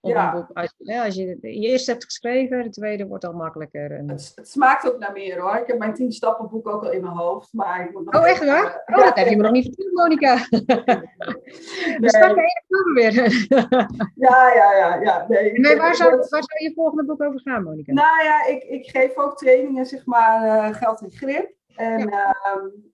ja. 0.00 0.32
boek. 0.32 0.50
Als, 0.52 0.74
ja, 0.78 1.04
als 1.04 1.14
je 1.14 1.38
je 1.40 1.50
eerste 1.50 1.90
hebt 1.90 2.04
geschreven, 2.04 2.62
de 2.62 2.70
tweede 2.70 3.06
wordt 3.06 3.24
al 3.24 3.32
makkelijker. 3.32 3.90
En... 3.90 4.08
Het, 4.08 4.32
het, 4.34 4.48
smaakt 4.48 4.92
ook 4.92 4.98
naar 4.98 5.12
meer 5.12 5.40
hoor. 5.40 5.56
Ik 5.56 5.66
heb 5.66 5.78
mijn 5.78 5.94
tien 5.94 6.12
stappen 6.12 6.48
boek 6.48 6.68
ook 6.68 6.82
al 6.82 6.90
in 6.90 7.00
mijn 7.00 7.16
hoofd. 7.16 7.52
Maar 7.52 7.84
ik 7.84 7.92
moet 7.92 8.04
nog 8.04 8.22
oh, 8.22 8.28
echt 8.28 8.44
waar? 8.44 8.82
oh, 8.86 9.04
dat 9.04 9.16
heb 9.16 9.28
je 9.28 9.36
me 9.36 9.42
nog 9.42 9.52
niet 9.52 9.64
verteld, 9.64 9.92
Monika. 9.92 10.34
We 12.00 12.08
staan 12.08 12.34
de 12.34 12.40
ene 12.40 12.92
weer. 12.94 13.12
ja, 14.28 14.52
ja, 14.54 14.76
ja. 14.76 15.00
ja. 15.02 15.24
Nee, 15.28 15.52
nee 15.52 15.76
waar, 15.76 15.94
zou, 15.94 16.10
waar 16.10 16.26
zou 16.28 16.44
je 16.46 16.72
volgende 16.74 17.04
boek 17.04 17.22
over 17.22 17.40
gaan, 17.40 17.62
Monika? 17.62 17.92
Nou 17.92 18.24
ja, 18.24 18.46
ik, 18.46 18.62
ik 18.62 18.90
geef 18.90 19.16
ook 19.16 19.36
trainingen, 19.36 19.86
zeg 19.86 20.06
maar, 20.06 20.44
uh, 20.44 20.74
geld 20.76 21.00
en 21.00 21.10
grip. 21.10 21.54
En 21.76 22.08
ja. 22.08 22.36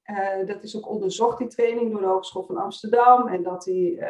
uh, 0.09 0.41
uh, 0.41 0.47
dat 0.47 0.63
is 0.63 0.77
ook 0.77 0.89
onderzocht, 0.89 1.39
die 1.39 1.47
training, 1.47 1.91
door 1.91 2.01
de 2.01 2.07
Hogeschool 2.07 2.43
van 2.43 2.57
Amsterdam. 2.57 3.29
En 3.29 3.43
dat 3.43 3.63
die 3.63 4.05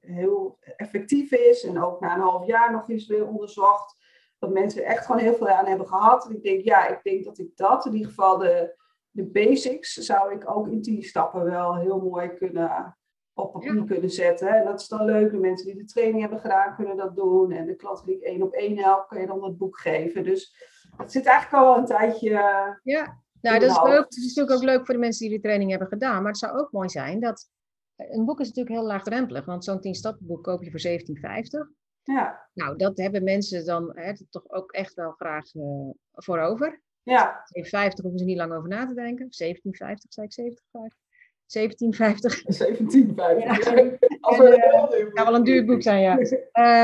heel 0.00 0.58
effectief 0.76 1.32
is. 1.32 1.64
En 1.64 1.82
ook 1.82 2.00
na 2.00 2.14
een 2.14 2.20
half 2.20 2.46
jaar 2.46 2.72
nog 2.72 2.88
eens 2.88 3.06
weer 3.06 3.26
onderzocht. 3.26 3.96
Dat 4.38 4.50
mensen 4.50 4.84
echt 4.84 5.06
gewoon 5.06 5.20
heel 5.20 5.34
veel 5.34 5.48
aan 5.48 5.66
hebben 5.66 5.88
gehad. 5.88 6.26
En 6.26 6.34
ik 6.36 6.42
denk, 6.42 6.64
ja, 6.64 6.88
ik 6.88 7.02
denk 7.02 7.24
dat 7.24 7.38
ik 7.38 7.56
dat, 7.56 7.86
in 7.86 7.92
ieder 7.92 8.08
geval 8.08 8.38
de, 8.38 8.76
de 9.10 9.24
basics, 9.24 9.94
zou 9.94 10.32
ik 10.32 10.50
ook 10.50 10.68
in 10.68 10.82
tien 10.82 11.02
stappen 11.02 11.44
wel 11.44 11.76
heel 11.76 12.00
mooi 12.00 12.28
kunnen 12.28 12.98
op 13.34 13.52
papier 13.52 13.84
kunnen 13.84 14.10
zetten. 14.10 14.48
En 14.48 14.64
dat 14.64 14.80
is 14.80 14.88
dan 14.88 15.04
leuk. 15.04 15.30
De 15.30 15.38
mensen 15.38 15.66
die 15.66 15.76
de 15.76 15.84
training 15.84 16.20
hebben 16.20 16.40
gedaan, 16.40 16.74
kunnen 16.74 16.96
dat 16.96 17.16
doen. 17.16 17.52
En 17.52 17.66
de 17.66 17.76
klanten 17.76 18.06
die 18.06 18.16
ik 18.16 18.22
één 18.22 18.42
op 18.42 18.52
één 18.52 18.78
help, 18.78 19.08
kan 19.08 19.20
je 19.20 19.26
dan 19.26 19.44
het 19.44 19.58
boek 19.58 19.78
geven. 19.78 20.24
Dus 20.24 20.54
het 20.96 21.12
zit 21.12 21.26
eigenlijk 21.26 21.64
al 21.64 21.76
een 21.76 21.86
tijdje. 21.86 22.30
Ja, 22.82 23.20
nou, 23.40 23.58
dat 23.58 23.70
is 23.70 23.82
leuk. 23.82 24.04
Het 24.04 24.16
is 24.16 24.34
natuurlijk 24.34 24.56
ook 24.56 24.62
leuk 24.62 24.84
voor 24.86 24.94
de 24.94 25.00
mensen 25.00 25.28
die 25.28 25.36
de 25.36 25.42
training 25.42 25.70
hebben 25.70 25.88
gedaan. 25.88 26.22
Maar 26.22 26.30
het 26.30 26.40
zou 26.40 26.58
ook 26.58 26.72
mooi 26.72 26.88
zijn 26.88 27.20
dat 27.20 27.48
een 27.96 28.24
boek 28.24 28.40
is 28.40 28.46
natuurlijk 28.46 28.76
heel 28.76 28.86
laagdrempelig, 28.86 29.44
want 29.44 29.64
zo'n 29.64 29.80
10 29.80 29.94
stappenboek 29.94 30.44
koop 30.44 30.62
je 30.62 30.70
voor 30.70 30.80
17,50. 31.70 31.76
Ja. 32.02 32.48
Nou, 32.54 32.76
dat 32.76 32.98
hebben 32.98 33.24
mensen 33.24 33.64
dan 33.64 33.92
hè, 33.94 34.12
toch 34.30 34.50
ook 34.50 34.72
echt 34.72 34.94
wel 34.94 35.10
graag 35.10 35.54
uh, 35.54 35.90
voor 36.12 36.38
over. 36.38 36.82
Ja. 37.02 37.44
50 37.52 38.02
hoeven 38.02 38.18
ze 38.18 38.24
niet 38.24 38.36
lang 38.36 38.52
over 38.52 38.68
na 38.68 38.86
te 38.86 38.94
denken. 38.94 39.24
17,50 39.26 39.30
zei 40.08 40.26
ik 40.26 40.32
70. 40.32 40.62
17,50. 41.48 41.56
17,50. 41.56 43.14
Ja. 43.16 43.58
Als 44.20 44.38
uh, 44.38 45.12
wel 45.12 45.34
een 45.34 45.44
duur 45.44 45.64
boek 45.64 45.82
zijn, 45.82 46.00
ja. 46.00 46.18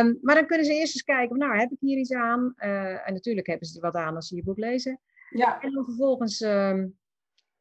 Um, 0.00 0.18
maar 0.22 0.34
dan 0.34 0.46
kunnen 0.46 0.66
ze 0.66 0.72
eerst 0.72 0.94
eens 0.94 1.02
kijken, 1.02 1.38
nou, 1.38 1.58
heb 1.58 1.70
ik 1.70 1.78
hier 1.80 1.98
iets 1.98 2.12
aan? 2.12 2.54
Uh, 2.56 3.08
en 3.08 3.12
natuurlijk 3.12 3.46
hebben 3.46 3.68
ze 3.68 3.76
er 3.76 3.92
wat 3.92 3.94
aan 3.94 4.14
als 4.14 4.28
ze 4.28 4.36
je 4.36 4.42
boek 4.42 4.58
lezen. 4.58 5.00
Ja. 5.38 5.60
En 5.60 5.72
dan 5.72 5.84
vervolgens 5.84 6.40
um, 6.40 6.98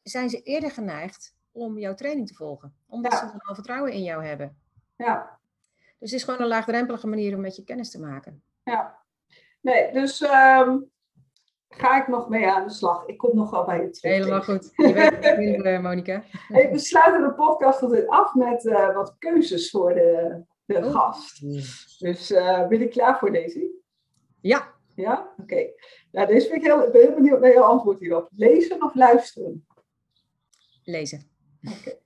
zijn 0.01 0.29
ze 0.29 0.41
eerder 0.41 0.71
geneigd 0.71 1.35
om 1.51 1.77
jouw 1.77 1.93
training 1.93 2.27
te 2.27 2.33
volgen. 2.33 2.75
Omdat 2.87 3.13
ze 3.13 3.25
dan 3.25 3.39
al 3.39 3.55
vertrouwen 3.55 3.91
in 3.91 4.03
jou 4.03 4.25
hebben. 4.25 4.57
Ja. 4.95 5.39
Dus 5.99 6.11
het 6.11 6.19
is 6.19 6.23
gewoon 6.23 6.41
een 6.41 6.47
laagdrempelige 6.47 7.07
manier 7.07 7.35
om 7.35 7.41
met 7.41 7.55
je 7.55 7.63
kennis 7.63 7.91
te 7.91 7.99
maken. 7.99 8.43
Ja. 8.63 9.01
Nee, 9.61 9.93
dus 9.93 10.21
um, 10.21 10.91
ga 11.69 12.01
ik 12.01 12.07
nog 12.07 12.29
mee 12.29 12.47
aan 12.47 12.67
de 12.67 12.73
slag. 12.73 13.05
Ik 13.05 13.17
kom 13.17 13.35
nog 13.35 13.49
wel 13.49 13.65
bij 13.65 13.81
je 13.81 13.89
terug. 13.89 14.13
Helemaal 14.13 14.41
goed. 14.41 14.71
Je 14.75 14.93
weet 14.93 15.25
het, 15.25 15.65
uh, 15.65 15.81
Monika. 15.89 16.23
Hey, 16.29 16.71
we 16.71 16.79
sluiten 16.79 17.21
de 17.21 17.33
podcast 17.33 17.81
altijd 17.81 18.07
af 18.07 18.33
met 18.33 18.65
uh, 18.65 18.95
wat 18.95 19.15
keuzes 19.17 19.69
voor 19.69 19.93
de, 19.93 20.41
de 20.65 20.77
oh. 20.77 20.91
gast. 20.91 21.41
Dus 21.99 22.31
uh, 22.31 22.67
ben 22.67 22.79
je 22.79 22.87
klaar 22.87 23.19
voor 23.19 23.31
deze? 23.31 23.71
Ja. 24.41 24.72
Ja? 24.95 25.33
Oké. 25.37 25.41
Okay. 25.41 25.73
Nou, 26.11 26.27
deze 26.27 26.47
vind 26.47 26.61
ik 26.61 26.67
heel, 26.67 26.85
ik 26.85 26.91
ben 26.91 27.01
heel 27.01 27.13
benieuwd 27.13 27.39
naar 27.39 27.53
jouw 27.53 27.63
antwoord 27.63 27.99
hierop. 27.99 28.29
Lezen 28.35 28.83
of 28.83 28.95
luisteren? 28.95 29.65
Lezen. 30.83 31.31
Okay. 31.61 31.99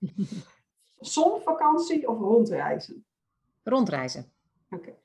Zonvakantie 0.99 2.07
of 2.07 2.19
rondreizen? 2.19 3.05
Rondreizen. 3.63 4.31
Oké. 4.69 4.95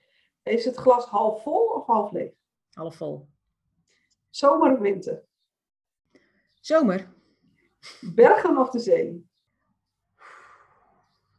Is 0.43 0.65
het 0.65 0.77
glas 0.77 1.05
half 1.05 1.43
vol 1.43 1.67
of 1.67 1.87
half 1.87 2.13
leeg? 2.13 2.33
Half 2.73 2.97
vol. 2.97 3.29
Zomer 4.31 4.73
of 4.73 4.79
winter? 4.79 5.25
Zomer. 6.61 7.13
Bergen 8.01 8.59
of 8.59 8.71
de 8.71 8.79
zee? 8.79 9.27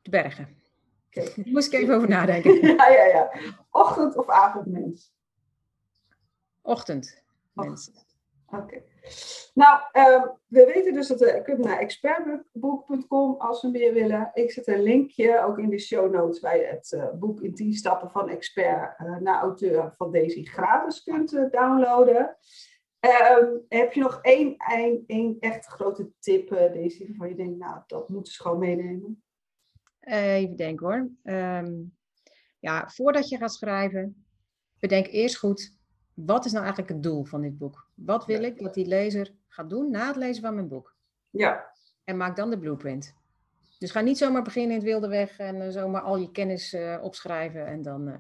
De 0.02 0.10
bergen. 0.10 0.62
Daar 1.14 1.32
moest 1.36 1.74
ik 1.74 1.80
even 1.80 1.96
over 1.96 2.10
nadenken. 2.10 2.68
ja, 2.76 2.88
ja, 2.90 3.06
ja. 3.06 3.32
Ochtend 3.70 4.18
of 4.18 4.30
avondmens? 4.30 5.14
Ochtend. 6.64 7.24
Oké. 8.48 8.84
Nou, 9.54 9.82
uh, 9.94 10.26
we 10.48 10.66
weten 10.66 10.94
dus 10.94 11.08
dat 11.08 11.20
we 11.20 11.42
kunnen 11.44 11.68
naar 11.68 11.80
expertboek.com 11.80 13.36
als 13.38 13.62
we 13.62 13.68
meer 13.68 13.94
willen. 13.94 14.32
Ik 14.34 14.52
zet 14.52 14.68
een 14.68 14.84
linkje 14.84 15.44
ook 15.44 15.60
in 15.60 15.70
de 15.70 15.80
show 15.80 16.12
notes 16.12 16.40
waar 16.40 16.58
je 16.58 16.66
het 16.66 16.92
uh, 16.92 17.14
boek 17.14 17.42
in 17.42 17.54
10 17.54 17.74
stappen 17.74 18.12
van 18.12 18.30
expert 18.30 19.00
uh, 19.00 19.18
naar 19.18 19.42
auteur 19.42 19.94
van 19.96 20.12
Daisy 20.12 20.44
gratis 20.44 21.04
kunt 21.04 21.34
uh, 21.34 21.52
downloaden. 21.52 22.38
Ehm, 23.00 23.46
heb 23.68 23.94
je 23.94 24.00
nog 24.00 24.20
één, 24.22 24.56
één, 24.58 25.04
één 25.08 25.38
echt 25.40 25.66
grote 25.66 26.12
tip, 26.20 26.50
Daisy, 26.50 27.08
waarvan 27.08 27.30
je 27.30 27.36
denkt, 27.36 27.60
nou, 27.60 27.82
dat 27.88 28.10
moeten 28.10 28.34
ze 28.34 28.42
gewoon 28.42 28.60
meenemen? 28.60 29.24
even 30.00 30.56
denken 30.56 30.86
hoor. 30.86 31.10
Um, 31.34 31.98
ja, 32.60 32.90
voordat 32.90 33.30
je 33.30 33.38
gaat 33.38 33.54
schrijven, 33.54 34.26
bedenk 34.80 35.08
eerst 35.08 35.38
goed 35.38 35.78
wat 36.14 36.46
is 36.46 36.52
nou 36.52 36.64
eigenlijk 36.64 36.94
het 36.94 37.04
doel 37.04 37.24
van 37.24 37.42
dit 37.42 37.58
boek? 37.58 37.88
Wat 37.96 38.26
wil 38.26 38.44
ik 38.44 38.62
dat 38.62 38.74
die 38.74 38.86
lezer 38.86 39.34
gaat 39.48 39.70
doen 39.70 39.92
na 39.92 40.08
het 40.08 40.16
lezen 40.16 40.44
van 40.44 40.56
mijn 40.56 40.68
boek? 40.68 40.96
Ja, 41.30 41.72
En 42.04 42.18
maak 42.18 42.36
dan 42.36 42.50
de 42.50 42.60
blueprint. 42.60 43.16
Dus 43.80 43.92
ga 43.92 44.02
niet 44.02 44.18
zomaar 44.18 44.42
beginnen 44.42 44.72
in 44.72 44.78
het 44.78 44.86
wilde 44.86 45.08
weg 45.08 45.38
en 45.38 45.62
eh, 45.62 45.70
zomaar 45.70 46.02
al 46.02 46.18
je 46.18 46.32
kennis 46.32 46.74
eh, 46.74 46.98
opschrijven. 47.02 47.66
En 47.66 47.82
dan, 47.82 48.08
eh, 48.08 48.14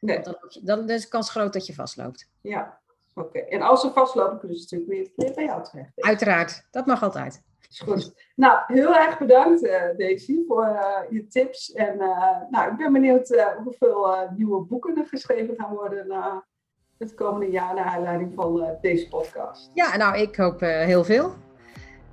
nee, 0.00 0.20
dan, 0.20 0.36
dan 0.62 0.90
is 0.90 1.02
de 1.02 1.08
kans 1.08 1.30
groot 1.30 1.52
dat 1.52 1.66
je 1.66 1.74
vastloopt. 1.74 2.30
ja. 2.40 2.78
Oké, 3.14 3.38
en 3.38 3.62
als 3.62 3.80
ze 3.80 3.90
vastlopen, 3.90 4.38
kunnen 4.38 4.56
ze 4.56 4.62
natuurlijk 4.62 5.14
weer, 5.16 5.34
bij 5.34 5.44
jou 5.44 5.64
terecht. 5.64 5.92
Uiteraard, 5.96 6.66
dat 6.70 6.86
mag 6.86 7.02
altijd. 7.02 7.42
Is 7.70 7.80
goed. 7.80 8.14
Nou, 8.34 8.60
heel 8.66 8.96
erg 8.96 9.18
bedankt 9.18 9.62
Daisy 9.96 10.44
voor 10.46 10.64
je 11.10 11.26
tips. 11.26 11.72
En 11.72 11.96
nou, 12.50 12.70
ik 12.70 12.76
ben 12.76 12.92
benieuwd 12.92 13.54
hoeveel 13.64 14.28
nieuwe 14.36 14.60
boeken 14.60 14.96
er 14.96 15.06
geschreven 15.06 15.54
gaan 15.56 15.74
worden 15.74 16.06
het 17.00 17.14
komende 17.14 17.50
jaar 17.50 17.74
naar 17.74 17.84
aanleiding 17.84 18.32
van 18.34 18.62
eh, 18.62 18.68
deze 18.80 19.08
podcast. 19.08 19.70
Ja, 19.74 19.96
nou, 19.96 20.18
ik 20.18 20.36
hoop 20.36 20.62
eh, 20.62 20.84
heel 20.84 21.04
veel. 21.04 21.34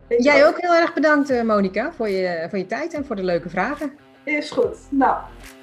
Ik 0.07 0.23
Jij 0.23 0.47
ook 0.47 0.61
heel 0.61 0.75
erg 0.75 0.93
bedankt, 0.93 1.29
eh, 1.29 1.43
Monika, 1.43 1.91
voor 1.91 2.09
je, 2.09 2.45
voor 2.49 2.57
je 2.57 2.65
tijd 2.65 2.93
en 2.93 3.05
voor 3.05 3.15
de 3.15 3.23
leuke 3.23 3.49
vragen. 3.49 3.93
Is 4.23 4.51
goed. 4.51 4.77
Nou, 4.89 5.17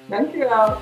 dankjewel. 0.09 0.73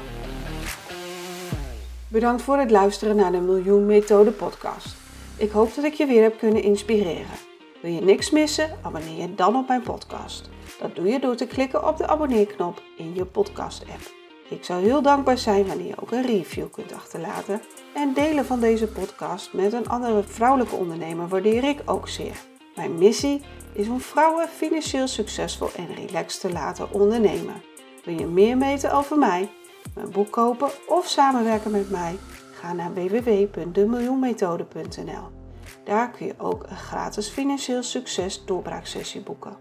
Bedankt 2.07 2.41
voor 2.41 2.57
het 2.57 2.71
luisteren 2.71 3.15
naar 3.15 3.31
de 3.31 3.39
Miljoen 3.39 3.85
Methode 3.85 4.31
podcast. 4.31 4.95
Ik 5.37 5.51
hoop 5.51 5.75
dat 5.75 5.83
ik 5.83 5.93
je 5.93 6.05
weer 6.05 6.23
heb 6.23 6.37
kunnen 6.37 6.63
inspireren. 6.63 7.37
Wil 7.81 7.91
je 7.91 8.01
niks 8.01 8.31
missen? 8.31 8.69
Abonneer 8.81 9.21
je 9.21 9.35
dan 9.35 9.55
op 9.55 9.67
mijn 9.67 9.81
podcast. 9.81 10.49
Dat 10.79 10.95
doe 10.95 11.07
je 11.07 11.19
door 11.19 11.35
te 11.35 11.47
klikken 11.47 11.87
op 11.87 11.97
de 11.97 12.07
abonneerknop 12.07 12.81
in 12.97 13.15
je 13.15 13.25
podcast-app. 13.25 14.11
Ik 14.49 14.63
zou 14.63 14.83
heel 14.83 15.01
dankbaar 15.01 15.37
zijn 15.37 15.67
wanneer 15.67 15.87
je 15.87 16.01
ook 16.01 16.11
een 16.11 16.25
review 16.25 16.71
kunt 16.71 16.93
achterlaten. 16.93 17.61
En 17.93 18.13
delen 18.13 18.45
van 18.45 18.59
deze 18.59 18.87
podcast 18.87 19.53
met 19.53 19.73
een 19.73 19.89
andere 19.89 20.23
vrouwelijke 20.23 20.75
ondernemer 20.75 21.27
waardeer 21.27 21.63
ik 21.63 21.81
ook 21.85 22.07
zeer. 22.07 22.41
Mijn 22.75 22.97
missie 22.97 23.41
is 23.73 23.87
om 23.87 23.99
vrouwen 23.99 24.47
financieel 24.47 25.07
succesvol 25.07 25.69
en 25.75 25.95
relaxed 25.95 26.41
te 26.41 26.51
laten 26.51 26.91
ondernemen. 26.91 27.61
Wil 28.03 28.19
je 28.19 28.25
meer 28.25 28.57
weten 28.57 28.93
over 28.93 29.17
mij? 29.17 29.49
mijn 29.95 30.11
boek 30.11 30.31
kopen 30.31 30.69
of 30.87 31.07
samenwerken 31.07 31.71
met 31.71 31.89
mij? 31.89 32.17
Ga 32.53 32.73
naar 32.73 32.93
www.demiljoenmethode.nl. 32.93 35.27
Daar 35.83 36.09
kun 36.09 36.25
je 36.25 36.33
ook 36.37 36.63
een 36.69 36.77
gratis 36.77 37.29
financieel 37.29 37.83
succes 37.83 38.45
doorbraaksessie 38.45 39.21
boeken. 39.21 39.57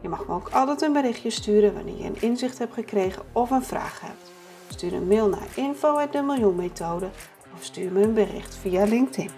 Je 0.00 0.08
mag 0.08 0.26
me 0.26 0.34
ook 0.34 0.48
altijd 0.48 0.82
een 0.82 0.92
berichtje 0.92 1.30
sturen 1.30 1.74
wanneer 1.74 1.98
je 1.98 2.04
een 2.04 2.22
inzicht 2.22 2.58
hebt 2.58 2.74
gekregen 2.74 3.22
of 3.32 3.50
een 3.50 3.64
vraag 3.64 4.00
hebt. 4.00 4.32
Stuur 4.68 4.92
een 4.92 5.08
mail 5.08 5.28
naar 5.28 5.48
info@demiljoenmethode 5.54 7.08
of 7.58 7.64
stuur 7.64 7.92
me 7.92 8.02
een 8.02 8.14
bericht 8.14 8.58
via 8.60 8.84
LinkedIn. 8.84 9.30